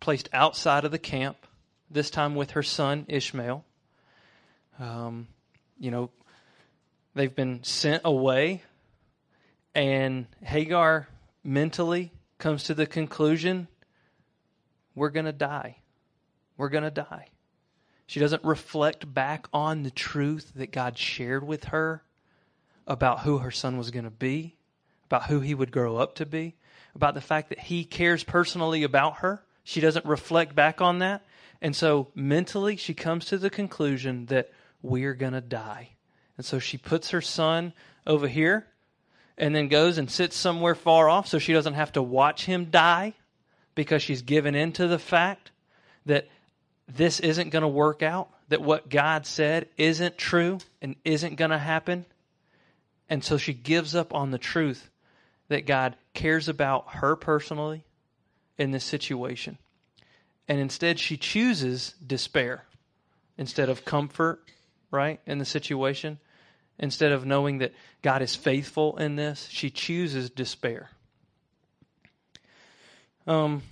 placed 0.00 0.28
outside 0.34 0.84
of 0.84 0.90
the 0.90 0.98
camp, 0.98 1.47
this 1.90 2.10
time 2.10 2.34
with 2.34 2.52
her 2.52 2.62
son 2.62 3.06
Ishmael. 3.08 3.64
Um, 4.78 5.26
you 5.78 5.90
know, 5.90 6.10
they've 7.14 7.34
been 7.34 7.64
sent 7.64 8.02
away, 8.04 8.62
and 9.74 10.26
Hagar 10.42 11.08
mentally 11.42 12.12
comes 12.38 12.64
to 12.64 12.74
the 12.74 12.86
conclusion 12.86 13.68
we're 14.94 15.10
going 15.10 15.26
to 15.26 15.32
die 15.32 15.78
we're 16.58 16.68
going 16.68 16.84
to 16.84 16.90
die. 16.90 17.28
She 18.06 18.20
doesn't 18.20 18.44
reflect 18.44 19.14
back 19.14 19.46
on 19.52 19.84
the 19.84 19.90
truth 19.90 20.52
that 20.56 20.72
God 20.72 20.98
shared 20.98 21.46
with 21.46 21.64
her 21.64 22.02
about 22.86 23.20
who 23.20 23.38
her 23.38 23.50
son 23.50 23.78
was 23.78 23.90
going 23.90 24.04
to 24.04 24.10
be, 24.10 24.56
about 25.06 25.26
who 25.26 25.40
he 25.40 25.54
would 25.54 25.70
grow 25.70 25.96
up 25.96 26.16
to 26.16 26.26
be, 26.26 26.56
about 26.94 27.14
the 27.14 27.20
fact 27.20 27.50
that 27.50 27.60
he 27.60 27.84
cares 27.84 28.24
personally 28.24 28.82
about 28.82 29.18
her. 29.18 29.42
She 29.62 29.80
doesn't 29.80 30.04
reflect 30.04 30.54
back 30.54 30.80
on 30.80 30.98
that. 30.98 31.24
And 31.60 31.74
so 31.74 32.08
mentally, 32.14 32.76
she 32.76 32.94
comes 32.94 33.26
to 33.26 33.38
the 33.38 33.50
conclusion 33.50 34.26
that 34.26 34.50
we're 34.82 35.14
going 35.14 35.32
to 35.32 35.40
die. 35.40 35.90
And 36.36 36.46
so 36.46 36.58
she 36.58 36.78
puts 36.78 37.10
her 37.10 37.20
son 37.20 37.72
over 38.06 38.28
here 38.28 38.66
and 39.36 39.54
then 39.54 39.68
goes 39.68 39.98
and 39.98 40.10
sits 40.10 40.36
somewhere 40.36 40.74
far 40.74 41.08
off 41.08 41.26
so 41.26 41.38
she 41.38 41.52
doesn't 41.52 41.74
have 41.74 41.92
to 41.92 42.02
watch 42.02 42.44
him 42.44 42.66
die 42.66 43.14
because 43.74 44.02
she's 44.02 44.22
given 44.22 44.54
into 44.54 44.86
the 44.88 44.98
fact 44.98 45.50
that 46.06 46.28
this 46.88 47.20
isn't 47.20 47.50
going 47.50 47.62
to 47.62 47.68
work 47.68 48.02
out, 48.02 48.30
that 48.48 48.62
what 48.62 48.88
God 48.88 49.26
said 49.26 49.68
isn't 49.76 50.16
true 50.16 50.58
and 50.80 50.96
isn't 51.04 51.36
going 51.36 51.50
to 51.50 51.58
happen. 51.58 52.06
And 53.08 53.22
so 53.22 53.36
she 53.36 53.52
gives 53.52 53.94
up 53.94 54.14
on 54.14 54.30
the 54.30 54.38
truth 54.38 54.90
that 55.48 55.66
God 55.66 55.96
cares 56.14 56.48
about 56.48 56.86
her 56.94 57.16
personally 57.16 57.84
in 58.58 58.70
this 58.70 58.84
situation. 58.84 59.58
And 60.48 60.58
instead, 60.58 60.98
she 60.98 61.16
chooses 61.16 61.94
despair 62.04 62.64
instead 63.36 63.68
of 63.68 63.84
comfort, 63.84 64.42
right, 64.90 65.20
in 65.26 65.38
the 65.38 65.44
situation. 65.44 66.18
Instead 66.78 67.12
of 67.12 67.26
knowing 67.26 67.58
that 67.58 67.72
God 68.02 68.22
is 68.22 68.34
faithful 68.34 68.96
in 68.96 69.16
this, 69.16 69.48
she 69.50 69.68
chooses 69.68 70.30
despair. 70.30 70.90
Um, 73.26 73.62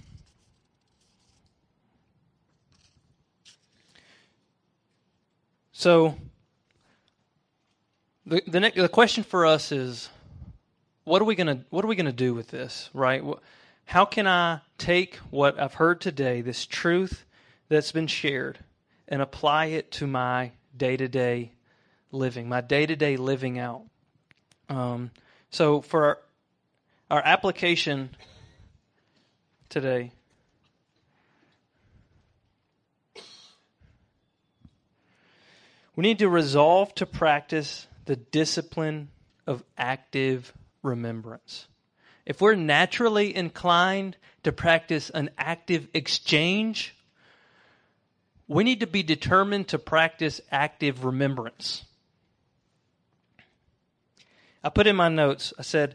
So 5.76 6.14
the 8.24 8.42
the, 8.46 8.60
next, 8.60 8.76
the 8.76 8.88
question 8.88 9.22
for 9.24 9.44
us 9.44 9.72
is, 9.72 10.08
what 11.04 11.20
are 11.20 11.26
we 11.26 11.34
gonna 11.34 11.64
what 11.68 11.84
are 11.84 11.88
we 11.88 11.96
gonna 11.96 12.12
do 12.12 12.32
with 12.32 12.48
this, 12.48 12.88
right? 12.94 13.22
How 13.86 14.04
can 14.04 14.26
I 14.26 14.60
take 14.78 15.16
what 15.30 15.58
I've 15.58 15.74
heard 15.74 16.00
today, 16.00 16.42
this 16.42 16.66
truth 16.66 17.24
that's 17.68 17.92
been 17.92 18.06
shared, 18.06 18.58
and 19.08 19.22
apply 19.22 19.66
it 19.66 19.90
to 19.92 20.06
my 20.06 20.52
day 20.76 20.96
to 20.96 21.08
day 21.08 21.52
living, 22.12 22.48
my 22.48 22.60
day 22.60 22.84
to 22.86 22.94
day 22.94 23.16
living 23.16 23.58
out? 23.58 23.82
Um, 24.68 25.10
so 25.50 25.80
for 25.80 26.04
our, 26.04 26.18
our 27.10 27.22
application 27.24 28.10
today, 29.68 30.12
We 35.96 36.02
need 36.02 36.18
to 36.18 36.28
resolve 36.28 36.94
to 36.96 37.06
practice 37.06 37.86
the 38.04 38.16
discipline 38.16 39.08
of 39.46 39.64
active 39.78 40.52
remembrance. 40.82 41.68
If 42.26 42.40
we're 42.40 42.56
naturally 42.56 43.34
inclined 43.34 44.16
to 44.42 44.50
practice 44.50 45.10
an 45.10 45.30
active 45.38 45.88
exchange, 45.94 46.94
we 48.48 48.64
need 48.64 48.80
to 48.80 48.86
be 48.86 49.04
determined 49.04 49.68
to 49.68 49.78
practice 49.78 50.40
active 50.50 51.04
remembrance. 51.04 51.84
I 54.62 54.68
put 54.68 54.88
in 54.88 54.96
my 54.96 55.08
notes, 55.08 55.52
I 55.58 55.62
said, 55.62 55.94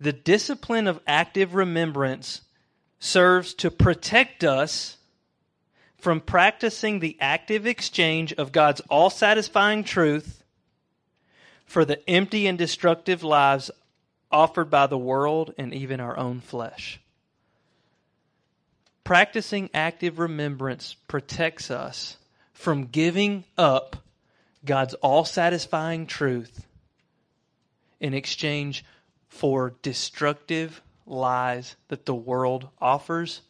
the 0.00 0.12
discipline 0.12 0.88
of 0.88 1.00
active 1.06 1.54
remembrance 1.54 2.40
serves 2.98 3.54
to 3.54 3.70
protect 3.70 4.42
us 4.42 4.96
from 5.96 6.20
practicing 6.20 6.98
the 6.98 7.16
active 7.20 7.64
exchange 7.64 8.32
of 8.32 8.50
God's 8.50 8.80
all 8.90 9.10
satisfying 9.10 9.84
truth 9.84 10.42
for 11.64 11.84
the 11.84 12.08
empty 12.10 12.48
and 12.48 12.58
destructive 12.58 13.22
lives 13.22 13.70
offered 14.32 14.70
by 14.70 14.86
the 14.86 14.98
world 14.98 15.54
and 15.58 15.72
even 15.74 16.00
our 16.00 16.16
own 16.16 16.40
flesh. 16.40 17.00
Practicing 19.04 19.68
active 19.74 20.18
remembrance 20.18 20.94
protects 21.08 21.70
us 21.70 22.16
from 22.52 22.86
giving 22.86 23.44
up 23.58 23.96
God's 24.64 24.94
all 24.94 25.24
satisfying 25.24 26.06
truth 26.06 26.66
in 28.00 28.14
exchange 28.14 28.84
for 29.28 29.74
destructive 29.82 30.80
lies 31.06 31.76
that 31.88 32.06
the 32.06 32.14
world 32.14 32.68
offers 32.80 33.40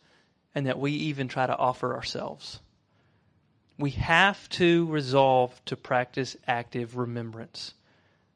and 0.55 0.67
that 0.67 0.79
we 0.79 0.93
even 0.93 1.29
try 1.29 1.47
to 1.47 1.57
offer 1.57 1.95
ourselves. 1.95 2.61
we 3.79 3.91
have 3.91 4.49
to 4.51 4.87
resolve 4.87 5.61
to 5.65 5.77
practice 5.77 6.37
active 6.47 6.97
remembrance, 6.97 7.75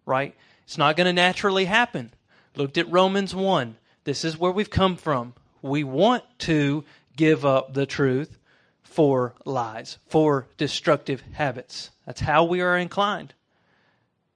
right? 0.04 0.34
It's 0.64 0.78
not 0.78 0.96
going 0.96 1.06
to 1.06 1.12
naturally 1.12 1.66
happen. 1.66 2.12
Looked 2.56 2.78
at 2.78 2.90
Romans 2.90 3.34
1. 3.34 3.76
This 4.04 4.24
is 4.24 4.38
where 4.38 4.50
we've 4.50 4.70
come 4.70 4.96
from. 4.96 5.34
We 5.60 5.84
want 5.84 6.24
to 6.40 6.84
give 7.14 7.44
up 7.44 7.74
the 7.74 7.84
truth 7.84 8.38
for 8.82 9.34
lies, 9.44 9.98
for 10.06 10.48
destructive 10.56 11.22
habits. 11.32 11.90
That's 12.06 12.20
how 12.20 12.44
we 12.44 12.62
are 12.62 12.78
inclined. 12.78 13.34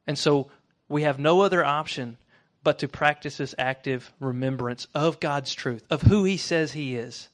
And 0.07 0.19
so 0.19 0.51
we 0.87 1.03
have 1.03 1.19
no 1.19 1.41
other 1.41 1.65
option 1.65 2.19
but 2.63 2.81
to 2.81 2.89
practice 2.89 3.39
this 3.39 3.55
active 3.57 4.13
remembrance 4.21 4.87
of 4.95 5.19
God's 5.19 5.55
truth, 5.55 5.83
of 5.89 6.03
who 6.03 6.25
He 6.25 6.37
says 6.37 6.73
He 6.73 6.97
is, 6.97 7.31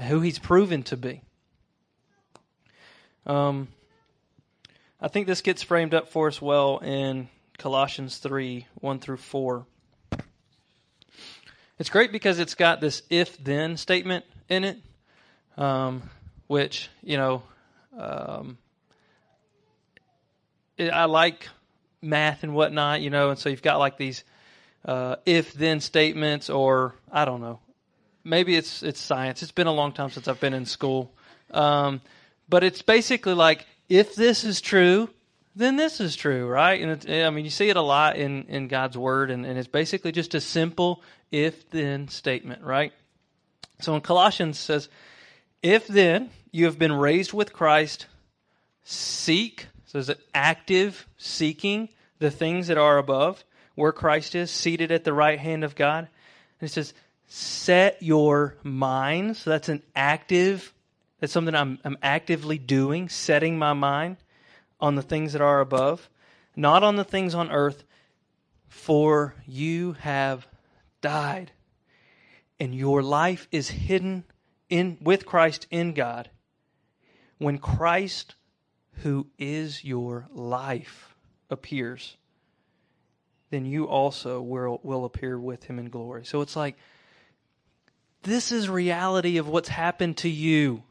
who 0.00 0.20
He's 0.20 0.38
proven 0.38 0.84
to 0.84 0.96
be. 0.96 1.22
Um, 3.26 3.66
I 5.00 5.08
think 5.08 5.26
this 5.26 5.40
gets 5.40 5.64
framed 5.64 5.92
up 5.92 6.08
for 6.08 6.28
us 6.28 6.40
well 6.40 6.78
in 6.78 7.28
Colossians 7.58 8.18
3 8.18 8.66
1 8.74 8.98
through 9.00 9.16
4. 9.16 9.66
It's 11.78 11.90
great 11.90 12.12
because 12.12 12.38
it's 12.38 12.54
got 12.54 12.80
this 12.80 13.02
if 13.10 13.42
then 13.42 13.76
statement 13.76 14.24
in 14.48 14.64
it, 14.64 14.78
um, 15.56 16.02
which, 16.46 16.88
you 17.02 17.16
know, 17.16 17.42
um, 17.98 18.58
it, 20.76 20.90
I 20.90 21.06
like 21.06 21.48
math 22.00 22.42
and 22.42 22.54
whatnot, 22.54 23.00
you 23.00 23.10
know, 23.10 23.30
and 23.30 23.38
so 23.38 23.48
you've 23.48 23.62
got 23.62 23.78
like 23.78 23.96
these 23.96 24.24
uh, 24.84 25.16
if 25.24 25.52
then 25.54 25.80
statements, 25.80 26.50
or 26.50 26.94
I 27.10 27.24
don't 27.24 27.40
know, 27.40 27.60
maybe 28.24 28.56
it's 28.56 28.82
it's 28.82 29.00
science. 29.00 29.42
It's 29.42 29.52
been 29.52 29.66
a 29.66 29.72
long 29.72 29.92
time 29.92 30.10
since 30.10 30.28
I've 30.28 30.40
been 30.40 30.54
in 30.54 30.66
school, 30.66 31.12
um, 31.52 32.00
but 32.48 32.64
it's 32.64 32.82
basically 32.82 33.34
like 33.34 33.66
if 33.88 34.14
this 34.14 34.44
is 34.44 34.60
true, 34.60 35.08
then 35.54 35.76
this 35.76 36.00
is 36.00 36.16
true, 36.16 36.46
right? 36.46 36.80
And 36.80 37.04
it, 37.04 37.24
I 37.24 37.30
mean, 37.30 37.44
you 37.44 37.50
see 37.50 37.68
it 37.68 37.76
a 37.76 37.82
lot 37.82 38.16
in 38.16 38.44
in 38.48 38.68
God's 38.68 38.98
word, 38.98 39.30
and, 39.30 39.46
and 39.46 39.58
it's 39.58 39.68
basically 39.68 40.12
just 40.12 40.34
a 40.34 40.40
simple 40.40 41.02
if 41.32 41.68
then 41.70 42.06
statement, 42.06 42.62
right? 42.62 42.92
So 43.80 43.96
in 43.96 44.00
Colossians 44.02 44.58
says, 44.58 44.88
if 45.62 45.88
then 45.88 46.30
you 46.52 46.66
have 46.66 46.78
been 46.78 46.92
raised 46.92 47.32
with 47.32 47.52
Christ, 47.52 48.06
seek 48.84 49.66
so 49.92 49.98
there's 49.98 50.08
an 50.08 50.24
active 50.32 51.06
seeking 51.18 51.90
the 52.18 52.30
things 52.30 52.68
that 52.68 52.78
are 52.78 52.96
above, 52.96 53.44
where 53.74 53.92
Christ 53.92 54.34
is, 54.34 54.50
seated 54.50 54.90
at 54.90 55.04
the 55.04 55.12
right 55.12 55.38
hand 55.38 55.64
of 55.64 55.74
God. 55.74 56.08
And 56.60 56.70
it 56.70 56.72
says, 56.72 56.94
set 57.26 58.02
your 58.02 58.56
mind. 58.62 59.36
So 59.36 59.50
that's 59.50 59.68
an 59.68 59.82
active, 59.94 60.72
that's 61.20 61.34
something 61.34 61.54
I'm, 61.54 61.78
I'm 61.84 61.98
actively 62.02 62.56
doing, 62.56 63.10
setting 63.10 63.58
my 63.58 63.74
mind 63.74 64.16
on 64.80 64.94
the 64.94 65.02
things 65.02 65.34
that 65.34 65.42
are 65.42 65.60
above, 65.60 66.08
not 66.56 66.82
on 66.82 66.96
the 66.96 67.04
things 67.04 67.34
on 67.34 67.50
earth, 67.50 67.84
for 68.70 69.34
you 69.46 69.92
have 70.00 70.46
died. 71.02 71.52
And 72.58 72.74
your 72.74 73.02
life 73.02 73.46
is 73.52 73.68
hidden 73.68 74.24
in 74.70 74.96
with 75.02 75.26
Christ 75.26 75.66
in 75.70 75.92
God. 75.92 76.30
When 77.36 77.58
Christ 77.58 78.36
who 79.02 79.26
is 79.38 79.84
your 79.84 80.28
life 80.32 81.14
appears, 81.50 82.16
then 83.50 83.66
you 83.66 83.86
also 83.86 84.40
will, 84.40 84.80
will 84.82 85.04
appear 85.04 85.38
with 85.38 85.64
him 85.64 85.78
in 85.78 85.90
glory. 85.90 86.24
So 86.24 86.40
it's 86.40 86.56
like, 86.56 86.76
this 88.22 88.52
is 88.52 88.68
reality 88.68 89.38
of 89.38 89.48
what's 89.48 89.68
happened 89.68 90.18
to 90.18 90.28
you. 90.28 90.84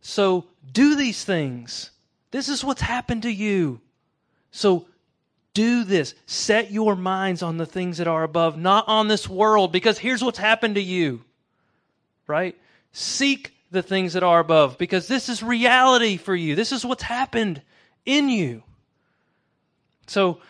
So 0.00 0.46
do 0.72 0.96
these 0.96 1.24
things. 1.24 1.90
This 2.30 2.48
is 2.48 2.64
what's 2.64 2.80
happened 2.80 3.22
to 3.22 3.30
you. 3.30 3.80
So 4.50 4.86
do 5.54 5.84
this. 5.84 6.14
Set 6.26 6.70
your 6.70 6.96
minds 6.96 7.42
on 7.42 7.56
the 7.58 7.66
things 7.66 7.98
that 7.98 8.06
are 8.06 8.22
above, 8.22 8.56
not 8.56 8.88
on 8.88 9.08
this 9.08 9.28
world, 9.28 9.72
because 9.72 9.98
here's 9.98 10.22
what's 10.22 10.38
happened 10.38 10.76
to 10.76 10.82
you. 10.82 11.22
Right? 12.26 12.56
Seek 12.92 13.52
the 13.70 13.82
things 13.82 14.12
that 14.12 14.22
are 14.22 14.40
above 14.40 14.78
because 14.78 15.08
this 15.08 15.28
is 15.28 15.42
reality 15.42 16.16
for 16.16 16.34
you. 16.34 16.54
This 16.54 16.72
is 16.72 16.84
what's 16.84 17.02
happened 17.02 17.62
in 18.04 18.28
you. 18.28 18.62
So, 20.06 20.40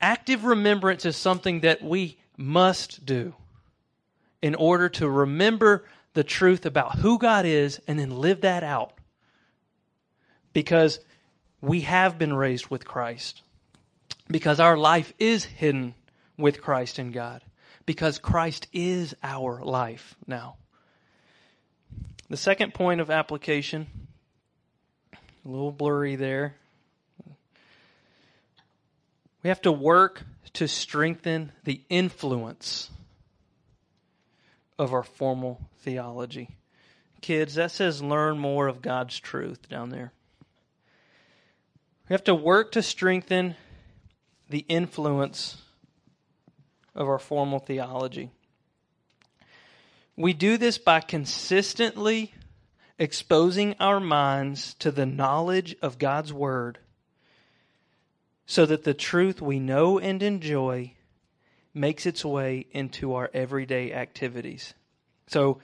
active 0.00 0.44
remembrance 0.44 1.04
is 1.04 1.16
something 1.16 1.60
that 1.60 1.82
we 1.82 2.18
must 2.36 3.06
do 3.06 3.34
in 4.42 4.54
order 4.54 4.88
to 4.88 5.08
remember 5.08 5.84
the 6.14 6.24
truth 6.24 6.66
about 6.66 6.98
who 6.98 7.18
God 7.18 7.46
is 7.46 7.80
and 7.86 7.98
then 7.98 8.10
live 8.10 8.42
that 8.42 8.62
out. 8.62 8.92
Because 10.52 11.00
we 11.60 11.82
have 11.82 12.18
been 12.18 12.34
raised 12.34 12.68
with 12.68 12.84
Christ. 12.84 13.42
Because 14.28 14.60
our 14.60 14.76
life 14.76 15.12
is 15.18 15.44
hidden 15.44 15.94
with 16.36 16.60
Christ 16.62 16.98
in 16.98 17.10
God. 17.10 17.42
Because 17.86 18.18
Christ 18.18 18.66
is 18.72 19.14
our 19.22 19.62
life 19.62 20.14
now. 20.26 20.56
The 22.30 22.36
second 22.36 22.72
point 22.72 23.00
of 23.00 23.10
application, 23.10 23.86
a 25.12 25.48
little 25.48 25.72
blurry 25.72 26.16
there. 26.16 26.54
We 29.42 29.48
have 29.48 29.60
to 29.62 29.72
work 29.72 30.22
to 30.54 30.66
strengthen 30.66 31.52
the 31.64 31.82
influence 31.90 32.90
of 34.78 34.94
our 34.94 35.02
formal 35.02 35.60
theology. 35.80 36.48
Kids, 37.20 37.54
that 37.54 37.70
says 37.70 38.02
learn 38.02 38.38
more 38.38 38.68
of 38.68 38.82
God's 38.82 39.18
truth 39.18 39.68
down 39.68 39.90
there. 39.90 40.12
We 42.08 42.14
have 42.14 42.24
to 42.24 42.34
work 42.34 42.72
to 42.72 42.82
strengthen 42.82 43.56
the 44.48 44.64
influence 44.68 45.62
of 46.94 47.08
our 47.08 47.18
formal 47.18 47.58
theology. 47.58 48.30
We 50.16 50.32
do 50.32 50.56
this 50.56 50.78
by 50.78 51.00
consistently 51.00 52.32
exposing 52.98 53.74
our 53.80 53.98
minds 53.98 54.74
to 54.74 54.90
the 54.90 55.06
knowledge 55.06 55.74
of 55.82 55.98
God's 55.98 56.32
Word 56.32 56.78
so 58.46 58.66
that 58.66 58.84
the 58.84 58.94
truth 58.94 59.40
we 59.40 59.58
know 59.58 59.98
and 59.98 60.22
enjoy 60.22 60.92
makes 61.72 62.06
its 62.06 62.24
way 62.24 62.66
into 62.70 63.14
our 63.14 63.30
everyday 63.34 63.92
activities. 63.92 64.74
So, 65.26 65.60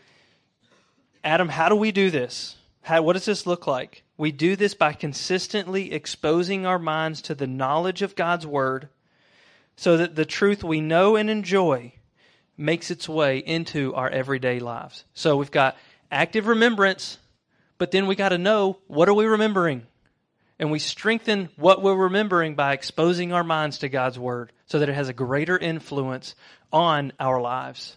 Adam, 1.23 1.49
how 1.49 1.69
do 1.69 1.77
we 1.77 1.93
do 1.93 2.11
this? 2.11 2.57
How, 2.83 3.03
what 3.03 3.13
does 3.13 3.27
this 3.27 3.47
look 3.47 3.67
like? 3.67 4.03
We 4.21 4.33
do 4.33 4.55
this 4.55 4.75
by 4.75 4.93
consistently 4.93 5.95
exposing 5.95 6.67
our 6.67 6.79
minds 6.79 7.23
to 7.23 7.35
the 7.35 7.47
knowledge 7.47 8.03
of 8.03 8.15
God's 8.15 8.47
Word 8.47 8.91
so 9.77 9.97
that 9.97 10.15
the 10.15 10.27
truth 10.27 10.63
we 10.63 10.83
know 10.83 11.17
and 11.17 11.31
enjoy 11.31 11.95
makes 12.55 12.91
its 12.91 13.09
way 13.09 13.39
into 13.39 13.95
our 13.95 14.11
everyday 14.11 14.61
lives. 14.61 15.05
So 15.15 15.39
we've 15.39 15.51
got 15.51 15.75
active 16.11 16.49
remembrance, 16.49 17.17
but 17.79 17.93
then 17.93 18.07
we 18.07 18.15
got 18.15 18.29
to 18.29 18.37
know 18.37 18.77
what 18.89 19.09
are 19.09 19.15
we 19.15 19.25
remembering? 19.25 19.87
And 20.59 20.71
we 20.71 20.81
strengthen 20.81 21.49
what 21.57 21.81
we're 21.81 21.97
remembering 21.97 22.57
by 22.57 22.75
exposing 22.75 23.33
our 23.33 23.43
minds 23.43 23.79
to 23.79 23.89
God's 23.89 24.19
word 24.19 24.53
so 24.67 24.81
that 24.81 24.91
it 24.91 24.95
has 24.95 25.09
a 25.09 25.15
greater 25.15 25.57
influence 25.57 26.35
on 26.71 27.15
our 27.19 27.41
lives. 27.41 27.97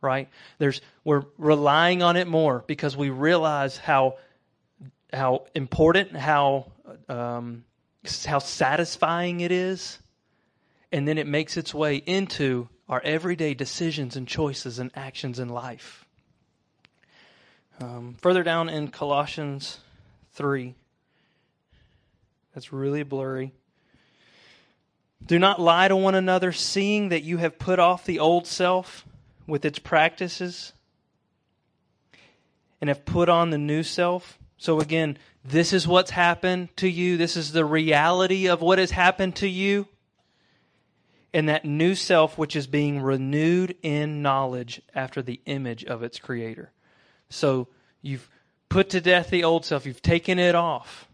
Right? 0.00 0.28
There's 0.58 0.80
we're 1.02 1.24
relying 1.38 2.04
on 2.04 2.14
it 2.14 2.28
more 2.28 2.62
because 2.68 2.96
we 2.96 3.10
realize 3.10 3.76
how 3.76 4.14
how 5.12 5.46
important, 5.54 6.16
how 6.16 6.72
um, 7.08 7.64
how 8.26 8.38
satisfying 8.38 9.40
it 9.40 9.52
is, 9.52 9.98
and 10.92 11.06
then 11.06 11.18
it 11.18 11.26
makes 11.26 11.56
its 11.56 11.74
way 11.74 11.96
into 11.96 12.68
our 12.88 13.00
everyday 13.04 13.54
decisions 13.54 14.16
and 14.16 14.26
choices 14.26 14.78
and 14.78 14.90
actions 14.94 15.38
in 15.38 15.48
life. 15.48 16.04
Um, 17.80 18.16
further 18.20 18.42
down 18.42 18.68
in 18.68 18.88
Colossians 18.88 19.78
3, 20.32 20.74
that's 22.52 22.72
really 22.72 23.02
blurry. 23.02 23.52
Do 25.24 25.38
not 25.38 25.60
lie 25.60 25.88
to 25.88 25.96
one 25.96 26.14
another, 26.14 26.50
seeing 26.52 27.10
that 27.10 27.22
you 27.22 27.36
have 27.36 27.58
put 27.58 27.78
off 27.78 28.04
the 28.04 28.18
old 28.18 28.46
self 28.46 29.06
with 29.46 29.64
its 29.64 29.78
practices 29.78 30.72
and 32.80 32.88
have 32.88 33.04
put 33.04 33.28
on 33.28 33.50
the 33.50 33.58
new 33.58 33.82
self. 33.82 34.39
So, 34.60 34.78
again, 34.78 35.16
this 35.42 35.72
is 35.72 35.88
what's 35.88 36.10
happened 36.10 36.68
to 36.76 36.86
you. 36.86 37.16
This 37.16 37.34
is 37.34 37.52
the 37.52 37.64
reality 37.64 38.46
of 38.46 38.60
what 38.60 38.78
has 38.78 38.90
happened 38.90 39.36
to 39.36 39.48
you 39.48 39.88
and 41.32 41.48
that 41.48 41.64
new 41.64 41.94
self 41.94 42.36
which 42.36 42.54
is 42.54 42.66
being 42.66 43.00
renewed 43.00 43.74
in 43.82 44.20
knowledge 44.20 44.82
after 44.94 45.22
the 45.22 45.40
image 45.46 45.86
of 45.86 46.02
its 46.02 46.18
creator. 46.18 46.72
So 47.30 47.68
you've 48.02 48.28
put 48.68 48.90
to 48.90 49.00
death 49.00 49.30
the 49.30 49.44
old 49.44 49.64
self, 49.64 49.86
you've 49.86 50.02
taken 50.02 50.38
it 50.38 50.54
off, 50.54 51.08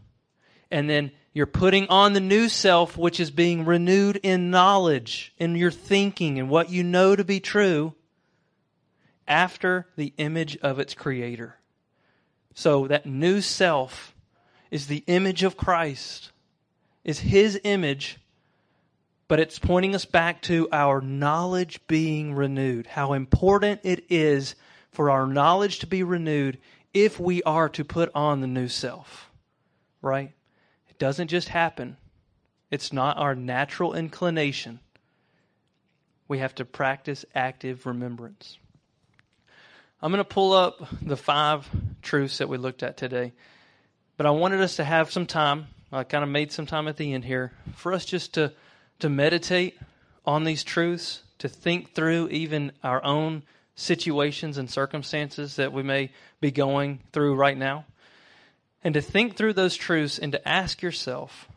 and 0.68 0.90
then 0.90 1.12
you're 1.32 1.46
putting 1.46 1.86
on 1.86 2.14
the 2.14 2.20
new 2.20 2.48
self 2.48 2.96
which 2.98 3.20
is 3.20 3.30
being 3.30 3.64
renewed 3.64 4.16
in 4.24 4.50
knowledge, 4.50 5.32
in 5.38 5.54
your 5.54 5.70
thinking, 5.70 6.40
and 6.40 6.50
what 6.50 6.70
you 6.70 6.82
know 6.82 7.14
to 7.14 7.22
be 7.22 7.38
true 7.38 7.94
after 9.28 9.86
the 9.94 10.12
image 10.16 10.56
of 10.56 10.80
its 10.80 10.94
creator. 10.94 11.60
So 12.56 12.86
that 12.86 13.04
new 13.04 13.42
self 13.42 14.14
is 14.70 14.86
the 14.86 15.04
image 15.06 15.42
of 15.42 15.58
Christ, 15.58 16.32
is 17.04 17.20
his 17.20 17.60
image, 17.64 18.18
but 19.28 19.38
it's 19.38 19.58
pointing 19.58 19.94
us 19.94 20.06
back 20.06 20.40
to 20.42 20.66
our 20.72 21.02
knowledge 21.02 21.86
being 21.86 22.32
renewed. 22.32 22.86
How 22.86 23.12
important 23.12 23.82
it 23.84 24.06
is 24.08 24.54
for 24.90 25.10
our 25.10 25.26
knowledge 25.26 25.80
to 25.80 25.86
be 25.86 26.02
renewed 26.02 26.56
if 26.94 27.20
we 27.20 27.42
are 27.42 27.68
to 27.68 27.84
put 27.84 28.10
on 28.14 28.40
the 28.40 28.46
new 28.46 28.68
self. 28.68 29.30
Right? 30.00 30.32
It 30.88 30.98
doesn't 30.98 31.28
just 31.28 31.50
happen. 31.50 31.98
It's 32.70 32.90
not 32.90 33.18
our 33.18 33.34
natural 33.34 33.92
inclination. 33.92 34.80
We 36.26 36.38
have 36.38 36.54
to 36.54 36.64
practice 36.64 37.26
active 37.34 37.84
remembrance. 37.84 38.56
I'm 40.06 40.12
going 40.12 40.24
to 40.24 40.34
pull 40.34 40.52
up 40.52 40.86
the 41.02 41.16
five 41.16 41.68
truths 42.00 42.38
that 42.38 42.48
we 42.48 42.58
looked 42.58 42.84
at 42.84 42.96
today, 42.96 43.32
but 44.16 44.24
I 44.24 44.30
wanted 44.30 44.60
us 44.60 44.76
to 44.76 44.84
have 44.84 45.10
some 45.10 45.26
time. 45.26 45.66
I 45.90 46.04
kind 46.04 46.22
of 46.22 46.30
made 46.30 46.52
some 46.52 46.64
time 46.64 46.86
at 46.86 46.96
the 46.96 47.12
end 47.12 47.24
here 47.24 47.50
for 47.74 47.92
us 47.92 48.04
just 48.04 48.34
to, 48.34 48.52
to 49.00 49.08
meditate 49.08 49.76
on 50.24 50.44
these 50.44 50.62
truths, 50.62 51.22
to 51.38 51.48
think 51.48 51.92
through 51.92 52.28
even 52.28 52.70
our 52.84 53.02
own 53.02 53.42
situations 53.74 54.58
and 54.58 54.70
circumstances 54.70 55.56
that 55.56 55.72
we 55.72 55.82
may 55.82 56.12
be 56.40 56.52
going 56.52 57.00
through 57.10 57.34
right 57.34 57.58
now, 57.58 57.84
and 58.84 58.94
to 58.94 59.02
think 59.02 59.34
through 59.34 59.54
those 59.54 59.74
truths 59.74 60.20
and 60.20 60.30
to 60.30 60.48
ask 60.48 60.82
yourself 60.82 61.48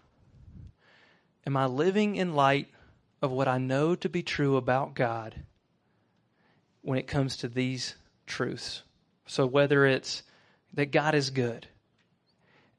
Am 1.45 1.55
I 1.55 1.67
living 1.67 2.15
in 2.15 2.33
light 2.33 2.67
of 3.21 3.29
what 3.29 3.47
I 3.47 3.59
know 3.59 3.93
to 3.97 4.09
be 4.09 4.23
true 4.23 4.57
about 4.57 4.95
God 4.95 5.35
when 6.81 6.97
it 6.97 7.05
comes 7.05 7.37
to 7.37 7.47
these 7.47 7.93
truths? 8.29 8.83
So, 9.25 9.45
whether 9.45 9.85
it's 9.85 10.23
that 10.73 10.91
God 10.91 11.13
is 11.13 11.29
good, 11.29 11.67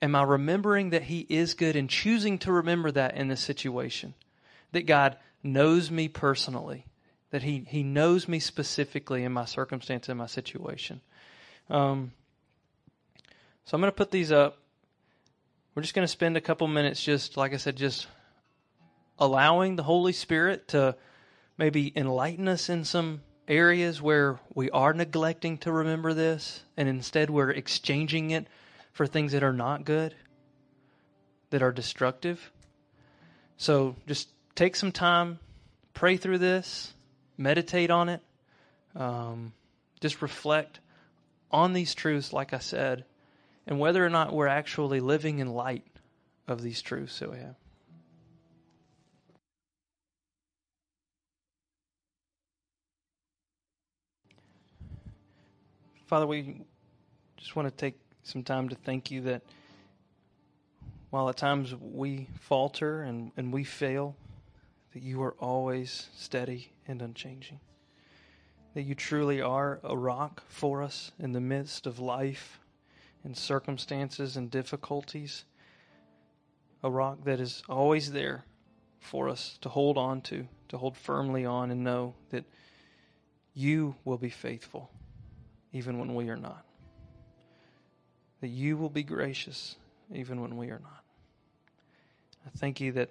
am 0.00 0.16
I 0.16 0.22
remembering 0.22 0.90
that 0.90 1.02
He 1.02 1.26
is 1.28 1.54
good 1.54 1.76
and 1.76 1.88
choosing 1.90 2.38
to 2.38 2.52
remember 2.52 2.90
that 2.90 3.16
in 3.16 3.28
this 3.28 3.40
situation? 3.40 4.14
That 4.72 4.86
God 4.86 5.16
knows 5.42 5.90
me 5.90 6.08
personally, 6.08 6.86
that 7.30 7.42
He, 7.42 7.64
he 7.68 7.82
knows 7.82 8.26
me 8.26 8.38
specifically 8.38 9.24
in 9.24 9.32
my 9.32 9.44
circumstance, 9.44 10.08
in 10.08 10.16
my 10.16 10.26
situation. 10.26 11.00
Um, 11.68 12.12
so, 13.64 13.76
I'm 13.76 13.80
going 13.80 13.92
to 13.92 13.96
put 13.96 14.10
these 14.10 14.32
up. 14.32 14.58
We're 15.74 15.82
just 15.82 15.94
going 15.94 16.04
to 16.04 16.08
spend 16.08 16.36
a 16.36 16.40
couple 16.40 16.66
minutes, 16.66 17.02
just 17.02 17.36
like 17.36 17.52
I 17.52 17.58
said, 17.58 17.76
just 17.76 18.08
allowing 19.20 19.76
the 19.76 19.82
Holy 19.82 20.12
Spirit 20.12 20.68
to 20.68 20.96
maybe 21.58 21.92
enlighten 21.94 22.48
us 22.48 22.68
in 22.68 22.84
some 22.84 23.20
areas 23.50 24.00
where 24.00 24.38
we 24.54 24.70
are 24.70 24.94
neglecting 24.94 25.58
to 25.58 25.72
remember 25.72 26.14
this 26.14 26.62
and 26.76 26.88
instead 26.88 27.28
we're 27.28 27.50
exchanging 27.50 28.30
it 28.30 28.46
for 28.92 29.06
things 29.06 29.32
that 29.32 29.42
are 29.42 29.52
not 29.52 29.84
good, 29.84 30.14
that 31.50 31.60
are 31.60 31.72
destructive. 31.72 32.52
So 33.56 33.96
just 34.06 34.28
take 34.54 34.76
some 34.76 34.92
time, 34.92 35.40
pray 35.92 36.16
through 36.16 36.38
this, 36.38 36.94
meditate 37.36 37.90
on 37.90 38.08
it, 38.08 38.22
um, 38.94 39.52
just 40.00 40.22
reflect 40.22 40.78
on 41.50 41.72
these 41.72 41.94
truths, 41.94 42.32
like 42.32 42.54
I 42.54 42.58
said, 42.58 43.04
and 43.66 43.80
whether 43.80 44.04
or 44.04 44.10
not 44.10 44.32
we're 44.32 44.46
actually 44.46 45.00
living 45.00 45.40
in 45.40 45.48
light 45.48 45.84
of 46.46 46.62
these 46.62 46.80
truths 46.80 47.18
that 47.18 47.30
we 47.30 47.38
have. 47.38 47.56
Father, 56.10 56.26
we 56.26 56.62
just 57.36 57.54
want 57.54 57.68
to 57.68 57.70
take 57.70 57.94
some 58.24 58.42
time 58.42 58.68
to 58.68 58.74
thank 58.74 59.12
you 59.12 59.20
that 59.20 59.42
while 61.10 61.28
at 61.28 61.36
times 61.36 61.72
we 61.76 62.26
falter 62.40 63.02
and, 63.02 63.30
and 63.36 63.52
we 63.52 63.62
fail, 63.62 64.16
that 64.92 65.04
you 65.04 65.22
are 65.22 65.36
always 65.38 66.08
steady 66.16 66.72
and 66.88 67.00
unchanging. 67.00 67.60
That 68.74 68.82
you 68.82 68.96
truly 68.96 69.40
are 69.40 69.78
a 69.84 69.96
rock 69.96 70.42
for 70.48 70.82
us 70.82 71.12
in 71.20 71.30
the 71.30 71.40
midst 71.40 71.86
of 71.86 72.00
life 72.00 72.58
and 73.22 73.36
circumstances 73.36 74.36
and 74.36 74.50
difficulties. 74.50 75.44
A 76.82 76.90
rock 76.90 77.22
that 77.22 77.38
is 77.38 77.62
always 77.68 78.10
there 78.10 78.44
for 78.98 79.28
us 79.28 79.58
to 79.60 79.68
hold 79.68 79.96
on 79.96 80.22
to, 80.22 80.48
to 80.70 80.78
hold 80.78 80.96
firmly 80.96 81.46
on 81.46 81.70
and 81.70 81.84
know 81.84 82.14
that 82.30 82.46
you 83.54 83.94
will 84.04 84.18
be 84.18 84.28
faithful 84.28 84.90
even 85.72 85.98
when 85.98 86.14
we 86.14 86.28
are 86.28 86.36
not. 86.36 86.64
That 88.40 88.48
you 88.48 88.76
will 88.76 88.90
be 88.90 89.02
gracious 89.02 89.76
even 90.12 90.40
when 90.40 90.56
we 90.56 90.68
are 90.68 90.80
not. 90.82 91.04
I 92.46 92.50
thank 92.58 92.80
you 92.80 92.92
that 92.92 93.10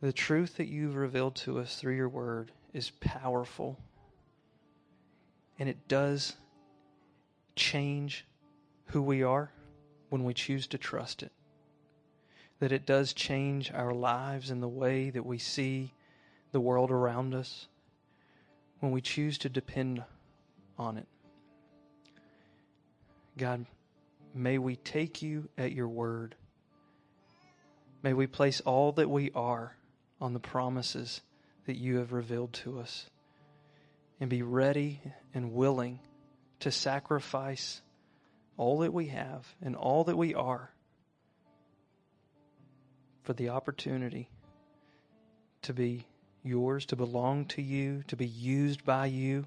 the 0.00 0.12
truth 0.12 0.56
that 0.56 0.68
you've 0.68 0.96
revealed 0.96 1.34
to 1.36 1.58
us 1.58 1.76
through 1.76 1.96
your 1.96 2.08
word 2.08 2.52
is 2.72 2.90
powerful 3.00 3.78
and 5.58 5.68
it 5.68 5.88
does 5.88 6.36
change 7.54 8.24
who 8.86 9.02
we 9.02 9.22
are 9.22 9.52
when 10.08 10.24
we 10.24 10.32
choose 10.32 10.66
to 10.68 10.78
trust 10.78 11.22
it. 11.22 11.32
That 12.60 12.72
it 12.72 12.86
does 12.86 13.12
change 13.12 13.70
our 13.72 13.92
lives 13.92 14.50
and 14.50 14.62
the 14.62 14.68
way 14.68 15.10
that 15.10 15.24
we 15.24 15.38
see 15.38 15.92
the 16.52 16.60
world 16.60 16.90
around 16.90 17.34
us 17.34 17.68
when 18.80 18.90
we 18.90 19.02
choose 19.02 19.36
to 19.38 19.48
depend 19.48 20.02
on 20.78 20.96
it. 20.96 21.06
God, 23.40 23.64
may 24.34 24.58
we 24.58 24.76
take 24.76 25.22
you 25.22 25.48
at 25.56 25.72
your 25.72 25.88
word. 25.88 26.34
May 28.02 28.12
we 28.12 28.26
place 28.26 28.60
all 28.60 28.92
that 28.92 29.08
we 29.08 29.30
are 29.34 29.74
on 30.20 30.34
the 30.34 30.40
promises 30.40 31.22
that 31.64 31.78
you 31.78 31.96
have 31.96 32.12
revealed 32.12 32.52
to 32.52 32.80
us 32.80 33.08
and 34.20 34.28
be 34.28 34.42
ready 34.42 35.00
and 35.32 35.54
willing 35.54 36.00
to 36.58 36.70
sacrifice 36.70 37.80
all 38.58 38.80
that 38.80 38.92
we 38.92 39.06
have 39.06 39.46
and 39.62 39.74
all 39.74 40.04
that 40.04 40.18
we 40.18 40.34
are 40.34 40.70
for 43.22 43.32
the 43.32 43.48
opportunity 43.48 44.28
to 45.62 45.72
be 45.72 46.04
yours, 46.42 46.84
to 46.84 46.96
belong 46.96 47.46
to 47.46 47.62
you, 47.62 48.04
to 48.08 48.16
be 48.16 48.26
used 48.26 48.84
by 48.84 49.06
you 49.06 49.46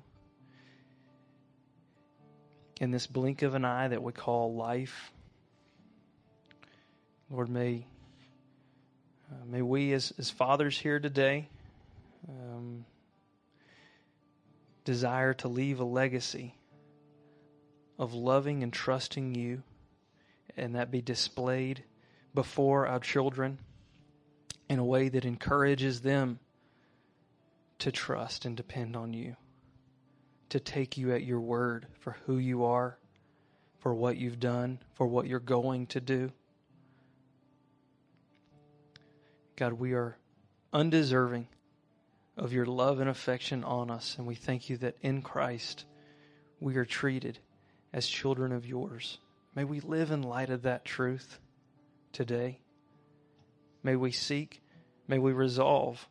in 2.84 2.92
this 2.92 3.08
blink 3.08 3.42
of 3.44 3.56
an 3.56 3.64
eye 3.64 3.88
that 3.88 4.04
we 4.04 4.12
call 4.12 4.54
life. 4.54 5.14
Lord, 7.30 7.50
may 7.50 7.88
uh, 9.32 9.46
may 9.48 9.62
we 9.62 9.94
as, 9.94 10.14
as 10.20 10.30
fathers 10.30 10.78
here 10.78 11.00
today 11.00 11.48
um, 12.28 12.86
desire 14.84 15.34
to 15.36 15.48
leave 15.48 15.80
a 15.80 15.86
legacy 15.86 16.56
of 17.98 18.14
loving 18.14 18.64
and 18.64 18.74
trusting 18.74 19.34
you, 19.34 19.64
and 20.58 20.76
that 20.76 20.92
be 20.92 21.02
displayed 21.02 21.84
before 22.36 22.86
our 22.86 23.00
children 23.00 23.60
in 24.68 24.78
a 24.78 24.86
way 24.86 25.08
that 25.08 25.24
encourages 25.24 26.02
them 26.02 26.38
to 27.80 27.94
trust 27.94 28.44
and 28.44 28.58
depend 28.58 28.98
on 28.98 29.14
you 29.14 29.38
to 30.54 30.60
take 30.60 31.00
you 31.00 31.12
at 31.12 31.24
your 31.24 31.40
word 31.40 31.88
for 32.02 32.16
who 32.28 32.38
you 32.38 32.66
are, 32.66 32.96
for 33.80 33.92
what 33.92 34.18
you've 34.18 34.40
done, 34.40 34.78
for 34.94 35.08
what 35.08 35.26
you're 35.26 35.40
going 35.40 35.88
to 35.88 36.00
do. 36.00 36.32
God, 39.56 39.74
we 39.74 39.94
are 39.94 40.16
undeserving 40.72 41.48
of 42.38 42.54
your 42.54 42.68
love 42.68 43.00
and 43.00 43.10
affection 43.10 43.64
on 43.64 43.90
us, 43.90 44.16
and 44.20 44.28
we 44.28 44.36
thank 44.36 44.70
you 44.70 44.78
that 44.78 44.96
in 45.02 45.24
Christ 45.24 45.86
we 46.60 46.76
are 46.76 46.86
treated 46.86 47.40
as 47.92 48.06
children 48.06 48.52
of 48.52 48.68
yours. 48.68 49.18
May 49.56 49.64
we 49.64 49.80
live 49.80 50.12
in 50.12 50.22
light 50.22 50.52
of 50.52 50.62
that 50.62 50.86
truth 50.86 51.40
today. 52.12 52.60
May 53.82 53.96
we 53.96 54.12
seek, 54.12 54.62
may 55.08 55.18
we 55.18 55.34
resolve 55.34 56.08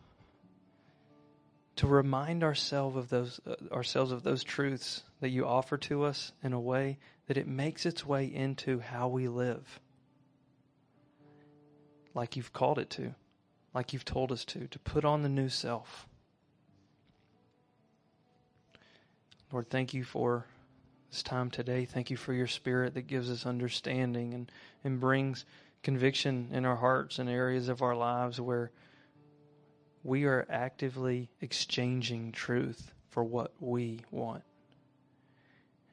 to 1.77 1.87
remind 1.87 2.45
ourselves 2.45 2.97
of 2.97 3.09
those 3.09 3.41
uh, 3.47 3.55
ourselves 3.73 4.13
of 4.13 4.23
those 4.23 4.45
truths 4.45 5.03
that 5.21 5.31
you 5.31 5.47
offer 5.47 5.79
to 5.79 6.05
us 6.05 6.33
in 6.43 6.53
a 6.53 6.61
way 6.61 6.99
that 7.29 7.37
it 7.37 7.47
makes 7.47 7.87
its 7.87 8.05
way 8.05 8.27
into 8.27 8.81
how 8.81 9.09
we 9.09 9.29
live. 9.29 9.81
Like 12.15 12.37
you've 12.37 12.53
called 12.53 12.79
it 12.79 12.91
to. 12.91 13.15
Like 13.75 13.93
you've 13.93 14.05
told 14.05 14.33
us 14.33 14.45
to 14.47 14.67
to 14.67 14.79
put 14.81 15.05
on 15.05 15.23
the 15.23 15.29
new 15.29 15.49
self. 15.49 16.07
Lord 19.51 19.69
thank 19.71 19.95
you 19.95 20.05
for 20.05 20.47
this 21.11 21.23
time 21.23 21.51
today. 21.51 21.85
Thank 21.85 22.11
you 22.11 22.17
for 22.17 22.33
your 22.33 22.47
spirit 22.47 22.95
that 22.95 23.07
gives 23.07 23.31
us 23.31 23.47
understanding 23.47 24.35
and 24.35 24.53
and 24.85 25.01
brings 25.01 25.47
conviction 25.83 26.49
in 26.53 26.65
our 26.65 26.77
hearts 26.77 27.19
and 27.19 27.29
areas 27.29 27.69
of 27.69 27.83
our 27.83 27.97
lives 27.97 28.41
where 28.41 28.71
we 30.05 30.25
are 30.25 30.47
actively 30.51 31.31
exchanging 31.41 32.33
truth 32.33 32.93
for 33.11 33.23
what 33.23 33.53
we 33.61 34.01
want. 34.11 34.43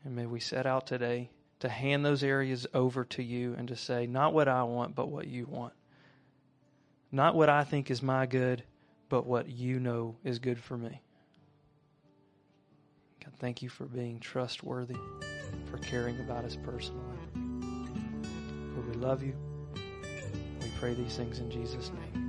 And 0.03 0.15
may 0.15 0.25
we 0.25 0.39
set 0.39 0.65
out 0.65 0.87
today 0.87 1.29
to 1.59 1.69
hand 1.69 2.05
those 2.05 2.23
areas 2.23 2.65
over 2.73 3.03
to 3.03 3.21
you 3.21 3.53
and 3.57 3.67
to 3.67 3.75
say, 3.75 4.07
not 4.07 4.33
what 4.33 4.47
I 4.47 4.63
want, 4.63 4.95
but 4.95 5.09
what 5.09 5.27
you 5.27 5.45
want. 5.45 5.73
Not 7.11 7.35
what 7.35 7.49
I 7.49 7.63
think 7.63 7.91
is 7.91 8.01
my 8.01 8.25
good, 8.25 8.63
but 9.09 9.25
what 9.25 9.49
you 9.49 9.79
know 9.79 10.15
is 10.23 10.39
good 10.39 10.59
for 10.59 10.77
me. 10.77 11.01
God, 13.23 13.33
thank 13.39 13.61
you 13.61 13.69
for 13.69 13.85
being 13.85 14.19
trustworthy, 14.19 14.97
for 15.69 15.77
caring 15.79 16.19
about 16.21 16.45
us 16.45 16.55
personally. 16.63 17.03
Lord, 18.73 18.87
we 18.87 18.95
love 18.95 19.21
you. 19.21 19.33
We 20.61 20.71
pray 20.79 20.93
these 20.93 21.17
things 21.17 21.39
in 21.39 21.51
Jesus' 21.51 21.91
name. 21.91 22.28